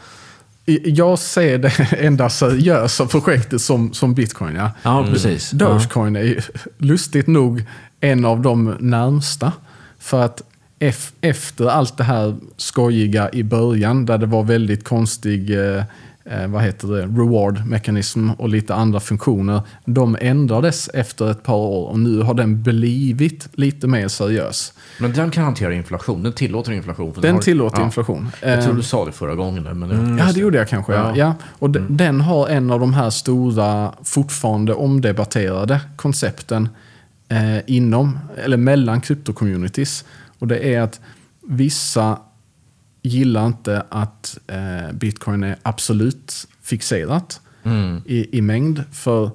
[0.85, 1.69] Jag ser det
[1.99, 4.55] enda seriösa projektet som, som bitcoin.
[4.55, 4.71] Ja.
[4.83, 5.53] Ja, precis.
[5.53, 5.57] Ja.
[5.57, 6.45] Dogecoin är
[6.77, 7.63] lustigt nog
[7.99, 9.51] en av de närmsta.
[9.99, 10.41] För att
[11.21, 15.83] efter allt det här skojiga i början, där det var väldigt konstig eh,
[16.25, 19.61] eh, vad heter det, reward mekanism och lite andra funktioner.
[19.85, 24.73] De ändrades efter ett par år och nu har den blivit lite mer seriös.
[24.99, 26.23] Men den kan hantera inflation.
[26.23, 27.13] Den tillåter inflation.
[27.13, 27.85] för Den har- tillåter ja.
[27.85, 28.27] inflation.
[28.41, 29.79] Jag tror Eh, du sa det förra gången.
[29.79, 30.93] Men Ja, det gjorde jag kanske.
[30.93, 31.13] Ja.
[31.15, 31.33] Ja.
[31.43, 36.69] Och de, Den har en av de här stora, fortfarande omdebatterade koncepten
[37.29, 40.05] eh, inom, eller mellan kryptocommunities.
[40.39, 40.99] Och det är att
[41.41, 42.19] vissa
[43.01, 47.41] gillar inte att eh, bitcoin är absolut fixerat
[48.05, 48.83] i, i mängd.
[48.91, 49.31] För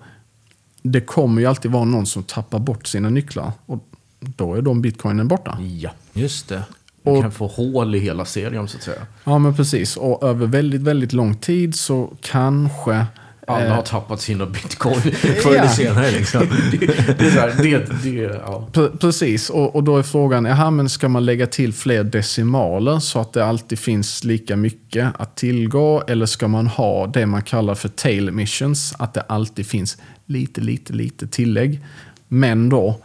[0.83, 3.53] det kommer ju alltid vara någon som tappar bort sina nycklar.
[3.67, 3.89] Och
[4.21, 5.59] då är de bitcoinen borta.
[5.61, 5.91] Ja.
[6.13, 6.63] Just det.
[7.03, 9.07] Du Och- kan få hål i hela serien så att säga.
[9.25, 9.97] Ja, men precis.
[9.97, 13.07] Och över väldigt, väldigt lång tid så kanske...
[13.51, 15.01] Alla eh, har tappat sina bitcoin
[15.43, 16.11] förr eller senare.
[16.11, 16.41] Liksom.
[16.71, 16.87] det,
[17.19, 18.69] det här, det, det, ja.
[18.73, 22.99] Pre- Precis, och, och då är frågan, jaha, men ska man lägga till fler decimaler
[22.99, 26.03] så att det alltid finns lika mycket att tillgå?
[26.09, 29.97] Eller ska man ha det man kallar för tail missions, att det alltid finns
[30.27, 31.81] lite, lite, lite tillägg.
[32.29, 33.01] Men då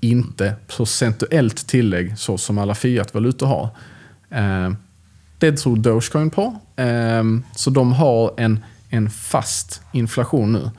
[0.00, 3.68] inte procentuellt tillägg så som alla fiat-valutor har.
[4.30, 4.72] Eh,
[5.38, 6.56] det tror Dogecoin på.
[6.76, 7.22] Eh,
[7.56, 10.70] så de har en, en fast inflation nu.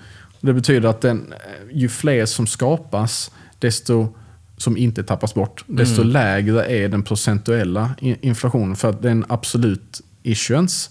[0.42, 4.14] Det betyder att den, eh, ju fler som skapas, desto
[4.58, 8.76] som inte tappas bort, desto lägre är den procentuella inflationen.
[8.76, 10.90] För att det är en absolut issuance.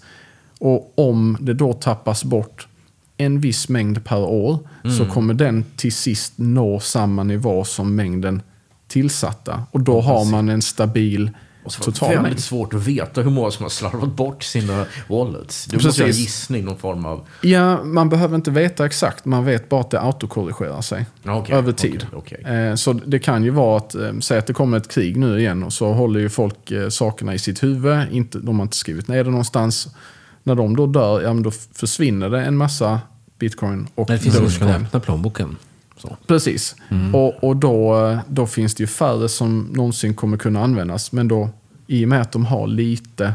[0.59, 2.67] Och om det då tappas bort
[3.17, 4.59] en viss mängd per år
[4.97, 8.41] så kommer den till sist nå samma nivå som mängden
[8.87, 9.63] tillsatta.
[9.71, 11.31] Och då har man en stabil
[11.63, 14.85] Och så var det väldigt svårt att veta hur många som har slarvat bort sina
[15.07, 15.65] wallets.
[15.65, 17.27] Du måste ha en gissning, någon form av...
[17.41, 19.25] Ja, man behöver inte veta exakt.
[19.25, 22.05] Man vet bara att det autokorrigerar sig Ja, okej, över tid.
[22.13, 25.17] okej, Eh, Så det kan ju vara att, eh, säg att det kommer ett krig
[25.17, 27.97] nu igen och så håller ju folk eh, sakerna i sitt huvud.
[28.11, 29.87] Inte, de har inte skrivit ner det någonstans.
[30.43, 32.99] När de då dör, ja men då försvinner det en massa
[33.39, 35.57] bitcoin och Det finns ingen som kan öppna plånboken.
[36.01, 36.17] Så.
[36.27, 36.75] Precis.
[37.13, 41.11] Och, och då, då finns det ju färre som någonsin kommer kunna användas.
[41.11, 41.49] Men då,
[41.87, 43.33] i och med att de har lite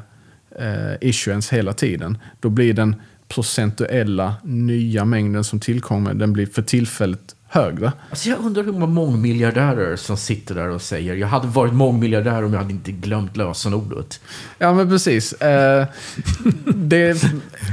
[0.59, 2.97] eh, issuance hela tiden, då blir den
[3.29, 7.93] procentuella nya mängden som tillkommer, den blir för tillfället högre.
[8.11, 12.45] Alltså jag undrar hur många mångmiljardärer som sitter där och säger jag hade varit mångmiljardär
[12.45, 14.21] om jag hade inte glömt lösenordet.
[14.59, 15.33] Ja, men precis.
[15.33, 15.87] Eh,
[16.75, 17.23] det,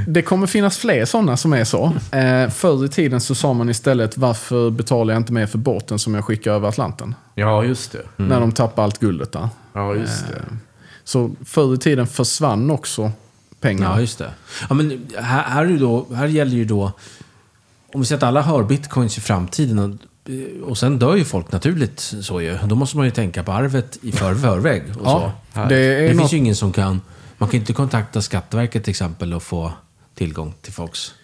[0.06, 1.92] det kommer finnas fler sådana som är så.
[2.12, 5.98] Eh, förr i tiden så sa man istället varför betalar jag inte mer för båten
[5.98, 7.14] som jag skickar över Atlanten?
[7.34, 8.02] Ja, just det.
[8.16, 9.48] När de tappar allt guldet där.
[9.72, 10.42] Ja, just det.
[11.04, 13.12] Så förr i tiden försvann också
[13.60, 13.94] pengar.
[13.94, 14.30] Ja, just det.
[14.68, 16.92] Ja, men här, här, är då, här gäller ju då...
[17.94, 19.90] Om vi säger att alla har bitcoins i framtiden och,
[20.68, 22.58] och sen dör ju folk naturligt så ju.
[22.66, 24.82] Då måste man ju tänka på arvet i för, förväg.
[24.96, 25.64] Och Ja, så.
[25.68, 27.00] det är det något- finns ju ingen som kan...
[27.38, 29.72] Man kan inte kontakta Skatteverket till exempel och få
[30.14, 31.14] tillgång till folks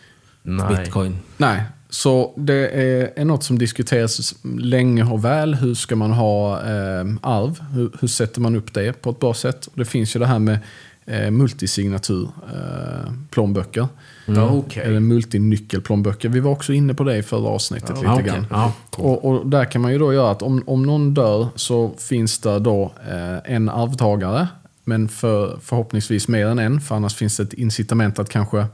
[0.42, 0.76] Nej.
[0.76, 1.18] bitcoin.
[1.36, 5.54] Nej, så det är, är något som diskuteras länge och väl.
[5.54, 7.60] Hur ska man ha eh, arv?
[7.74, 9.66] Hur, hur sätter man upp det på ett bra sätt?
[9.66, 10.58] Och det finns ju det här med
[11.06, 13.88] eh, multisignatur eh, plånböcker.
[14.36, 14.82] Ja, okej.
[14.82, 16.28] Eller multinyckelplånböcker.
[16.28, 18.26] Vi var också inne på det i förra avsnittet lite Ja, okej.
[18.26, 18.46] grann.
[18.50, 18.72] Ja.
[18.96, 22.38] Och, och där kan man ju då göra att om, om någon dör så finns
[22.38, 24.48] det då eh, en arvtagare.
[24.84, 28.66] Men för, förhoppningsvis mer än en, för annars finns det ett incitament att kanske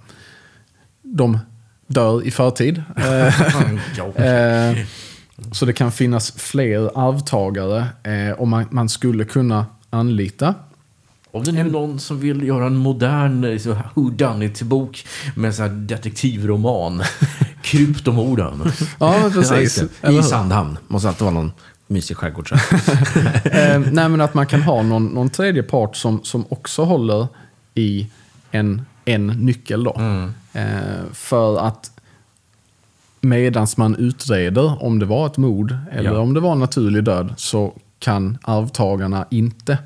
[1.02, 1.38] de
[1.86, 2.82] dör i förtid.
[4.16, 4.70] Eh.
[4.70, 4.76] Eh,
[5.52, 10.54] så det kan finnas fler arvtagare eh, och man, man skulle kunna anlita.
[11.34, 15.48] Om det nu är någon som vill göra en modern så, who done it-bok med
[15.48, 17.02] en sån här detektivroman.
[17.62, 18.62] Kryptomorden.
[18.98, 19.84] Ja, precis.
[20.10, 20.22] I?
[20.22, 20.78] Sandhamn.
[20.88, 21.52] Måste alltid vara någon
[21.86, 22.52] mysig skärgård.
[23.44, 27.26] eh, nej, men att man kan ha någon, någon tredje part som, som också håller
[27.74, 28.10] i
[28.50, 29.84] en, en nyckel.
[29.84, 29.96] Då.
[30.52, 30.62] Eh,
[31.12, 31.90] för att
[33.20, 36.18] medans man utreder om det var ett mord eller Ja.
[36.18, 39.78] om det var en naturlig död så kan arvtagarna inte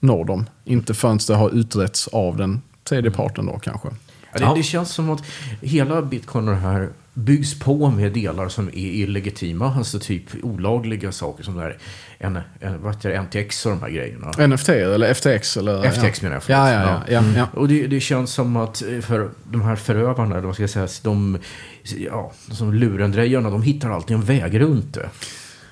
[0.00, 0.46] Nå, dem.
[0.64, 3.88] Inte förrän det har utretts av den tredje parten då kanske.
[4.32, 5.22] Ja, det, det känns som att
[5.62, 9.74] hela bitcoin och det här byggs på med delar som är illegitima.
[9.74, 11.76] Alltså typ olagliga saker som där
[12.18, 14.46] en, en, vad heter det, NTX och de här grejerna.
[14.46, 15.56] NFT eller FTX?
[15.56, 16.58] Eller, FTX menar jag, förlåt.
[16.58, 17.14] Ja, ja, ja.
[17.14, 17.48] ja, ja.
[17.60, 20.70] Och det, det känns som att eh, för de här förövarna, eller vad ska jag
[20.70, 21.38] säga, de,
[21.82, 25.08] ja, som lurendrejarna, de hittar alltid en väg runt det.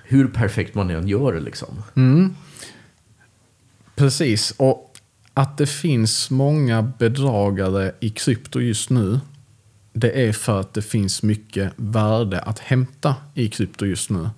[0.04, 1.68] Hur perfekt man än gör det liksom.
[3.96, 4.92] Precis, och
[5.34, 9.20] att det finns många bedragare i krypto just nu,
[9.92, 14.30] det är för att det finns mycket värde att hämta i krypto just nu.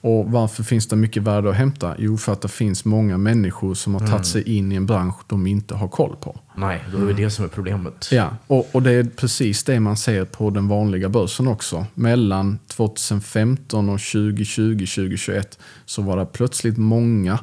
[0.00, 1.94] Och varför finns det mycket värde att hämta?
[1.98, 5.16] Jo, för att det finns många människor som har tagit sig in i en bransch
[5.26, 6.40] de inte har koll på.
[6.56, 8.08] Nej, då är det det som är problemet.
[8.12, 11.86] Ja, och, och det är precis det man ser på den vanliga börsen också.
[11.94, 17.38] Mellan 2015 och 2020-2021 så var det plötsligt många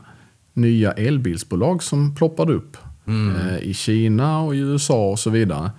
[0.53, 2.77] nya elbilsbolag som ploppade upp.
[3.07, 5.71] Eh, I Kina och i USA och så vidare.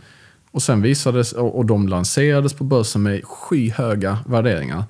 [0.51, 4.85] Och sen visades, och, de lanserades på börsen med skyhöga värderingar.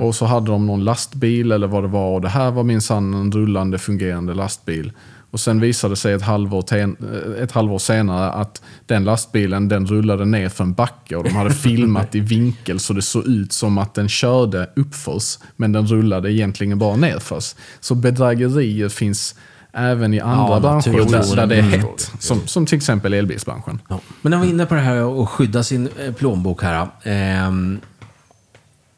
[0.00, 3.14] Och så hade de någon lastbil eller vad det var och det här var minsann
[3.14, 4.92] en rullande fungerande lastbil.
[5.36, 6.96] Och sen visade det sig ett halvår, ten,
[7.36, 11.30] eh, ett halvår senare att den lastbilen den rullade ner för en backe och de
[11.36, 15.86] hade filmat i vinkel så det såg ut som att den körde uppförs men den
[15.86, 17.54] rullade egentligen bara nerförs.
[17.80, 19.34] Så bedrägerier finns
[19.72, 21.80] även i andra Ja, branscher där, där det är Mm.
[21.80, 22.12] hett.
[22.18, 23.80] Som, som till exempel elbilsbranschen.
[23.88, 24.00] Ja.
[24.22, 26.86] Men när vi är inne på det här att skydda sin eh, plånbok här.
[27.02, 27.80] ehm,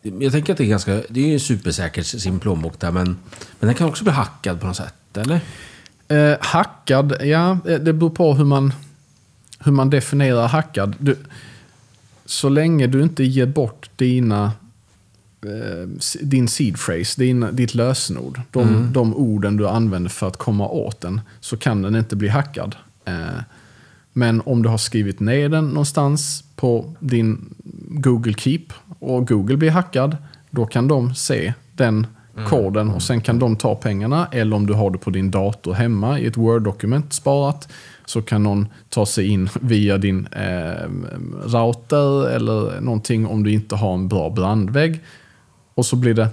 [0.03, 3.05] jag tänker att det är ganska, det är ju supersäkert sin plånbok där, men,
[3.61, 5.41] men den kan också bli hackad på något sätt, eller?
[6.09, 8.73] Eh, hackad, ja eh, det beror på hur man,
[9.61, 10.95] hur man definierar hackad.
[10.99, 11.17] Du,
[12.25, 14.53] så länge du inte ger bort dina,
[15.43, 15.89] eh,
[16.23, 21.01] din seed phrase, din, ditt lösenord, de, de orden du använder för att komma åt
[21.01, 22.77] den, så kan den inte bli hackad.
[23.05, 23.43] Eh,
[24.13, 27.55] men om du har skrivit ner den någonstans på din
[27.89, 28.67] Google Keep
[28.99, 30.17] och Google blir hackad,
[30.51, 32.07] då kan de se den
[32.47, 34.29] koden och sen kan de ta pengarna.
[34.33, 37.69] Eller om du har det på din dator hemma i ett Word-dokument sparat
[38.05, 40.89] så kan någon ta sig in via din eh,
[41.45, 45.01] router eller någonting om du inte har en bra brandvägg.
[45.75, 46.29] Och så blir det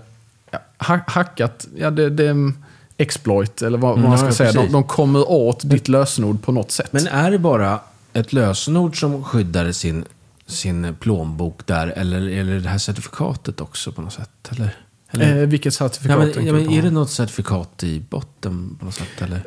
[0.52, 2.52] ja, ha- hackat, ja det, det
[2.98, 4.64] exploit eller vad, vad man Mm, ska ja, säga.
[4.66, 6.94] De, de kommer åt ditt lösenord på något sätt.
[6.94, 7.80] Men är det bara
[8.14, 10.06] ett lösenord som skyddar sin,
[10.48, 14.30] sin plånbok där, eller eller det här certifikatet också på något sätt?
[14.52, 14.76] Eller?
[15.22, 15.42] Eller?
[15.42, 18.94] Eh, vilket certifikat men, tänker ja, men är det något certifikat i botten på något
[18.96, 19.22] sätt?
[19.22, 19.42] Eller?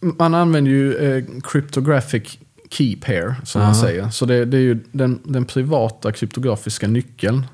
[0.00, 2.38] Man använder ju eh, cryptographic
[2.70, 3.80] keep here, som man Ja.
[3.82, 4.10] säger.
[4.10, 7.46] Så det, det är ju den, den privata kryptografiska nyckeln.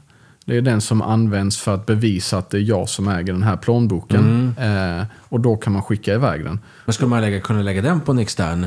[0.44, 3.42] Det är den som används för att bevisa att det är jag som äger den
[3.42, 4.54] här plånboken.
[4.58, 4.98] Mm.
[5.00, 6.60] Eh, och då kan man skicka iväg den.
[6.84, 8.64] Men skulle man lägga, kunna lägga den på en extern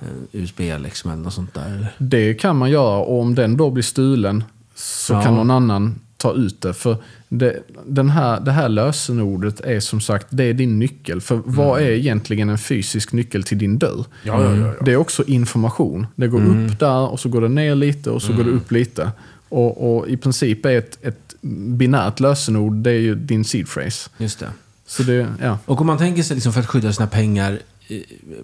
[0.00, 1.86] eh, USB liksom, eller något sånt där?
[1.98, 4.44] Det kan man göra och om den då blir stulen
[4.74, 5.22] så Ja.
[5.22, 6.74] kan någon annan ta ut det.
[6.74, 6.96] För
[7.28, 11.20] det, den här, det här lösenordet är som sagt, det är din nyckel.
[11.20, 14.04] För vad är egentligen en fysisk nyckel till din dörr?
[14.22, 14.84] Ja, ja, ja, ja.
[14.84, 16.06] Det är också information.
[16.16, 18.72] Det går upp där och så går det ner lite och så går det upp
[18.72, 19.10] lite.
[19.48, 24.10] Och, och i princip är ett, ett binärt lösenord, det är ju din seed phrase.
[24.18, 24.48] Just det.
[24.86, 25.58] Så det, ja.
[25.64, 27.58] Och om man tänker sig liksom för att skydda sina pengar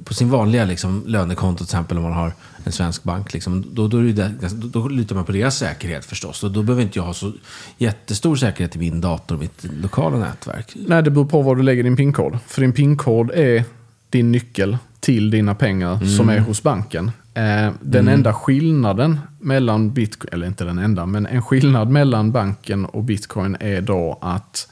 [0.05, 2.32] på sin vanliga liksom, lönekonto, till exempel om man har
[2.64, 6.44] en svensk bank, liksom, då, då, det, då, då litar man på deras säkerhet förstås.
[6.44, 7.32] Och då behöver inte jag ha så
[7.78, 10.73] jättestor säkerhet i min dator, mitt lokala nätverk.
[10.74, 12.39] Nej, det beror på var du lägger din pinkod.
[12.47, 13.64] För din pinkod är
[14.10, 17.10] din nyckel till dina pengar som är hos banken.
[17.35, 22.85] Eh, den enda skillnaden mellan bitcoin, eller inte den enda, men en skillnad mellan banken
[22.85, 24.69] och bitcoin är då att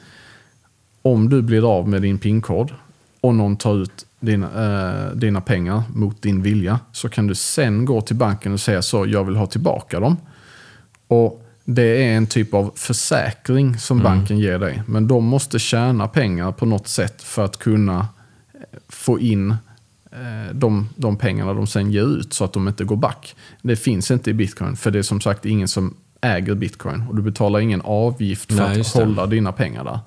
[1.02, 2.70] om du blir av med din pinkod
[3.20, 7.84] och någon tar ut dina, eh, dina pengar mot din vilja så kan du sen
[7.84, 10.16] gå till banken och säga så, jag vill ha tillbaka dem.
[11.08, 14.82] Och Det är en typ av försäkring som banken ger dig.
[14.86, 18.08] Men de måste tjäna pengar på något sätt för att kunna
[18.54, 19.50] eh, få in
[20.12, 23.34] eh, de, de pengarna de sen ger ut så att de inte går back.
[23.62, 27.16] Det finns inte i bitcoin för det är som sagt ingen som äger bitcoin och
[27.16, 29.00] du betalar ingen avgift för Nej, att det.
[29.00, 29.98] hålla dina pengar där.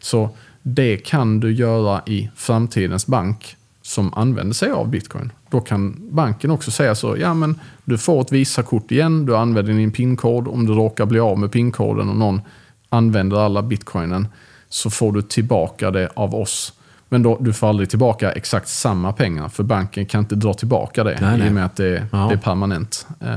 [0.00, 0.30] Så
[0.68, 5.32] det kan du göra i framtidens bank som använder sig av bitcoin.
[5.50, 9.72] Då kan banken också säga så, ja men du får ett Visakort igen, du använder
[9.72, 10.48] din pinkod.
[10.48, 12.40] Om du råkar bli av med pinkoden och någon
[12.88, 14.28] använder alla bitcoinen
[14.68, 16.72] så får du tillbaka det av oss.
[17.08, 21.04] Men då, du får aldrig tillbaka exakt samma pengar för banken kan inte dra tillbaka
[21.04, 21.46] det Nej, nej.
[21.46, 22.18] i och med att det, Ja.
[22.28, 23.06] det är permanent.
[23.20, 23.28] Eh,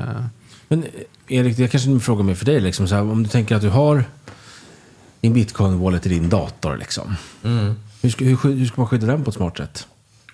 [0.67, 0.89] Men eh,
[1.27, 2.59] Erik, är kanske en fråga mer för dig.
[2.61, 4.03] Liksom, så här, om du tänker att du har
[5.21, 6.77] din bitcoin-wallet i din dator.
[6.77, 7.15] Liksom.
[8.01, 9.87] Hur, ska, hur, hur ska man skydda den på ett smart sätt?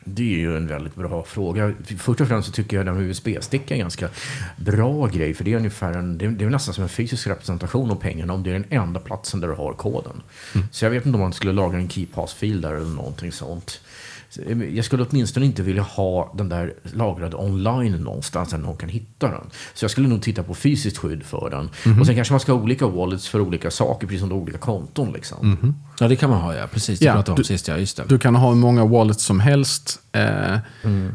[0.07, 1.73] Det är ju en väldigt bra fråga.
[1.97, 4.09] Först och främst så tycker jag den med USB-sticka är en ganska
[4.57, 5.33] bra grej.
[5.33, 7.95] För det är ungefär en, det är, det är nästan som en fysisk representation av
[7.95, 10.21] pengarna om det är den enda platsen där du har koden.
[10.71, 13.81] Så jag vet inte om man skulle lagra en keypass-fil där eller någonting sånt.
[14.75, 19.27] Jag skulle åtminstone inte vilja ha den där lagrad online någonstans där någon kan hitta
[19.27, 19.49] den.
[19.73, 21.69] Så jag skulle nog titta på fysiskt skydd för den.
[21.99, 24.57] Och sen kanske man ska ha olika wallets för olika saker, precis som är olika
[24.57, 25.11] konton.
[25.13, 25.73] Liksom.
[25.99, 26.67] Ja, det kan man ha, ja.
[26.67, 27.67] Precis, det Ja, pratade om du- sist.
[27.67, 28.03] Ja, just det.
[28.07, 29.99] Du kan ha hur många wallets som helst.
[30.11, 30.57] Eh,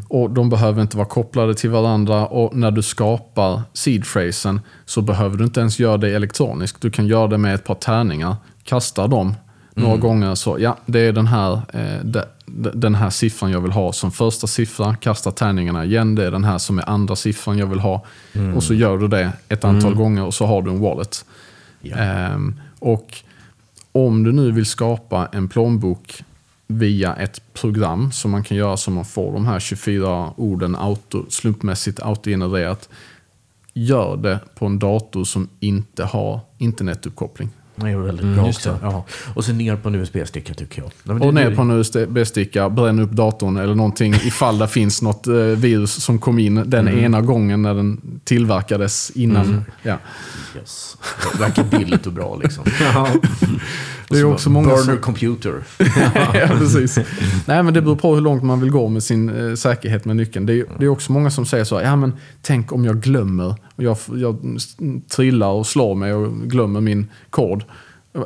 [0.09, 2.27] Och de behöver inte vara kopplade till varandra.
[2.27, 6.81] Och när du skapar seedphrasen så behöver du inte ens göra det elektroniskt.
[6.83, 8.37] Du kan göra det med ett par tärningar.
[8.65, 9.35] Kasta dem
[9.75, 10.35] några gånger.
[10.35, 12.05] Så ja, det är den här, eh,
[12.75, 14.97] den här siffran jag vill ha som första siffra.
[14.97, 16.15] Kasta tärningarna igen.
[16.15, 18.05] Det är den här som är andra siffran jag vill ha.
[18.55, 21.25] Och så gör du det ett antal gånger och så har du en wallet.
[21.81, 21.97] Ja.
[21.97, 23.23] Ehm, och
[23.93, 26.23] om du nu vill skapa en plånbok
[26.67, 31.25] via ett program som man kan göra så man får de här 24 orden auto,
[31.29, 32.89] slumpmässigt autogenererat.
[33.73, 37.51] Gör det på en dator som inte har internetuppkoppling.
[37.85, 38.79] Det är väldigt Mm, bra också.
[38.83, 39.05] Ja.
[39.35, 40.91] Och sen ner på en USB-sticka tycker jag.
[41.03, 45.27] Nej, Och ner på en USB-sticka, bränn upp datorn eller någonting ifall det finns något
[45.27, 47.05] eh, virus som kom in den Mm.
[47.05, 49.65] ena gången när den tillverkades innan.
[49.83, 49.97] Ja.
[50.57, 50.97] Yes.
[51.33, 52.65] Det verkar billigt och bra liksom.
[54.11, 55.55] Det är också många Burner som- computer.
[56.35, 56.99] ja, precis.
[57.47, 60.17] Nej, men det beror på hur långt man vill gå med sin eh, säkerhet med
[60.17, 60.47] nyckeln.
[60.47, 62.13] Det är, det är också många som säger så, ja men
[62.43, 64.37] tänk om jag glömmer, och jag, jag
[65.11, 67.65] trillar och slår mig och glömmer min kod.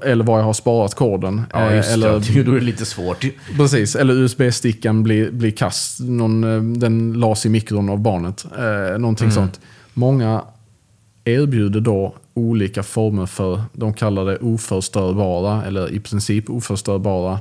[0.02, 1.42] Eller var jag har sparat koden.
[1.52, 2.42] Ja, Eh, just eller, det.
[2.44, 3.24] Då är det lite svårt.
[3.56, 6.00] Precis, eller USB-stickan blir, blir kast.
[6.00, 8.44] Någon, eh, den las i mikron av barnet.
[8.58, 9.60] Eh, någonting sånt.
[9.94, 10.42] Många
[11.24, 17.38] erbjuder då olika former för, de kallar det oförstörbara, eller i princip oförstörbara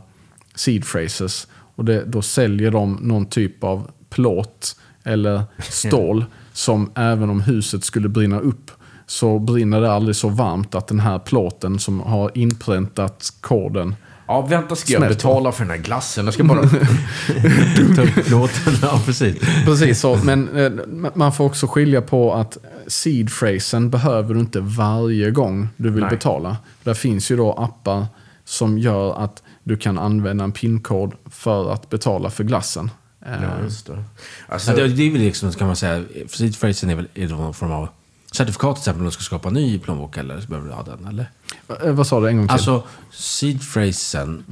[0.56, 1.48] seed phrases.
[1.76, 7.84] Och det, då säljer de någon typ av plåt eller stål som även om huset
[7.84, 8.72] skulle brinna upp
[9.06, 13.96] så brinner det aldrig så varmt att den här plåten som har inpräntat koden
[14.34, 16.26] Ja, vänta ska jag Smält betala för den här glassen.
[16.26, 16.62] Jag ska bara...
[17.96, 18.74] Ta upp låten.
[18.82, 19.38] Ja, precis.
[19.66, 20.72] Precis så, men eh,
[21.16, 22.58] man får också skilja på att
[22.88, 26.10] seed-phrasen behöver du inte varje gång du vill Nej.
[26.10, 26.58] betala.
[26.84, 28.06] Där finns ju då appar
[28.46, 32.92] som gör att du kan använda en pinkod för att betala för glassen.
[33.26, 34.04] Eh, Ja, just det.
[34.48, 37.54] Alltså, Ja, det, är väl liksom, kan man säga, seed phrasen är väl det någon
[37.54, 37.88] form av
[38.36, 40.84] certifikat till exempel om du ska skapa en ny plånbok eller så behöver du ha
[40.84, 41.30] den, eller?
[41.86, 42.54] eh, vad sa du en gång till?
[42.54, 44.44] Alltså, seed phrasen,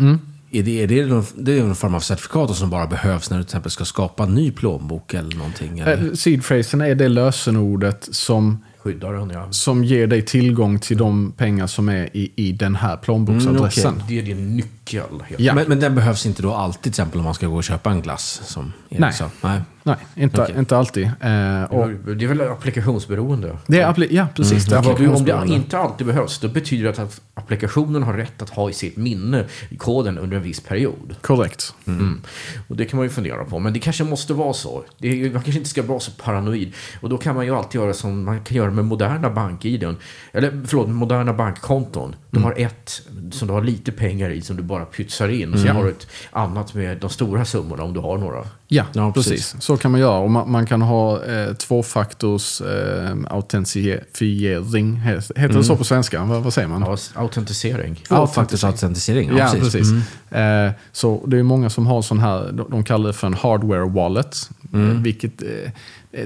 [0.52, 3.38] är det, är det, någon, det är någon form av certifikat som bara behövs när
[3.38, 5.80] du till exempel ska skapa en ny plånbok eller någonting?
[5.80, 5.94] Eller?
[5.98, 9.48] Eh, Seed-phrasen är det lösenordet som, Skyddar den, ja.
[9.52, 13.94] som ger dig tillgång till de pengar som är i, i den här plånboksadressen.
[13.94, 15.04] Mm, Det är din nyckel.
[15.26, 15.42] Helt.
[15.42, 15.54] Ja.
[15.54, 17.92] Men, men den behövs inte då alltid till exempel om man ska gå och köpa
[17.92, 18.42] en glass?
[18.46, 19.14] Som Nej.
[19.14, 19.30] sa.
[19.42, 19.62] Nej.
[19.84, 20.56] Nej, inte, Okej.
[20.58, 21.04] inte alltid.
[21.06, 23.58] Eh, och Det är väl applikationsberoende.
[23.68, 24.66] det är appli- ja, precis.
[24.66, 28.50] Det är Om det inte alltid behövs, då betyder det att applikationen har rätt att
[28.50, 29.46] ha i sitt minne
[29.78, 31.16] koden under en viss period.
[31.22, 31.74] Korrekt.
[31.88, 32.22] Mm.
[32.68, 33.60] Och det kan man ju fundera på.
[33.60, 34.84] Men det kanske måste vara så.
[34.98, 36.74] Det man kanske inte ska vara så paranoid.
[37.02, 39.96] Och då kan man ju alltid göra som man kan göra med moderna bank-id.
[40.34, 42.16] Eller förlåt, moderna bankkonton.
[42.32, 43.02] De har ett
[43.32, 45.54] som du har lite pengar i som du bara pytsar in.
[45.54, 48.44] Och sen har du ett annat med de stora summorna om du har några.
[48.68, 49.32] Ja, Ja, precis.
[49.32, 49.64] precis.
[49.72, 50.18] Så kan man göra.
[50.20, 54.98] Och man, man kan ha eh, tvåfaktors eh, autentifiering.
[55.06, 56.24] He- Heter det så på svenska?
[56.24, 56.82] Vad, vad säger man?
[56.88, 58.04] Ja, autentisering.
[58.34, 59.30] Faktiskt autentisering.
[59.30, 59.74] Ja, Ja, precis.
[59.74, 59.94] precis.
[60.32, 60.68] Mm.
[60.68, 63.34] Eh, så det är många som har sån här, de, de kallar det för en
[63.34, 64.50] hardware wallet.
[64.74, 64.90] Mm.
[64.92, 65.72] Eh, vilket eh,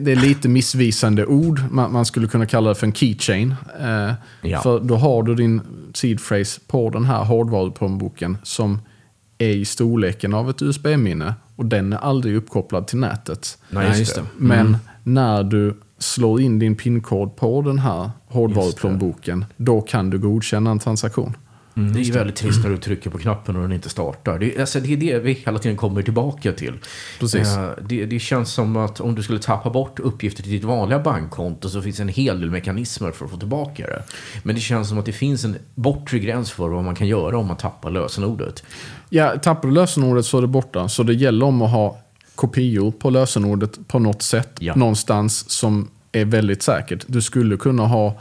[0.02, 1.62] det är lite missvisande ord.
[1.72, 3.56] Man, man skulle kunna kalla det för en keychain.
[3.82, 4.62] Eh, Ja.
[4.62, 5.62] För då har du din
[5.94, 8.80] seed phrase på den här hårdvaruplånboken som
[9.38, 11.34] är i storleken av ett USB-minne.
[11.56, 13.58] Och den är aldrig uppkopplad till nätet.
[13.70, 14.24] Nej, just det.
[14.38, 20.72] Men när du slår in din pinkod på den här hårdvaruplånboken, då kan du godkänna
[20.72, 21.38] en transaktion.
[21.76, 24.40] Det är ju väldigt trist när du trycker på knappen och den inte startar.
[24.40, 26.74] Det, är- alltså, det är det vi hela tiden kommer tillbaka till.
[27.20, 27.48] Precis.
[27.58, 31.00] Eh, det, det känns som att om du skulle tappa bort uppgifter till ditt vanliga
[31.00, 34.04] bankkonto så finns en hel del mekanismer för att få tillbaka det.
[34.44, 37.38] Men det känns som att det finns en bortre gräns för vad man kan göra
[37.38, 38.64] om man tappar lösenordet.
[39.10, 40.90] Ja, tappar du lösenordet så är det borta.
[40.90, 42.00] Så det gäller om att ha
[42.36, 44.50] kopior på lösenordet på något sätt.
[44.60, 44.76] Ja.
[44.76, 47.04] Någonstans som är väldigt säkert.
[47.08, 48.20] Du skulle kunna ha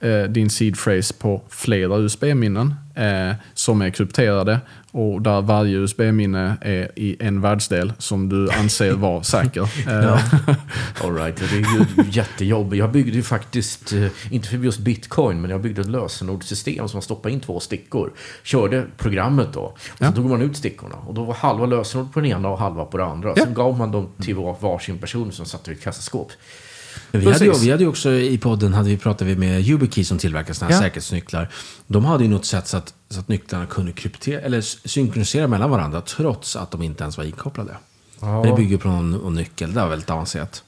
[0.00, 4.60] eh, din seed phrase på flera USB-minnen eh, som är krypterade
[4.92, 9.62] och där varje USB-minne är i en världsdel som du anser vara säker.
[9.88, 10.24] Eh,
[11.04, 11.36] All right.
[11.36, 12.78] Det är ju jättejobbigt.
[12.78, 16.96] Jag byggde ju faktiskt, eh, inte för just bitcoin, men jag byggde ett lösenordssystem som
[16.96, 18.12] man stoppade in två stickor.
[18.42, 19.60] Körde programmet då.
[19.60, 20.12] Och så Ja.
[20.12, 20.94] tog man ut stickorna.
[20.96, 23.32] Och då var halva lösenord på den ena och halva på den andra.
[23.36, 23.44] Ja.
[23.44, 26.32] Sen gav man dem till var- varsin person som satte i ett kassaskåp.
[27.10, 30.04] Vi hade, ju, vi hade ju också i podden hade vi pratade vi med YubiKey
[30.04, 30.86] som tillverkar sådana här Ja.
[30.88, 31.48] säkerhetsnycklar.
[31.86, 35.70] De hade ju något sätt så att, så att nycklarna kunde kryptera, eller synkronisera mellan
[35.70, 37.76] varandra trots att de inte ens var inkopplade.
[38.20, 38.42] Ja.
[38.46, 39.74] Det bygger på någon, nyckel.
[39.74, 40.62] Det var väldigt avancerat.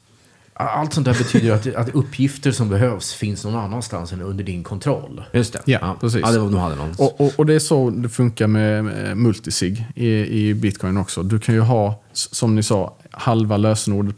[0.54, 4.62] Allt sånt där betyder att, att uppgifter som behövs finns någon annanstans än under din
[4.64, 5.24] kontroll.
[5.32, 5.60] Just det.
[5.64, 6.20] Ja, precis.
[6.20, 6.94] Ja, det var, de hade någon.
[6.98, 10.08] Och, och, och det är så det funkar med multisig i,
[10.48, 11.22] i bitcoin också.
[11.22, 14.14] Du kan ju ha, som ni sa, halva lösenord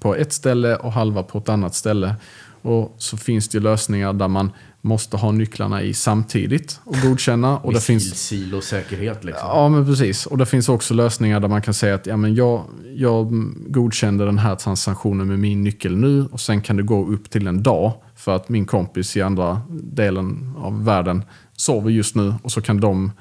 [0.00, 2.14] på ett ställe och halva på ett annat ställe.
[2.62, 7.58] Och så finns det lösningar där man måste ha nycklarna i samtidigt och godkänna.
[7.58, 9.48] Och det finns, Silosäkerhet liksom.
[9.48, 10.26] ja, men precis.
[10.26, 13.28] Och det finns också lösningar där man kan säga att ja, men jag, jag
[13.66, 17.46] godkände den här transaktionen med min nyckel nu och sen kan det gå upp till
[17.46, 21.24] en dag för att min kompis i andra delen av världen
[21.56, 23.12] sover just nu och så kan de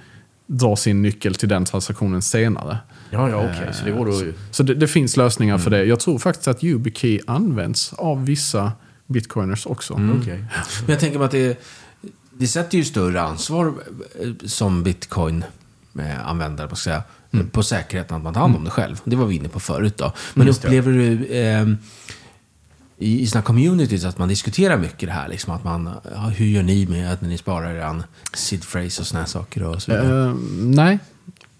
[0.48, 2.78] dra sin nyckel till den transaktionen senare.
[3.12, 3.70] Ja, ja, okej.
[3.74, 4.22] Så det går då...
[4.52, 5.84] Så det, det finns lösningar för det.
[5.86, 8.72] Jag tror faktiskt att YubiKey används av vissa
[9.08, 9.94] bitcoiners också.
[9.94, 10.38] Okej.
[10.38, 11.62] Men jag tänker mig att det,
[12.34, 13.74] det sätter ju större ansvar
[14.22, 17.04] eh, som bitcoin-användare på, att säga,
[17.34, 17.50] Mm.
[17.50, 19.02] på säkerheten att man tar hand om det själv.
[19.04, 19.98] Det var vi inne på förut.
[19.98, 20.14] Då.
[20.34, 20.68] Men Just det.
[20.68, 21.68] upplever du eh,
[22.98, 25.28] i, i sina communities att man diskuterar mycket det här?
[25.28, 28.04] Liksom, att man, ja, hur gör ni med att ni sparar er
[28.34, 29.64] seed phrase och såna här saker?
[29.64, 30.26] Och så vidare?
[30.30, 31.00] Eh, nej,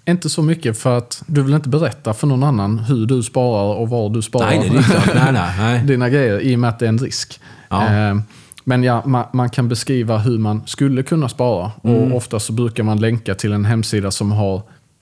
[0.08, 3.76] inte så mycket för att du vill inte berätta för någon annan hur du sparar
[3.76, 4.46] och var du sparar.
[4.50, 5.16] nej, det är klart.
[5.16, 5.84] Nej, nej, nej.
[5.86, 7.40] dina grejer i och med att det är en risk.
[7.70, 7.86] Ja.
[8.10, 8.16] Eh,
[8.64, 11.72] Men ja, man, man kan beskriva hur man skulle kunna spara.
[11.84, 11.96] Mm.
[12.12, 14.62] Och ofta så brukar man länka till en hemsida som har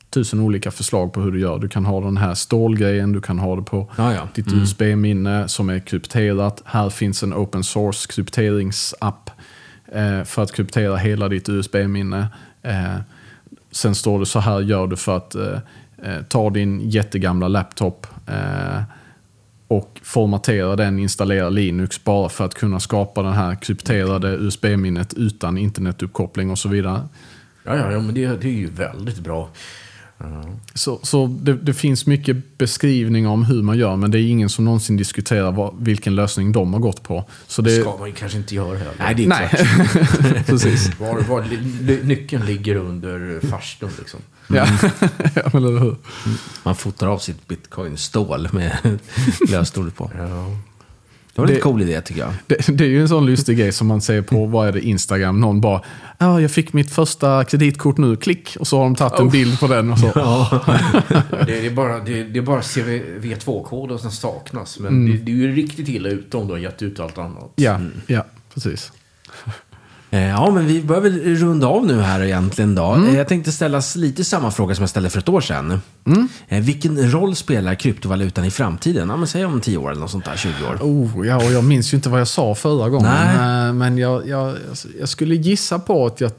[0.10, 1.60] tusen olika förslag på hur du gör.
[1.60, 4.28] Du kan ha den här stålgrejen, du kan ha det på Ja, ja.
[4.36, 4.62] ditt Mm.
[4.62, 6.62] USB-minne som är krypterat.
[6.66, 9.30] Här finns en open source krypteringsapp
[9.94, 12.28] eh, för att kryptera hela ditt USB-minne.
[12.64, 12.96] Eh,
[13.76, 15.60] sen står det så här gör du för att eh,
[16.04, 18.82] eh, ta din jättegamla laptop eh,
[19.68, 25.58] och formatera den, installera Linux bara för att kunna skapa det här krypterade USB-minnet utan
[25.58, 27.02] internetuppkoppling och så vidare.
[27.64, 29.50] Ja, ja, ja, men det, det är ju väldigt bra.
[30.74, 34.50] Så, så det, det finns mycket beskrivning om hur man gör, men det är ingen
[34.50, 37.30] som någonsin diskuterar vad, vilken lösning de har gått på.
[37.48, 38.94] Så Det ska man ju kanske inte göra heller.
[39.00, 40.46] Nej, det är nej, klart.
[40.46, 41.00] precis.
[41.00, 41.42] Var, var
[42.04, 44.20] nyckeln ligger under farstun liksom.
[44.48, 44.56] Ja.
[45.36, 45.96] ja, men eller hur?
[46.64, 49.00] Man fotar av sitt bitcoin-stål med
[49.50, 50.12] lösenordet på.
[50.18, 50.58] Ja.
[51.36, 52.34] Det var en lite Det- cool idé tycker jag.
[52.48, 54.82] Det, det är ju en sån lustig grej som man ser på, vad är det,
[54.82, 55.40] Instagram.
[55.42, 55.82] Någon bara,
[56.18, 58.58] ja, jag fick mitt första kreditkort nu, klick.
[58.60, 60.06] Och så har de tagit en bild på den och så.
[61.46, 64.80] Det, är bara, det, det är bara CV2-koden som saknas.
[64.80, 67.52] Men det, det är ju riktigt illa ute om du har gett ut allt annat.
[67.56, 68.92] Ja, ja, precis.
[70.16, 72.86] Eh, Ja, men vi börjar väl runda av nu här egentligen då.
[72.92, 73.10] Mm.
[73.10, 75.82] Eh, Jag tänkte ställa lite samma fråga som jag ställde för ett år sedan.
[76.06, 76.28] Mm.
[76.48, 79.10] Eh, Vilken roll spelar kryptovalutan i framtiden?
[79.10, 80.78] Ja, men säg om 10 år eller något sånt där, 20 år.
[80.82, 83.12] Oh, ja, och jag minns ju inte vad jag sa förra gången.
[83.38, 83.74] Nej.
[83.74, 84.56] Men jag, jag,
[85.00, 86.32] jag skulle gissa på att jag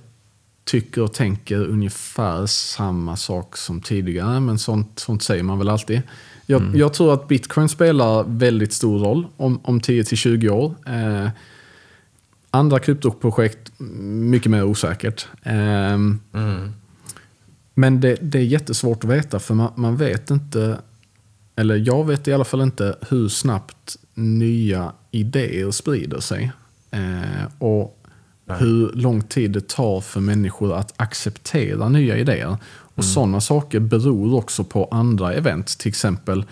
[0.64, 4.40] tycker och tänker ungefär samma sak som tidigare.
[4.40, 6.02] Men sånt, sånt säger man väl alltid.
[6.46, 10.74] Jag, jag tror att bitcoin spelar väldigt stor roll om, om 10-20 år.
[10.86, 11.28] Eh,
[12.56, 15.26] andra kryptoprojekt, mycket mer osäkert.
[15.42, 16.72] Ehm, Mm.
[17.74, 20.78] men det, det är jättesvårt att veta för man, man vet inte,
[21.56, 26.52] eller jag vet i alla fall inte hur snabbt nya idéer sprider sig.
[26.90, 28.02] Eh, och
[28.58, 32.56] hur lång tid det tar för människor att acceptera nya idéer.
[32.68, 35.78] Och sådana saker beror också på andra event.
[35.78, 36.44] Till exempel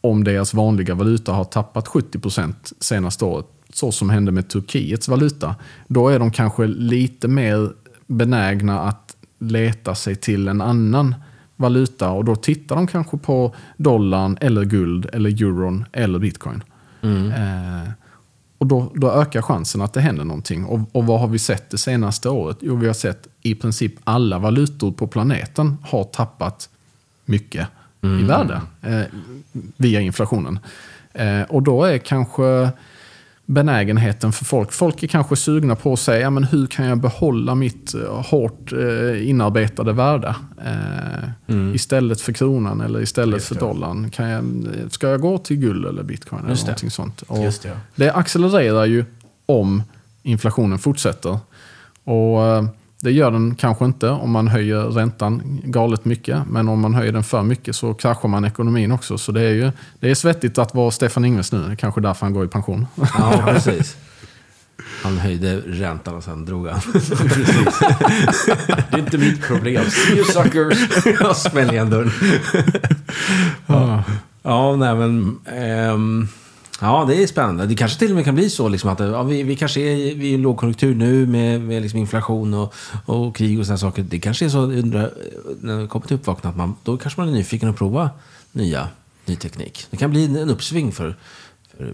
[0.00, 3.46] om deras vanliga valuta har tappat 70% senaste året,
[3.76, 5.54] så som hände med Turkiets valuta,
[5.88, 7.72] då är de kanske lite mer
[8.06, 11.14] benägna att leta sig till en annan
[11.56, 16.62] valuta och då tittar de kanske på dollarn eller guld eller euron eller bitcoin.
[17.02, 17.90] Eh,
[18.58, 20.64] och då, då ökar chansen att det händer någonting.
[20.64, 22.56] Och, och vad har vi sett det senaste året?
[22.60, 26.68] Jo, vi har sett i princip alla valutor på planeten har tappat
[27.24, 27.68] mycket
[28.02, 29.02] i värde eh,
[29.76, 30.58] via inflationen.
[31.12, 32.72] Eh, och då är kanske
[33.46, 36.98] benägenheten för folk, folk är kanske sugna på att säga, ja, men hur kan jag
[36.98, 40.34] behålla mitt eh, hårt eh, inarbetade värde?
[40.64, 44.10] Eh, Eh, Istället för kronan eller istället för dollarn.
[44.10, 44.44] Kan jag,
[44.90, 46.70] ska jag gå till guld eller bitcoin eller Just det.
[46.70, 47.22] någonting sånt?
[47.22, 47.76] Och Just det.
[47.94, 49.04] det accelererar ju
[49.46, 49.82] om
[50.22, 51.38] inflationen fortsätter.
[52.04, 52.38] Och
[53.06, 56.42] det gör den kanske inte om man höjer räntan galet mycket.
[56.50, 59.18] Men om man höjer den för mycket så kraschar man ekonomin också.
[59.18, 61.62] Så det är ju det är svettigt att vara Stefan Ingves nu.
[61.62, 62.86] Det är kanske därför han går i pension.
[62.94, 63.96] Ja, precis.
[65.02, 66.80] Han höjde räntan och sen drog han.
[68.90, 69.84] Det är inte mitt problem.
[69.90, 71.06] See you suckers!
[71.20, 72.10] Jag smällde igen dörren.
[73.66, 74.04] ja.
[74.42, 75.38] ja, nej men...
[75.46, 76.28] ehm,
[76.80, 77.66] ja, det är spännande.
[77.66, 79.96] Det kanske till och med kan bli så liksom att ja, vi, vi kanske är
[79.96, 82.74] i vi är i en lågkonjunktur nu med, med liksom inflation och,
[83.04, 84.02] och krig och sådana saker.
[84.02, 85.10] Det kanske är så undrar,
[85.60, 88.10] när det kommer till uppvaknandet att man, då kanske man är nyfiken att prova
[88.52, 88.88] nya,
[89.24, 89.86] ny teknik.
[89.90, 91.16] Det kan bli en uppsving för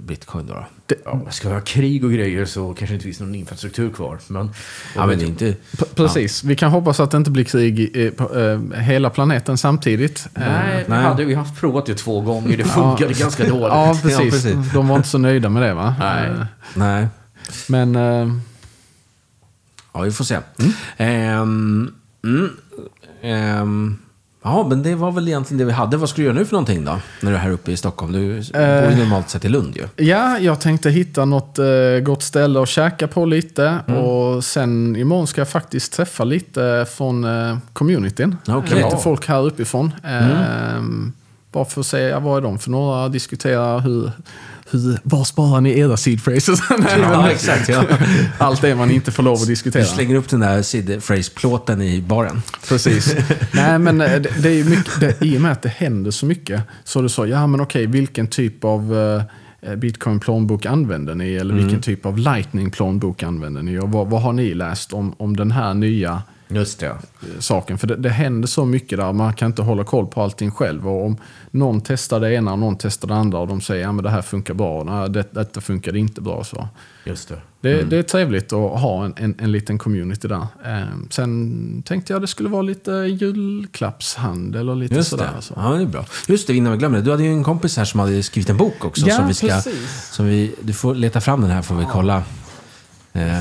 [0.01, 0.67] bitcoin då.
[0.87, 0.95] då.
[1.05, 4.19] Ja, ska vi ha krig och grejer så kanske det inte finns någon infrastruktur kvar.
[4.29, 4.51] Men,
[4.97, 5.55] Ja, men det är inte...
[5.95, 6.45] Precis.
[6.45, 10.27] Vi kan hoppas att det inte blir krig på eh, hela planeten samtidigt.
[10.35, 11.03] Eh, Nej, vi nej.
[11.03, 12.57] hade vi haft provat det två gånger.
[12.57, 13.63] Det funkade ganska dåligt.
[13.63, 14.19] Ja, precis.
[14.19, 14.73] Ja, precis.
[14.73, 15.95] De var inte så nöjda med det va?
[15.99, 16.29] Nej.
[16.29, 17.07] Eh, Nej.
[17.69, 18.29] Men eh,
[19.93, 20.39] Ja, vi får se.
[20.97, 21.95] Ehm,
[22.25, 22.51] mm,
[23.23, 23.99] ehm,
[24.43, 25.97] ja, men det var väl egentligen det vi hade.
[25.97, 26.99] Vad ska du göra nu för någonting då?
[27.21, 28.13] När du är här uppe i Stockholm.
[28.13, 28.19] Du
[28.53, 30.05] bor ju normalt sett i Lund ju.
[30.07, 31.65] ja, jag tänkte hitta något eh,
[32.03, 33.79] gott ställe att käka på lite.
[33.87, 38.37] Och sen imorgon ska jag faktiskt träffa lite från eh, communityn.
[38.49, 38.85] Okej.
[38.85, 39.93] Lite folk här uppifrån.
[40.05, 40.83] Eh,
[41.53, 43.09] Bara för att se, vad är de för några?
[43.09, 44.11] Diskutera hur,
[44.73, 46.61] hur, var sparar ni era seed phrases?
[46.79, 47.69] Nej, men- exakt.
[47.69, 47.85] Ja.
[48.39, 49.85] Allt det man inte får lov att Du diskutera.
[49.85, 52.43] slänger upp den där sid phrase-plåten i baren.
[52.69, 53.15] Precis.
[53.53, 56.27] Nej, men eh, det, det är mycket, det, i och med att det händer så
[56.27, 56.63] mycket.
[56.85, 58.97] Så du sa, ja men okej, vilken typ av
[59.63, 61.35] eh, bitcoin-plånbok använder ni?
[61.35, 63.79] Eller vilken typ av lightning-plånbok använder ni?
[63.79, 66.23] Och vad, vad har ni läst om, om den här nya
[66.55, 66.97] Just det.
[67.39, 67.79] saken?
[67.79, 70.89] För det, det händer så mycket där, man kan inte hålla koll på allting själv.
[70.89, 71.17] Och om
[71.51, 74.11] någon testar det ena och någon testar det andra och de säger, ja men det
[74.11, 76.45] här funkar bra, nej, det, detta funkar inte bra.
[76.45, 76.69] Så.
[77.05, 77.39] Just det.
[77.61, 80.47] Det, det är trevligt att ha en, en, en liten community där.
[80.65, 85.31] Eh, sen tänkte jag det skulle vara lite julklappshandel och lite Just sådär.
[85.37, 85.43] det.
[85.43, 85.55] Så.
[85.57, 86.05] Ja, det är bra.
[86.29, 87.05] Just det, innan vi glömmer det.
[87.05, 89.07] Du hade ju en kompis här som hade skrivit en bok också.
[89.07, 90.09] Ja, som vi ska, precis.
[90.11, 92.23] som vi, du får leta fram den här får vi kolla.
[93.13, 93.39] Eh,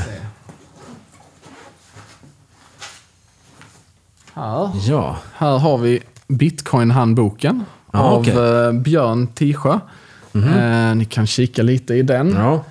[4.42, 4.70] Här.
[4.88, 5.16] ja.
[5.38, 8.66] här har vi Bitcoin-handboken Ja, av okej.
[8.66, 9.80] eh, Björn Tisjö.
[10.34, 12.34] Eh, ni kan kika lite i den.
[12.38, 12.64] ja.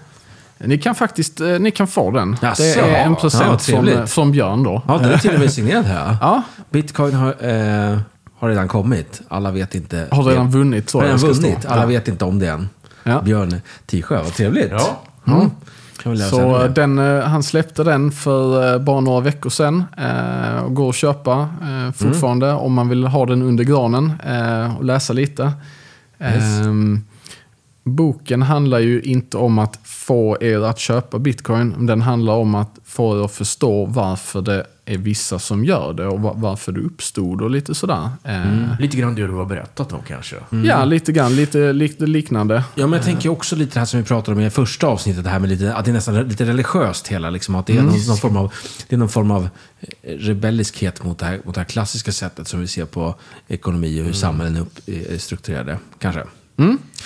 [0.64, 2.36] Ni kan faktiskt eh, ni kan få den.
[2.42, 2.62] Jaså?
[2.62, 4.10] det är en Ja, present från, trevligt.
[4.10, 4.82] från Björn då.
[4.88, 6.16] Ja, den är till och med signerad här.
[6.20, 7.98] Ja, Bitcoin har, eh,
[8.38, 9.20] har redan kommit.
[9.28, 10.06] Alla vet inte.
[10.10, 11.66] har redan vunnit tror Har jag redan vunnit.
[11.66, 11.86] Alla Ja.
[11.86, 12.68] vet inte om det än.
[13.04, 13.20] Ja.
[13.22, 14.70] Björn Tisjö, vad trevligt.
[14.70, 15.00] Ja.
[15.26, 15.50] Mm.
[16.30, 19.84] Så den, eh, han släppte den för eh, bara några veckor sedan.
[19.96, 24.12] Eh, och går att köpa eh, fortfarande om man vill ha den under granen
[24.78, 25.52] och läsa lite.
[26.18, 27.04] Ehm,
[27.84, 31.86] boken handlar ju inte om att få er att köpa bitcoin.
[31.86, 36.06] Den handlar om att få er att förstå varför det är vissa som gör det
[36.06, 38.08] och va- varför det uppstod och lite sådär.
[38.24, 40.36] Eh, Lite grann det du har berättat om kanske.
[40.64, 41.36] Ja, lite grann.
[41.36, 42.54] Lite, lite liknande.
[42.74, 45.24] Ja, men jag tänker också lite det här som vi pratade om i första avsnittet,
[45.24, 47.82] det här med lite, att det är nästan lite religiöst hela, liksom, att det är,
[47.82, 48.52] någon, någon form av,
[48.88, 49.48] det är någon form av
[50.02, 53.14] eh, rebelliskhet mot det, här, mot det här klassiska sättet som vi ser på
[53.48, 56.22] ekonomi och hur samhällen är, upp, är strukturerade, kanske.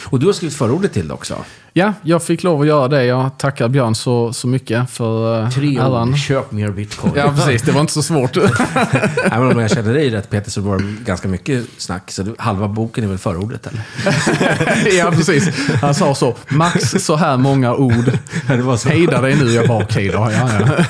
[0.05, 1.37] Och du har skrivit förordet till det också.
[1.73, 3.05] Ja, jag fick lov att göra det.
[3.05, 6.09] Jag tackar Björn så, så mycket för eh, Tre äran.
[6.09, 7.13] ord, köp mer bitcoin.
[7.17, 7.63] Ja, precis.
[7.63, 8.37] Det var inte så svårt.
[9.25, 12.11] Även om jag kände dig rätt Peter så var det ganska mycket snack.
[12.11, 13.83] Så du- halva boken är väl förordet eller?
[14.99, 15.49] ja, precis.
[15.83, 16.37] Han sa så.
[16.49, 18.13] Max så här många ord.
[18.87, 19.51] Hejda dig nu.
[19.53, 20.31] Jag bara okej då.
[20.33, 20.85] Ja, ja.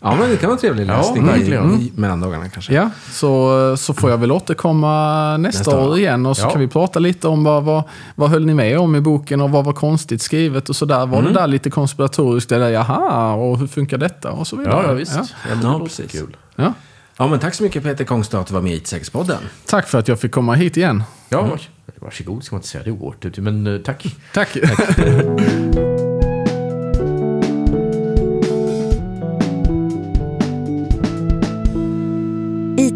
[0.00, 1.80] Ja, men det kan vara en trevlig läsning i, verkligen.
[1.80, 2.74] i mellandagarna kanske.
[2.74, 5.98] ja så, så får jag väl återkomma nästa, Nästa år.
[5.98, 6.26] igen.
[6.26, 6.50] Och så Ja.
[6.50, 7.82] kan vi prata lite om vad, vad,
[8.14, 11.06] vad höll ni med om i boken och vad var konstigt skrivet och sådär.
[11.06, 12.52] Var det där lite konspiratoriskt?
[12.52, 14.30] Eller jaha, och hur funkar detta?
[14.32, 14.74] Och så vidare.
[14.82, 15.12] Ja, ja visst.
[15.16, 15.24] Ja.
[15.30, 16.12] Ja, men det Ja, precis.
[16.12, 16.36] Kul.
[16.56, 16.72] Ja.
[17.16, 19.38] Ja, men tack så mycket Peter Kongstad att du var med i IT-säkerhetspodden.
[19.66, 21.02] Tack för att jag fick komma hit igen.
[21.28, 21.48] Ja,
[22.00, 22.84] varsågod ska man inte säga.
[22.84, 23.38] Det är hårt.
[23.38, 24.06] Men eh, tack.
[24.34, 24.56] Tack.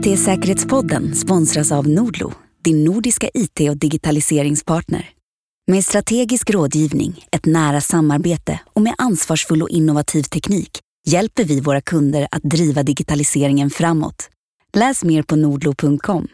[0.07, 2.33] IT-säkerhetspodden sponsras av Nordlo,
[2.65, 5.11] din nordiska IT och digitaliseringspartner.
[5.67, 11.81] Med strategisk rådgivning, ett nära samarbete och med ansvarsfull och innovativ teknik hjälper vi våra
[11.81, 14.31] kunder att driva digitaliseringen framåt.
[14.77, 16.29] Läs mer på nordlo.com.